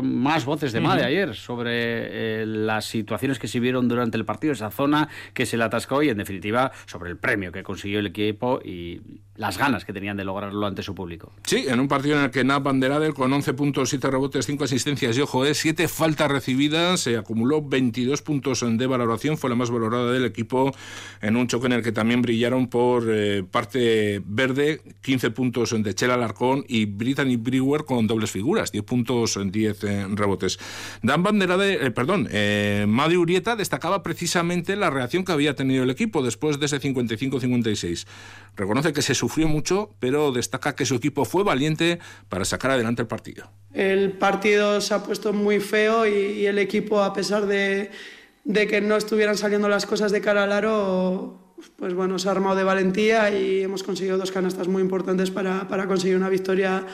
más 0.00 0.44
voces 0.44 0.70
de 0.70 0.80
Made 0.80 1.04
ayer 1.04 1.34
sobre 1.34 2.46
las 2.46 2.84
situaciones 2.84 3.40
que 3.40 3.48
se 3.48 3.58
vieron 3.58 3.88
durante 3.88 4.16
el 4.16 4.24
partido, 4.24 4.52
esa 4.52 4.70
zona 4.70 5.08
que 5.34 5.44
se 5.44 5.56
le 5.56 5.64
atascó 5.64 6.04
y, 6.04 6.08
en 6.08 6.18
definitiva, 6.18 6.70
sobre 6.86 7.10
el 7.10 7.16
premio 7.16 7.50
que 7.50 7.64
consiguió 7.64 7.98
el 7.98 8.06
equipo 8.06 8.60
y 8.64 9.00
las 9.40 9.56
ganas 9.56 9.86
que 9.86 9.94
tenían 9.94 10.18
de 10.18 10.24
lograrlo 10.24 10.66
ante 10.66 10.82
su 10.82 10.94
público. 10.94 11.32
Sí, 11.44 11.64
en 11.66 11.80
un 11.80 11.88
partido 11.88 12.18
en 12.18 12.24
el 12.24 12.30
que 12.30 12.44
Nat 12.44 12.62
Banderadel 12.62 13.14
con 13.14 13.32
11 13.32 13.54
puntos, 13.54 13.88
7 13.88 14.10
rebotes, 14.10 14.44
5 14.44 14.64
asistencias 14.64 15.16
y 15.16 15.22
ojo, 15.22 15.46
7 15.46 15.88
faltas 15.88 16.30
recibidas, 16.30 17.00
se 17.00 17.16
acumuló 17.16 17.62
22 17.62 18.20
puntos 18.20 18.62
de 18.62 18.86
valoración, 18.86 19.38
fue 19.38 19.48
la 19.48 19.56
más 19.56 19.70
valorada 19.70 20.12
del 20.12 20.26
equipo 20.26 20.74
en 21.22 21.36
un 21.36 21.46
choque 21.46 21.68
en 21.68 21.72
el 21.72 21.82
que 21.82 21.90
también 21.90 22.20
brillaron 22.20 22.68
por 22.68 23.04
eh, 23.08 23.42
parte 23.50 24.20
verde, 24.26 24.82
15 25.00 25.30
puntos 25.30 25.74
de 25.82 25.94
Chela 25.94 26.14
Alarcón 26.14 26.66
y 26.68 26.84
Brittany 26.84 27.36
Brewer 27.36 27.86
con 27.86 28.06
dobles 28.06 28.30
figuras, 28.30 28.72
10 28.72 28.84
puntos 28.84 29.38
en 29.38 29.50
10 29.50 29.84
eh, 29.84 30.06
rebotes. 30.10 30.58
Dan 31.02 31.22
Bandera 31.22 31.56
de, 31.56 31.86
eh, 31.86 31.90
perdón, 31.90 32.28
eh, 32.30 32.84
Madi 32.86 33.16
Urieta 33.16 33.56
destacaba 33.56 34.02
precisamente 34.02 34.76
la 34.76 34.90
reacción 34.90 35.24
que 35.24 35.32
había 35.32 35.56
tenido 35.56 35.84
el 35.84 35.88
equipo 35.88 36.22
después 36.22 36.60
de 36.60 36.66
ese 36.66 36.78
55-56. 36.78 38.06
Reconoce 38.54 38.92
que 38.92 39.00
se 39.00 39.14
sufrió 39.14 39.29
mucho, 39.38 39.94
pero 39.98 40.32
destaca 40.32 40.74
que 40.74 40.84
su 40.84 40.94
equipo 40.96 41.24
fue 41.24 41.44
valiente 41.44 41.98
para 42.28 42.44
sacar 42.44 42.72
adelante 42.72 43.02
el 43.02 43.08
partido. 43.08 43.50
El 43.72 44.12
partido 44.12 44.80
se 44.80 44.94
ha 44.94 45.02
puesto 45.02 45.32
muy 45.32 45.60
feo 45.60 46.06
y, 46.06 46.46
el 46.46 46.58
equipo, 46.58 47.02
a 47.02 47.12
pesar 47.12 47.46
de, 47.46 47.90
de 48.44 48.66
que 48.66 48.80
no 48.80 48.96
estuvieran 48.96 49.36
saliendo 49.36 49.68
las 49.68 49.86
cosas 49.86 50.12
de 50.12 50.20
cara 50.20 50.44
al 50.44 50.52
aro, 50.52 51.54
pues 51.76 51.94
bueno, 51.94 52.18
se 52.18 52.28
ha 52.28 52.32
armado 52.32 52.56
de 52.56 52.64
valentía 52.64 53.30
y 53.30 53.62
hemos 53.62 53.82
conseguido 53.82 54.18
dos 54.18 54.32
canastas 54.32 54.68
muy 54.68 54.82
importantes 54.82 55.30
para, 55.30 55.68
para 55.68 55.86
conseguir 55.86 56.16
una 56.16 56.28
victoria 56.28 56.86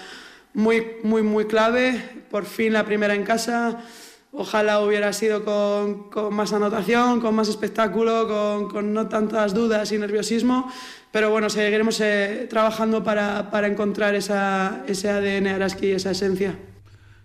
muy, 0.55 0.87
muy, 1.03 1.23
muy 1.23 1.47
clave. 1.47 2.25
Por 2.31 2.45
fin 2.45 2.73
la 2.73 2.85
primera 2.85 3.15
en 3.15 3.25
casa. 3.25 3.85
Ojalá 4.33 4.81
hubiera 4.81 5.13
sido 5.13 5.45
con, 5.45 6.11
con 6.11 6.35
más 6.35 6.53
anotación, 6.53 7.21
con 7.21 7.35
más 7.35 7.49
espectáculo, 7.49 8.29
con, 8.29 8.69
con, 8.69 8.93
no 8.93 9.09
tantas 9.09 9.55
dudas 9.55 9.93
y 9.93 9.99
nerviosismo. 9.99 10.71
Pero 11.17 11.31
bueno, 11.31 11.49
seguiremos 11.49 11.99
eh, 12.03 12.47
trabajando 12.51 13.03
para, 13.03 13.51
para 13.51 13.69
encontrar 13.69 14.15
esa, 14.15 14.85
ese 14.87 15.09
ADN 15.09 15.47
Araski, 15.47 15.93
esa 15.93 16.11
esencia 16.11 16.55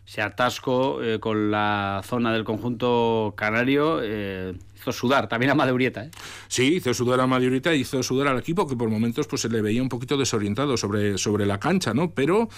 se 0.06 0.22
atasco 0.22 1.04
eh, 1.04 1.20
con 1.20 1.52
la 1.52 2.02
zona 2.06 2.32
del 2.32 2.46
conjunto 2.46 3.34
canario. 3.36 4.00
Eh, 4.02 4.56
hizo 4.82 4.92
sudar 4.92 5.30
también 5.30 5.52
a 5.52 5.56
Madurieta. 5.56 6.06
¿eh? 6.06 6.12
Sí, 6.48 6.76
hizo 6.76 6.94
sudar 6.94 7.20
a 7.20 7.28
Madurieta 7.28 7.74
hizo 7.74 8.02
sudar 8.04 8.28
al 8.28 8.40
equipo 8.40 8.68
que 8.68 8.76
por 8.76 8.90
momentos 8.90 9.28
pues 9.28 9.44
se 9.44 9.50
le 9.50 9.62
veía 9.62 9.82
un 9.82 9.90
poquito 9.90 10.18
desorientado 10.18 10.76
sobre, 10.78 11.18
sobre 11.18 11.46
la 11.46 11.60
cancha, 11.60 11.94
¿no? 11.94 12.12
Pero 12.12 12.50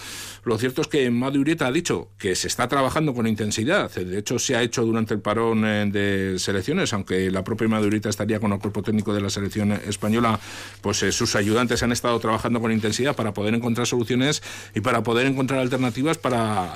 lo 0.44 0.58
cierto 0.58 0.82
es 0.82 0.88
que 0.88 1.10
Madurieta 1.12 1.68
ha 1.68 1.72
dicho 1.72 2.10
que 2.18 2.36
se 2.36 2.48
está 2.48 2.68
trabajando 2.68 3.14
con 3.14 3.28
intensidad. 3.28 3.92
De 3.92 4.18
hecho, 4.18 4.40
se 4.40 4.56
ha 4.56 4.62
hecho 4.62 4.84
durante 4.86 5.14
el 5.14 5.20
parón 5.20 5.66
eh, 5.66 5.86
de 5.92 6.40
selecciones, 6.40 6.94
aunque 6.94 7.30
la 7.30 7.44
propia 7.44 7.68
Madurieta 7.68 8.10
estaría 8.10 8.40
con 8.40 8.54
el 8.54 8.60
cuerpo 8.60 8.82
técnico 8.82 9.14
de 9.14 9.22
la 9.22 9.30
selección 9.30 9.72
española, 9.72 10.40
pues 10.82 11.04
eh, 11.04 11.12
sus 11.12 11.36
ayudantes 11.36 11.84
han 11.84 11.92
estado 11.92 12.20
trabajando 12.20 12.62
con 12.62 12.72
intensidad 12.72 13.16
para 13.16 13.34
poder 13.34 13.54
encontrar 13.54 13.88
soluciones 13.88 14.42
y 14.74 14.82
para 14.82 15.04
poder 15.04 15.28
encontrar 15.28 15.60
alternativas 15.60 16.18
para 16.18 16.76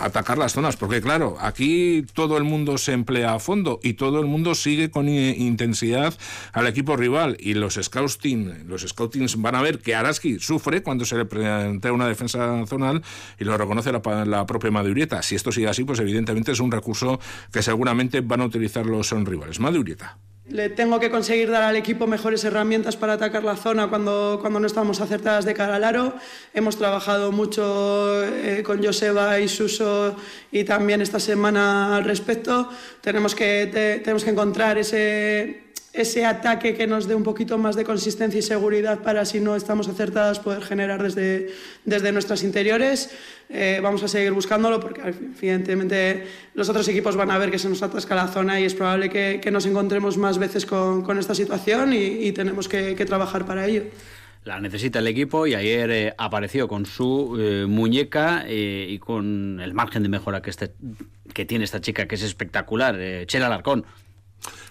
atacar 0.00 0.38
las 0.38 0.52
zonas. 0.52 0.76
Porque 0.76 1.00
claro, 1.00 1.36
aquí 1.40 2.04
todo 2.12 2.36
el 2.36 2.44
mundo 2.44 2.78
se 2.78 2.92
emplea 2.92 3.34
a 3.34 3.38
fondo 3.38 3.80
y 3.82 3.94
todo 3.94 4.20
el 4.20 4.26
mundo 4.26 4.54
sigue 4.54 4.81
con 4.90 5.08
intensidad 5.08 6.14
al 6.52 6.66
equipo 6.66 6.96
rival 6.96 7.36
y 7.38 7.54
los 7.54 7.78
scouting, 7.80 8.68
los 8.68 8.82
scoutings 8.82 9.40
van 9.40 9.54
a 9.54 9.62
ver 9.62 9.78
que 9.78 9.94
Araski 9.94 10.38
sufre 10.38 10.82
cuando 10.82 11.04
se 11.04 11.16
le 11.16 11.24
plantea 11.24 11.92
una 11.92 12.08
defensa 12.08 12.64
zonal 12.66 13.02
y 13.38 13.44
lo 13.44 13.56
reconoce 13.56 13.92
la, 13.92 14.24
la 14.24 14.46
propia 14.46 14.70
Madurieta. 14.70 15.22
Si 15.22 15.34
esto 15.34 15.52
sigue 15.52 15.68
así, 15.68 15.84
pues 15.84 16.00
evidentemente 16.00 16.52
es 16.52 16.60
un 16.60 16.72
recurso 16.72 17.20
que 17.52 17.62
seguramente 17.62 18.20
van 18.20 18.40
a 18.40 18.46
utilizar 18.46 18.86
los 18.86 19.08
son 19.08 19.26
rivales. 19.26 19.60
Madurieta. 19.60 20.18
Le 20.48 20.68
tengo 20.68 20.98
que 20.98 21.08
conseguir 21.08 21.50
dar 21.50 21.62
al 21.62 21.76
equipo 21.76 22.08
mejores 22.08 22.42
herramientas 22.44 22.96
para 22.96 23.12
atacar 23.12 23.44
la 23.44 23.56
zona 23.56 23.88
cuando, 23.88 24.38
cuando 24.40 24.58
no 24.58 24.66
estamos 24.66 25.00
acertadas 25.00 25.44
de 25.44 25.54
cara 25.54 25.76
al 25.76 25.84
aro. 25.84 26.14
Hemos 26.52 26.76
trabajado 26.76 27.30
mucho 27.30 28.24
eh, 28.24 28.62
con 28.64 28.82
Joseba 28.84 29.38
y 29.38 29.46
Suso 29.48 30.16
y 30.50 30.64
también 30.64 31.00
esta 31.00 31.20
semana 31.20 31.96
al 31.96 32.04
respecto. 32.04 32.68
Tenemos 33.00 33.36
que, 33.36 34.00
tenemos 34.02 34.24
que 34.24 34.30
encontrar 34.30 34.78
ese, 34.78 35.72
ese 35.92 36.24
ataque 36.24 36.74
que 36.74 36.86
nos 36.86 37.06
dé 37.06 37.14
un 37.14 37.22
poquito 37.22 37.58
más 37.58 37.76
de 37.76 37.84
consistencia 37.84 38.38
y 38.38 38.42
seguridad 38.42 39.00
para 39.00 39.24
si 39.24 39.40
no 39.40 39.56
estamos 39.56 39.88
acertadas 39.88 40.40
poder 40.40 40.62
generar 40.62 41.02
desde, 41.02 41.52
desde 41.84 42.12
nuestras 42.12 42.42
interiores. 42.42 43.10
Eh, 43.50 43.80
vamos 43.82 44.02
a 44.02 44.08
seguir 44.08 44.32
buscándolo 44.32 44.80
porque 44.80 45.02
evidentemente 45.02 46.26
los 46.54 46.68
otros 46.68 46.88
equipos 46.88 47.16
van 47.16 47.30
a 47.30 47.38
ver 47.38 47.50
que 47.50 47.58
se 47.58 47.68
nos 47.68 47.82
atasca 47.82 48.14
la 48.14 48.28
zona 48.28 48.58
y 48.58 48.64
es 48.64 48.74
probable 48.74 49.10
que, 49.10 49.40
que 49.42 49.50
nos 49.50 49.66
encontremos 49.66 50.16
más 50.16 50.38
veces 50.38 50.64
con, 50.64 51.02
con 51.02 51.18
esta 51.18 51.34
situación 51.34 51.92
y, 51.92 52.26
y 52.26 52.32
tenemos 52.32 52.68
que, 52.68 52.94
que, 52.94 53.04
trabajar 53.04 53.44
para 53.44 53.66
ello. 53.66 53.84
La 54.44 54.58
necesita 54.58 54.98
el 54.98 55.06
equipo 55.06 55.46
y 55.46 55.54
ayer 55.54 55.90
eh, 55.90 56.14
apareció 56.18 56.66
con 56.66 56.84
su 56.84 57.36
eh, 57.38 57.64
muñeca 57.68 58.44
eh, 58.46 58.86
y 58.88 58.98
con 58.98 59.60
el 59.60 59.72
margen 59.72 60.02
de 60.02 60.08
mejora 60.08 60.42
que, 60.42 60.50
este, 60.50 60.72
que 61.32 61.44
tiene 61.44 61.64
esta 61.64 61.80
chica, 61.80 62.08
que 62.08 62.16
es 62.16 62.22
espectacular, 62.22 62.98
Chela 63.26 63.48
Larcón. 63.48 63.84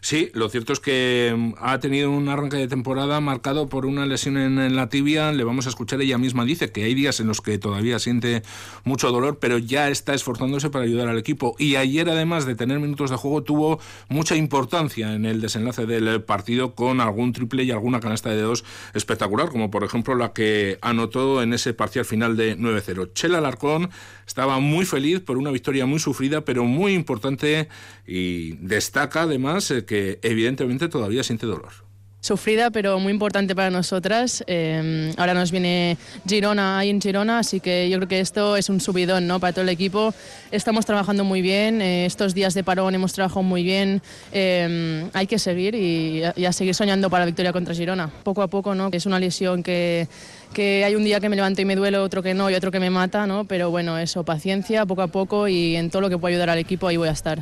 Sí, 0.03 0.31
lo 0.33 0.49
cierto 0.49 0.73
es 0.73 0.79
que 0.79 1.31
mm, 1.37 1.53
ha 1.59 1.79
tenido 1.79 2.09
un 2.09 2.27
arranque 2.27 2.57
de 2.57 2.67
temporada 2.67 3.21
marcado 3.21 3.67
por 3.69 3.85
una 3.85 4.07
lesión 4.07 4.35
en, 4.35 4.75
la 4.75 4.89
tibia. 4.89 5.31
Le 5.31 5.43
vamos 5.43 5.67
a 5.67 5.69
escuchar, 5.69 6.01
ella 6.01 6.17
misma 6.17 6.43
dice 6.43 6.71
que 6.71 6.83
hay 6.83 6.95
días 6.95 7.19
en 7.19 7.27
los 7.27 7.39
que 7.39 7.59
todavía 7.59 7.99
siente 7.99 8.41
mucho 8.83 9.11
dolor, 9.11 9.37
pero 9.39 9.59
ya 9.59 9.89
está 9.89 10.15
esforzándose 10.15 10.71
para 10.71 10.85
ayudar 10.85 11.07
al 11.07 11.19
equipo. 11.19 11.55
Y 11.59 11.75
ayer, 11.75 12.09
además 12.09 12.47
de 12.47 12.55
tener 12.55 12.79
minutos 12.79 13.11
de 13.11 13.15
juego, 13.15 13.43
tuvo 13.43 13.79
mucha 14.09 14.35
importancia 14.35 15.13
en 15.13 15.25
el 15.25 15.39
desenlace 15.39 15.85
del 15.85 16.23
partido 16.23 16.73
con 16.73 16.99
algún 16.99 17.31
triple 17.31 17.63
y 17.63 17.69
alguna 17.69 17.99
canasta 17.99 18.31
de 18.31 18.41
dos 18.41 18.65
espectacular, 18.95 19.49
como 19.49 19.69
por 19.69 19.83
ejemplo 19.83 20.15
la 20.15 20.33
que 20.33 20.79
anotó 20.81 21.43
en 21.43 21.53
ese 21.53 21.75
parcial 21.75 22.05
final 22.05 22.35
de 22.35 22.57
9-0. 22.57 23.13
Chela 23.13 23.39
Larcón 23.39 23.91
estaba 24.25 24.59
muy 24.59 24.85
feliz 24.85 25.19
por 25.19 25.37
una 25.37 25.51
victoria 25.51 25.85
muy 25.85 25.99
sufrida, 25.99 26.41
pero 26.41 26.63
muy 26.63 26.93
importante 26.93 27.67
y 28.07 28.53
destaca 28.53 29.23
además 29.23 29.69
eh, 29.71 29.85
que 29.91 30.19
evidentemente 30.21 30.87
todavía 30.87 31.21
siente 31.21 31.45
dolor 31.45 31.73
sufrida, 32.21 32.69
pero 32.69 32.99
muy 32.99 33.11
importante 33.11 33.55
para 33.55 33.69
nosotras. 33.71 34.43
Eh, 34.47 35.11
ahora 35.17 35.33
nos 35.33 35.51
viene 35.51 35.97
Girona 36.27 36.77
ahí 36.77 36.89
en 36.89 37.01
Girona, 37.01 37.39
así 37.39 37.59
que 37.59 37.89
yo 37.89 37.97
creo 37.97 38.07
que 38.07 38.19
esto 38.19 38.55
es 38.55 38.69
un 38.69 38.79
subidón 38.79 39.27
¿no? 39.27 39.39
para 39.39 39.53
todo 39.53 39.63
el 39.63 39.69
equipo. 39.69 40.13
Estamos 40.51 40.85
trabajando 40.85 41.23
muy 41.23 41.41
bien, 41.41 41.81
eh, 41.81 42.05
estos 42.05 42.33
días 42.33 42.53
de 42.53 42.63
parón 42.63 42.93
hemos 42.93 43.13
trabajado 43.13 43.41
muy 43.41 43.63
bien. 43.63 44.01
Eh, 44.31 45.09
hay 45.13 45.27
que 45.27 45.39
seguir 45.39 45.73
y, 45.75 46.21
y, 46.35 46.45
a 46.45 46.53
seguir 46.53 46.75
soñando 46.75 47.09
para 47.09 47.21
la 47.21 47.25
victoria 47.25 47.51
contra 47.51 47.73
Girona. 47.73 48.09
Poco 48.23 48.43
a 48.43 48.47
poco, 48.47 48.75
¿no? 48.75 48.89
es 48.91 49.05
una 49.07 49.19
lesión 49.19 49.63
que, 49.63 50.07
que 50.53 50.85
hay 50.85 50.95
un 50.95 51.03
día 51.03 51.19
que 51.19 51.27
me 51.27 51.35
levanto 51.35 51.61
y 51.61 51.65
me 51.65 51.75
duele, 51.75 51.97
otro 51.97 52.21
que 52.21 52.35
no 52.35 52.51
y 52.51 52.53
otro 52.53 52.69
que 52.69 52.79
me 52.79 52.91
mata, 52.91 53.25
¿no? 53.25 53.45
pero 53.45 53.71
bueno, 53.71 53.97
eso, 53.97 54.23
paciencia, 54.23 54.85
poco 54.85 55.01
a 55.01 55.07
poco 55.07 55.47
y 55.47 55.75
en 55.75 55.89
todo 55.89 56.03
lo 56.03 56.09
que 56.09 56.19
pueda 56.19 56.33
ayudar 56.33 56.51
al 56.51 56.59
equipo 56.59 56.87
ahí 56.87 56.97
voy 56.97 57.07
a 57.07 57.13
estar 57.13 57.41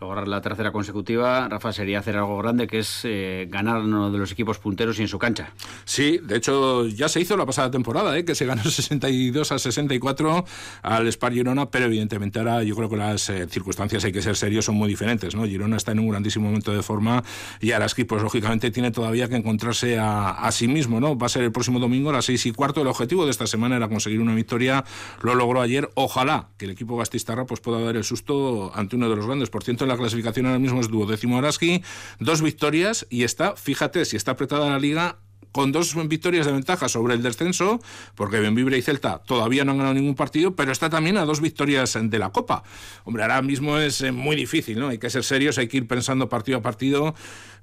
lograr 0.00 0.28
la 0.28 0.40
tercera 0.40 0.72
consecutiva, 0.72 1.48
Rafa, 1.48 1.72
sería 1.72 1.98
hacer 1.98 2.16
algo 2.16 2.38
grande, 2.38 2.66
que 2.66 2.78
es 2.78 3.02
eh, 3.04 3.46
ganar 3.50 3.82
uno 3.82 4.10
de 4.10 4.18
los 4.18 4.32
equipos 4.32 4.58
punteros 4.58 4.98
y 4.98 5.02
en 5.02 5.08
su 5.08 5.18
cancha. 5.18 5.52
Sí, 5.84 6.18
de 6.22 6.36
hecho 6.36 6.86
ya 6.86 7.08
se 7.08 7.20
hizo 7.20 7.36
la 7.36 7.44
pasada 7.44 7.70
temporada, 7.70 8.16
¿eh? 8.16 8.24
que 8.24 8.34
se 8.34 8.46
ganó 8.46 8.62
62 8.64 9.52
a 9.52 9.58
64 9.58 10.44
al 10.82 11.12
Spar 11.12 11.32
Girona, 11.32 11.70
pero 11.70 11.86
evidentemente 11.86 12.38
ahora 12.38 12.62
yo 12.62 12.74
creo 12.76 12.88
que 12.88 12.96
las 12.96 13.28
eh, 13.28 13.46
circunstancias, 13.48 14.04
hay 14.04 14.12
que 14.12 14.22
ser 14.22 14.36
serios, 14.36 14.64
son 14.64 14.76
muy 14.76 14.88
diferentes. 14.88 15.34
¿no? 15.34 15.44
Girona 15.44 15.76
está 15.76 15.92
en 15.92 15.98
un 15.98 16.08
grandísimo 16.08 16.46
momento 16.46 16.72
de 16.72 16.82
forma 16.82 17.22
y 17.60 17.72
Araski, 17.72 18.04
pues 18.04 18.22
lógicamente 18.22 18.70
tiene 18.70 18.90
todavía 18.90 19.28
que 19.28 19.36
encontrarse 19.36 19.98
a, 19.98 20.48
sí 20.52 20.66
mismo. 20.66 21.00
¿no? 21.00 21.16
Va 21.16 21.26
a 21.26 21.28
ser 21.28 21.42
el 21.42 21.52
próximo 21.52 21.78
domingo 21.78 22.10
a 22.10 22.14
las 22.14 22.24
6 22.24 22.46
y 22.46 22.52
cuarto. 22.52 22.80
El 22.80 22.86
objetivo 22.86 23.24
de 23.24 23.30
esta 23.30 23.46
semana 23.46 23.76
era 23.76 23.88
conseguir 23.88 24.20
una 24.20 24.34
victoria, 24.34 24.84
lo 25.22 25.34
logró 25.34 25.60
ayer. 25.60 25.90
Ojalá 25.94 26.48
que 26.56 26.64
el 26.64 26.70
equipo 26.72 26.96
gastistarra 26.96 27.44
pues, 27.44 27.60
pueda 27.60 27.80
dar 27.80 27.96
el 27.96 28.04
susto 28.04 28.72
ante 28.74 28.96
uno 28.96 29.08
de 29.08 29.16
los 29.16 29.26
grandes. 29.26 29.50
Por 29.50 29.62
cierto, 29.62 29.86
la 29.90 29.98
clasificación 29.98 30.46
ahora 30.46 30.58
mismo 30.58 30.80
es 30.80 30.88
duodécimo 30.88 31.38
Araski, 31.38 31.82
dos 32.18 32.42
victorias 32.42 33.06
y 33.10 33.24
está, 33.24 33.56
fíjate, 33.56 34.04
si 34.04 34.16
está 34.16 34.32
apretada 34.32 34.70
la 34.70 34.78
liga, 34.78 35.18
con 35.52 35.72
dos 35.72 35.96
victorias 36.08 36.46
de 36.46 36.52
ventaja 36.52 36.88
sobre 36.88 37.14
el 37.14 37.22
descenso, 37.22 37.80
porque 38.14 38.40
Benvibre 38.40 38.78
y 38.78 38.82
Celta 38.82 39.18
todavía 39.18 39.64
no 39.64 39.72
han 39.72 39.78
ganado 39.78 39.94
ningún 39.94 40.14
partido, 40.14 40.54
pero 40.54 40.72
está 40.72 40.90
también 40.90 41.16
a 41.16 41.24
dos 41.24 41.40
victorias 41.40 41.98
de 42.00 42.18
la 42.18 42.30
Copa. 42.30 42.62
Hombre, 43.04 43.22
ahora 43.22 43.42
mismo 43.42 43.78
es 43.78 44.00
eh, 44.00 44.12
muy 44.12 44.36
difícil, 44.36 44.78
¿no? 44.78 44.88
Hay 44.88 44.98
que 44.98 45.10
ser 45.10 45.24
serios, 45.24 45.58
hay 45.58 45.68
que 45.68 45.78
ir 45.78 45.88
pensando 45.88 46.28
partido 46.28 46.58
a 46.58 46.62
partido, 46.62 47.14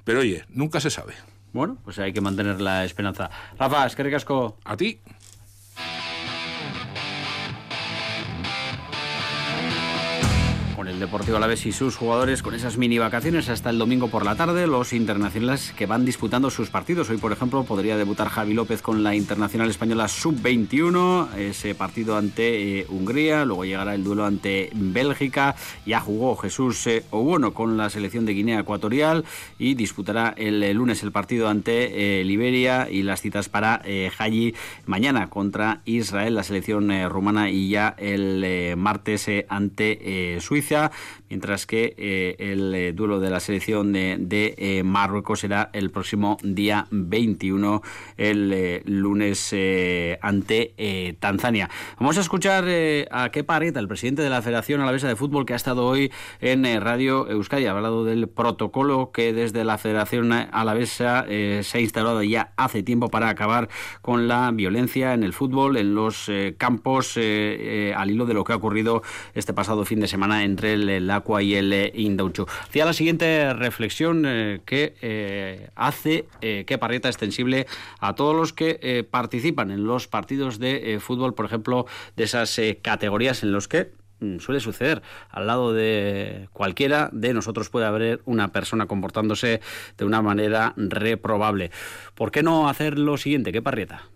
pero 0.04 0.20
oye, 0.20 0.46
nunca 0.50 0.80
se 0.80 0.90
sabe. 0.90 1.14
Bueno, 1.54 1.78
pues 1.84 1.98
hay 2.00 2.12
que 2.12 2.22
mantener 2.22 2.60
la 2.62 2.84
esperanza. 2.84 3.30
Rafa, 3.58 3.88
es 3.88 3.96
que 3.96 4.04
ricasco. 4.04 4.58
A 4.66 4.76
ti. 4.76 5.00
El 10.88 11.00
Deportivo 11.00 11.38
Alavés 11.38 11.66
y 11.66 11.72
sus 11.74 11.98
jugadores 11.98 12.42
con 12.42 12.54
esas 12.54 12.78
mini 12.78 12.98
vacaciones 12.98 13.50
hasta 13.50 13.70
el 13.70 13.78
domingo 13.78 14.08
por 14.08 14.24
la 14.24 14.36
tarde, 14.36 14.68
los 14.68 14.94
internacionales 14.94 15.74
que 15.76 15.86
van 15.86 16.06
disputando 16.06 16.50
sus 16.50 16.70
partidos. 16.70 17.10
Hoy, 17.10 17.18
por 17.18 17.34
ejemplo, 17.34 17.64
podría 17.64 17.98
debutar 17.98 18.30
Javi 18.30 18.54
López 18.54 18.82
con 18.82 19.04
la 19.04 19.14
Internacional 19.14 19.70
Española 19.70 20.08
Sub-21, 20.08 21.34
ese 21.36 21.76
partido 21.76 22.16
ante 22.16 22.80
eh, 22.80 22.86
Hungría, 22.90 23.44
luego 23.44 23.66
llegará 23.66 23.96
el 23.96 24.04
duelo 24.04 24.26
ante 24.26 24.70
Bélgica, 24.74 25.56
ya 25.86 26.00
jugó 26.00 26.38
Jesús 26.38 26.88
eh, 26.88 27.04
Obono 27.12 27.54
con 27.54 27.76
la 27.76 27.90
selección 27.90 28.26
de 28.26 28.34
Guinea 28.34 28.60
Ecuatorial. 28.60 29.26
Y 29.60 29.74
disputará 29.74 30.34
el, 30.38 30.72
lunes 30.72 31.04
el 31.04 31.12
partido 31.12 31.50
ante 31.50 32.22
eh, 32.22 32.24
Liberia. 32.24 32.88
Y 32.90 33.04
las 33.04 33.22
citas 33.22 33.50
para 33.50 33.82
Haji 34.18 34.54
mañana 34.86 35.30
contra 35.30 35.82
Israel, 35.86 36.36
la 36.36 36.44
selección 36.44 36.92
rumana. 37.10 37.50
Y 37.50 37.70
ya 37.70 37.96
el 37.98 38.76
martes 38.78 39.28
ante 39.50 40.40
Suiza 40.40 40.77
mientras 41.30 41.66
que 41.66 41.96
eh, 41.98 42.36
el 42.40 42.74
eh, 42.74 42.94
duelo 42.94 43.20
de 43.20 43.30
la 43.30 43.40
selección 43.40 43.94
de, 43.94 44.56
eh, 44.58 44.84
Marruecos 44.84 45.42
será 45.42 45.70
el 45.74 45.92
próximo 45.92 46.38
día 46.44 46.88
21, 46.92 47.82
el 48.18 48.82
lunes 48.86 49.54
ante 50.22 51.16
Tanzania. 51.20 51.70
Vamos 52.00 52.18
a 52.18 52.22
escuchar 52.22 52.66
a 53.12 53.30
Kepa 53.30 53.56
Areta, 53.56 53.80
el 53.80 53.88
presidente 53.88 54.22
de 54.22 54.30
la 54.30 54.42
Federación 54.42 54.82
Alavesa 54.82 55.08
de 55.08 55.16
Fútbol, 55.16 55.46
que 55.46 55.54
ha 55.54 55.56
estado 55.56 55.86
hoy 55.86 56.12
en 56.42 56.64
Radio 56.82 57.30
Euskadi. 57.30 57.66
Ha 57.66 57.72
hablado 57.72 58.06
del 58.06 58.28
protocolo 58.28 59.12
que 59.12 59.34
desde 59.34 59.64
la 59.64 59.78
Federación 59.78 60.32
Alavesa 60.32 61.26
se 61.28 61.78
ha 61.78 61.82
instalado 61.82 62.24
ya 62.24 62.54
hace 62.58 62.84
tiempo 62.84 63.10
para 63.10 63.30
acabar 63.30 63.70
con 64.02 64.28
la 64.28 64.52
violencia 64.52 65.14
en 65.14 65.24
el 65.24 65.34
fútbol, 65.34 65.78
en 65.78 65.96
los 65.96 66.30
campos, 66.58 67.18
al 67.18 68.12
hilo 68.12 68.26
de 68.26 68.34
lo 68.34 68.44
que 68.44 68.54
ha 68.54 68.58
ocurrido 68.58 69.02
este 69.34 69.54
pasado 69.54 69.86
fin 69.86 70.00
de 70.00 70.08
semana 70.08 70.44
entre 70.44 70.67
el, 70.68 71.10
Aqua 71.10 71.42
y 71.42 71.56
el 71.56 71.72
eh, 71.74 71.92
Indaucho. 71.96 72.48
Hacía 72.64 72.86
la 72.86 72.94
siguiente 72.94 73.54
reflexión 73.54 74.24
eh, 74.26 74.62
que 74.66 74.96
eh, 75.02 75.70
hace 75.76 76.26
que 76.40 76.78
Parrieta 76.78 77.10
extensible 77.10 77.68
a 78.00 78.16
todos 78.16 78.36
los 78.36 78.54
que 78.54 79.08
participan 79.10 79.72
en 79.72 79.86
los 79.86 80.08
partidos 80.08 80.60
de 80.60 81.00
fútbol, 81.02 81.34
por 81.34 81.46
ejemplo, 81.46 81.86
de 82.16 82.24
esas 82.24 82.60
categorías 82.82 83.44
en 83.44 83.52
los 83.52 83.68
que 83.68 83.92
mm, 84.20 84.40
suele 84.40 84.60
suceder. 84.60 85.02
Al 85.30 85.48
lado 85.48 85.74
de 85.74 86.50
cualquiera 86.54 87.10
de 87.12 87.34
nosotros 87.34 87.70
puede 87.70 87.86
haber 87.86 88.22
una 88.26 88.52
persona 88.52 88.86
comportándose 88.86 89.62
de 89.98 90.06
una 90.06 90.22
manera 90.22 90.74
reprobable. 90.78 91.72
¿Por 92.16 92.32
qué 92.32 92.44
no 92.44 92.70
hacer 92.70 92.98
lo 93.00 93.18
siguiente? 93.18 93.52
¿Qué 93.52 93.62
parrieta? 93.62 94.10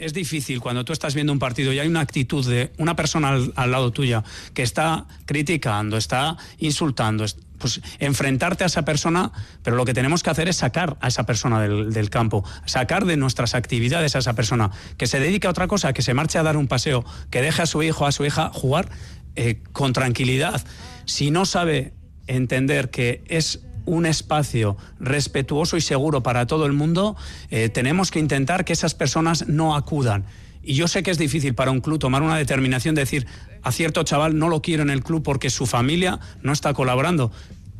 Es 0.00 0.12
difícil 0.14 0.60
cuando 0.60 0.84
tú 0.84 0.92
estás 0.92 1.14
viendo 1.14 1.32
un 1.32 1.38
partido 1.38 1.72
y 1.72 1.78
hay 1.78 1.86
una 1.86 2.00
actitud 2.00 2.46
de 2.48 2.72
una 2.78 2.96
persona 2.96 3.38
al, 3.54 3.70
lado 3.70 3.92
tuya 3.92 4.24
que 4.54 4.62
está 4.62 5.06
criticando, 5.26 5.96
está 5.96 6.36
insultando, 6.58 7.24
pues 7.58 7.80
enfrentarte 7.98 8.64
a 8.64 8.66
esa 8.66 8.84
persona, 8.84 9.30
pero 9.62 9.76
lo 9.76 9.84
que 9.84 9.94
tenemos 9.94 10.22
que 10.22 10.30
hacer 10.30 10.48
es 10.48 10.56
sacar 10.56 10.96
a 11.00 11.08
esa 11.08 11.24
persona 11.24 11.60
del, 11.60 12.10
campo, 12.10 12.44
sacar 12.64 13.04
de 13.04 13.16
nuestras 13.16 13.54
actividades 13.54 14.16
a 14.16 14.20
esa 14.20 14.32
persona, 14.32 14.70
que 14.96 15.06
se 15.06 15.20
dedique 15.20 15.46
a 15.46 15.50
otra 15.50 15.68
cosa, 15.68 15.92
que 15.92 16.02
se 16.02 16.14
marche 16.14 16.38
a 16.38 16.42
dar 16.42 16.56
un 16.56 16.66
paseo, 16.66 17.04
que 17.30 17.42
deje 17.42 17.62
a 17.62 17.66
su 17.66 17.82
hijo, 17.82 18.06
a 18.06 18.12
su 18.12 18.24
hija 18.24 18.50
jugar 18.52 18.88
eh, 19.36 19.62
con 19.72 19.92
tranquilidad. 19.92 20.62
Si 21.04 21.30
no 21.30 21.44
sabe 21.44 21.92
entender 22.26 22.90
que 22.90 23.22
es 23.26 23.60
un 23.90 24.06
espacio 24.06 24.76
respetuoso 25.00 25.76
y 25.76 25.80
seguro 25.80 26.22
para 26.22 26.46
todo 26.46 26.64
el 26.66 26.72
mundo, 26.72 27.16
eh, 27.50 27.68
tenemos 27.68 28.10
que 28.10 28.20
intentar 28.20 28.64
que 28.64 28.72
esas 28.72 28.94
personas 28.94 29.48
no 29.48 29.74
acudan. 29.74 30.24
Y 30.62 30.74
yo 30.74 30.88
sé 30.88 31.02
que 31.02 31.10
es 31.10 31.18
difícil 31.18 31.54
para 31.54 31.70
un 31.70 31.80
club 31.80 31.98
tomar 31.98 32.22
una 32.22 32.36
determinación 32.36 32.94
de 32.94 33.02
decir 33.02 33.26
a 33.62 33.72
cierto 33.72 34.02
chaval 34.02 34.38
no 34.38 34.48
lo 34.48 34.62
quiero 34.62 34.82
en 34.82 34.90
el 34.90 35.02
club 35.02 35.22
porque 35.22 35.50
su 35.50 35.66
familia 35.66 36.20
no 36.42 36.52
está 36.52 36.72
colaborando. 36.72 37.32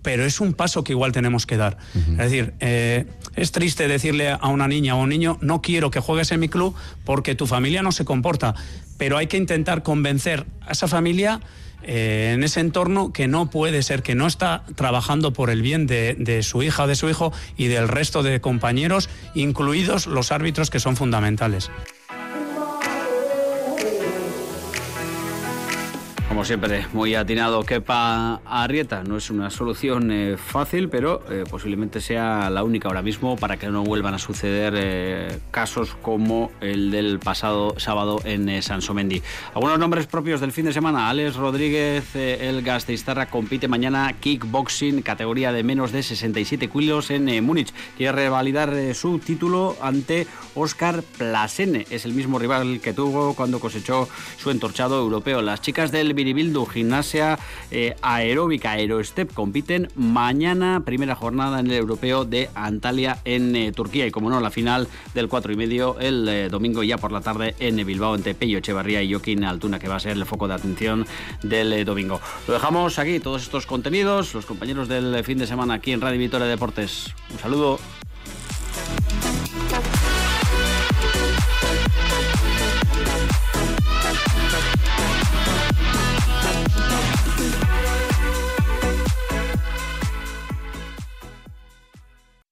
Pero 0.03 0.25
es 0.25 0.41
un 0.41 0.55
paso 0.55 0.83
que 0.83 0.93
igual 0.93 1.13
tenemos 1.13 1.45
que 1.45 1.59
dar. 1.59 1.77
Es 1.95 2.17
decir, 2.17 2.55
eh, 2.61 3.05
es 3.37 3.53
triste 3.53 3.87
decirle 3.87 4.31
a 4.31 4.49
una 4.49 4.67
niña 4.67 4.97
o 4.97 5.03
un 5.03 5.11
niño, 5.11 5.37
no 5.43 5.61
quiero 5.61 5.91
que 5.91 6.01
juegues 6.01 6.33
en 6.33 6.41
mi 6.41 6.49
club 6.49 6.75
porque 7.05 7.35
tu 7.35 7.47
familia 7.47 7.83
no 7.83 7.93
se 7.93 8.07
comporta. 8.07 8.55
Pero 8.97 9.19
hay 9.19 9.27
que 9.27 9.37
intentar 9.37 9.83
convencer 9.83 10.47
a 10.67 10.73
esa 10.73 10.89
familia 10.89 11.41
eh, 11.83 12.33
en 12.35 12.45
ese 12.45 12.61
entorno 12.61 13.13
que 13.13 13.29
no 13.29 13.51
puede 13.51 13.83
ser, 13.83 14.03
que 14.03 14.15
no 14.15 14.27
está 14.27 14.65
trabajando 14.75 15.33
por 15.33 15.51
el 15.51 15.63
bien 15.63 15.87
de, 15.87 16.43
su 16.43 16.63
hija 16.63 16.87
de 16.87 16.95
su 16.95 17.09
hijo 17.09 17.33
y 17.57 17.69
del 17.69 17.89
resto 17.89 18.23
de 18.23 18.41
compañeros, 18.41 19.09
incluidos 19.35 20.07
los 20.07 20.33
árbitros 20.33 20.71
que 20.71 20.81
son 20.81 20.97
fundamentales. 20.97 21.71
Como 26.31 26.45
siempre, 26.45 26.87
muy 26.93 27.17
atinado 27.17 27.65
Kepa 27.65 28.41
Arrieta. 28.45 29.03
No 29.03 29.17
es 29.17 29.31
una 29.31 29.51
solución 29.51 30.13
eh, 30.13 30.37
fácil, 30.37 30.89
pero 30.89 31.25
eh, 31.29 31.43
posiblemente 31.51 32.01
sea 32.01 32.49
la 32.51 32.63
única 32.63 32.87
ahora 32.87 33.03
mismo 33.03 33.37
para 33.37 33.57
que 33.57 33.67
no 33.67 33.83
vuelvan 33.83 34.15
a 34.15 34.19
suceder 34.19 34.75
eh, 34.77 35.41
casos 35.51 35.97
como 36.01 36.53
el 36.61 36.93
del 36.93 37.19
pasado 37.19 37.75
sábado 37.81 38.21
en 38.23 38.63
Sansomendi. 38.63 39.23
Algunos 39.57 39.81
nombres 39.81 40.07
propios 40.07 40.41
del 40.41 40.53
fin 40.53 40.67
de 40.67 40.73
semana. 40.73 41.11
Alex 41.11 41.35
Rodríguez, 41.35 42.15
el 42.15 42.63
Gasteiztarra, 42.63 43.27
compite 43.27 43.67
mañana 43.67 44.13
kickboxing, 44.21 45.03
categoría 45.03 45.51
de 45.51 45.65
menos 45.65 45.91
de 45.91 46.05
67 46.05 46.69
kilos 46.69 47.11
en 47.11 47.45
Múnich. 47.45 47.75
Quiere 47.97 48.13
revalidar 48.13 48.73
su 48.95 49.19
título 49.19 49.77
ante 49.83 50.29
Oscar 50.55 51.03
Plasene. 51.19 51.87
Es 51.91 52.05
el 52.05 52.15
mismo 52.15 52.39
rival 52.39 52.81
que 52.81 52.93
tuvo 52.93 53.35
cuando 53.35 53.59
cosechó 53.59 54.09
su 54.39 54.53
entorchado 54.53 55.01
europeo. 55.01 55.43
Las 55.43 55.61
chicas 55.61 55.91
del 55.91 56.20
Biribildu, 56.21 56.67
gimnasia 56.67 57.39
eh, 57.71 57.97
aeróbica 58.03 58.73
Aerostep, 58.73 59.33
compiten 59.33 59.89
mañana, 59.95 60.83
primera 60.85 61.15
jornada 61.15 61.61
en 61.61 61.69
el 61.69 61.73
europeo 61.73 62.27
de 62.27 62.51
Antalya 62.55 63.19
en 63.25 63.57
eh, 63.57 63.73
Turquía. 63.73 64.07
Y 64.07 64.11
como 64.11 64.29
no, 64.29 64.39
la 64.41 64.51
final 64.51 64.87
del 65.15 65.29
4 65.29 65.53
y 65.53 65.57
medio 65.57 65.99
el 65.99 66.29
eh, 66.29 66.49
domingo 66.51 66.83
ya 66.83 66.99
por 66.99 67.11
la 67.11 67.23
tarde 67.23 67.55
en 67.59 67.77
Bilbao 67.87 68.15
entre 68.15 68.35
Pello 68.35 68.59
Echevarría 68.59 69.03
y 69.03 69.13
Joaquín 69.13 69.45
Altuna, 69.45 69.79
que 69.79 69.89
va 69.89 69.97
a 69.97 70.01
ser 70.01 70.13
el 70.13 70.27
foco 70.27 70.47
de 70.47 70.55
atención 70.55 71.07
del 71.43 71.85
domingo. 71.87 72.21
Lo 72.47 72.55
dejamos 72.55 72.99
aquí, 72.99 73.19
todos 73.19 73.43
estos 73.43 73.65
contenidos, 73.65 74.35
los 74.35 74.45
compañeros 74.45 74.89
del 74.89 75.25
fin 75.25 75.39
de 75.39 75.47
semana 75.47 75.75
aquí 75.75 75.93
en 75.93 76.03
Radio 76.03 76.19
Vitoria 76.19 76.47
Deportes. 76.47 77.15
Un 77.33 77.39
saludo. 77.39 77.79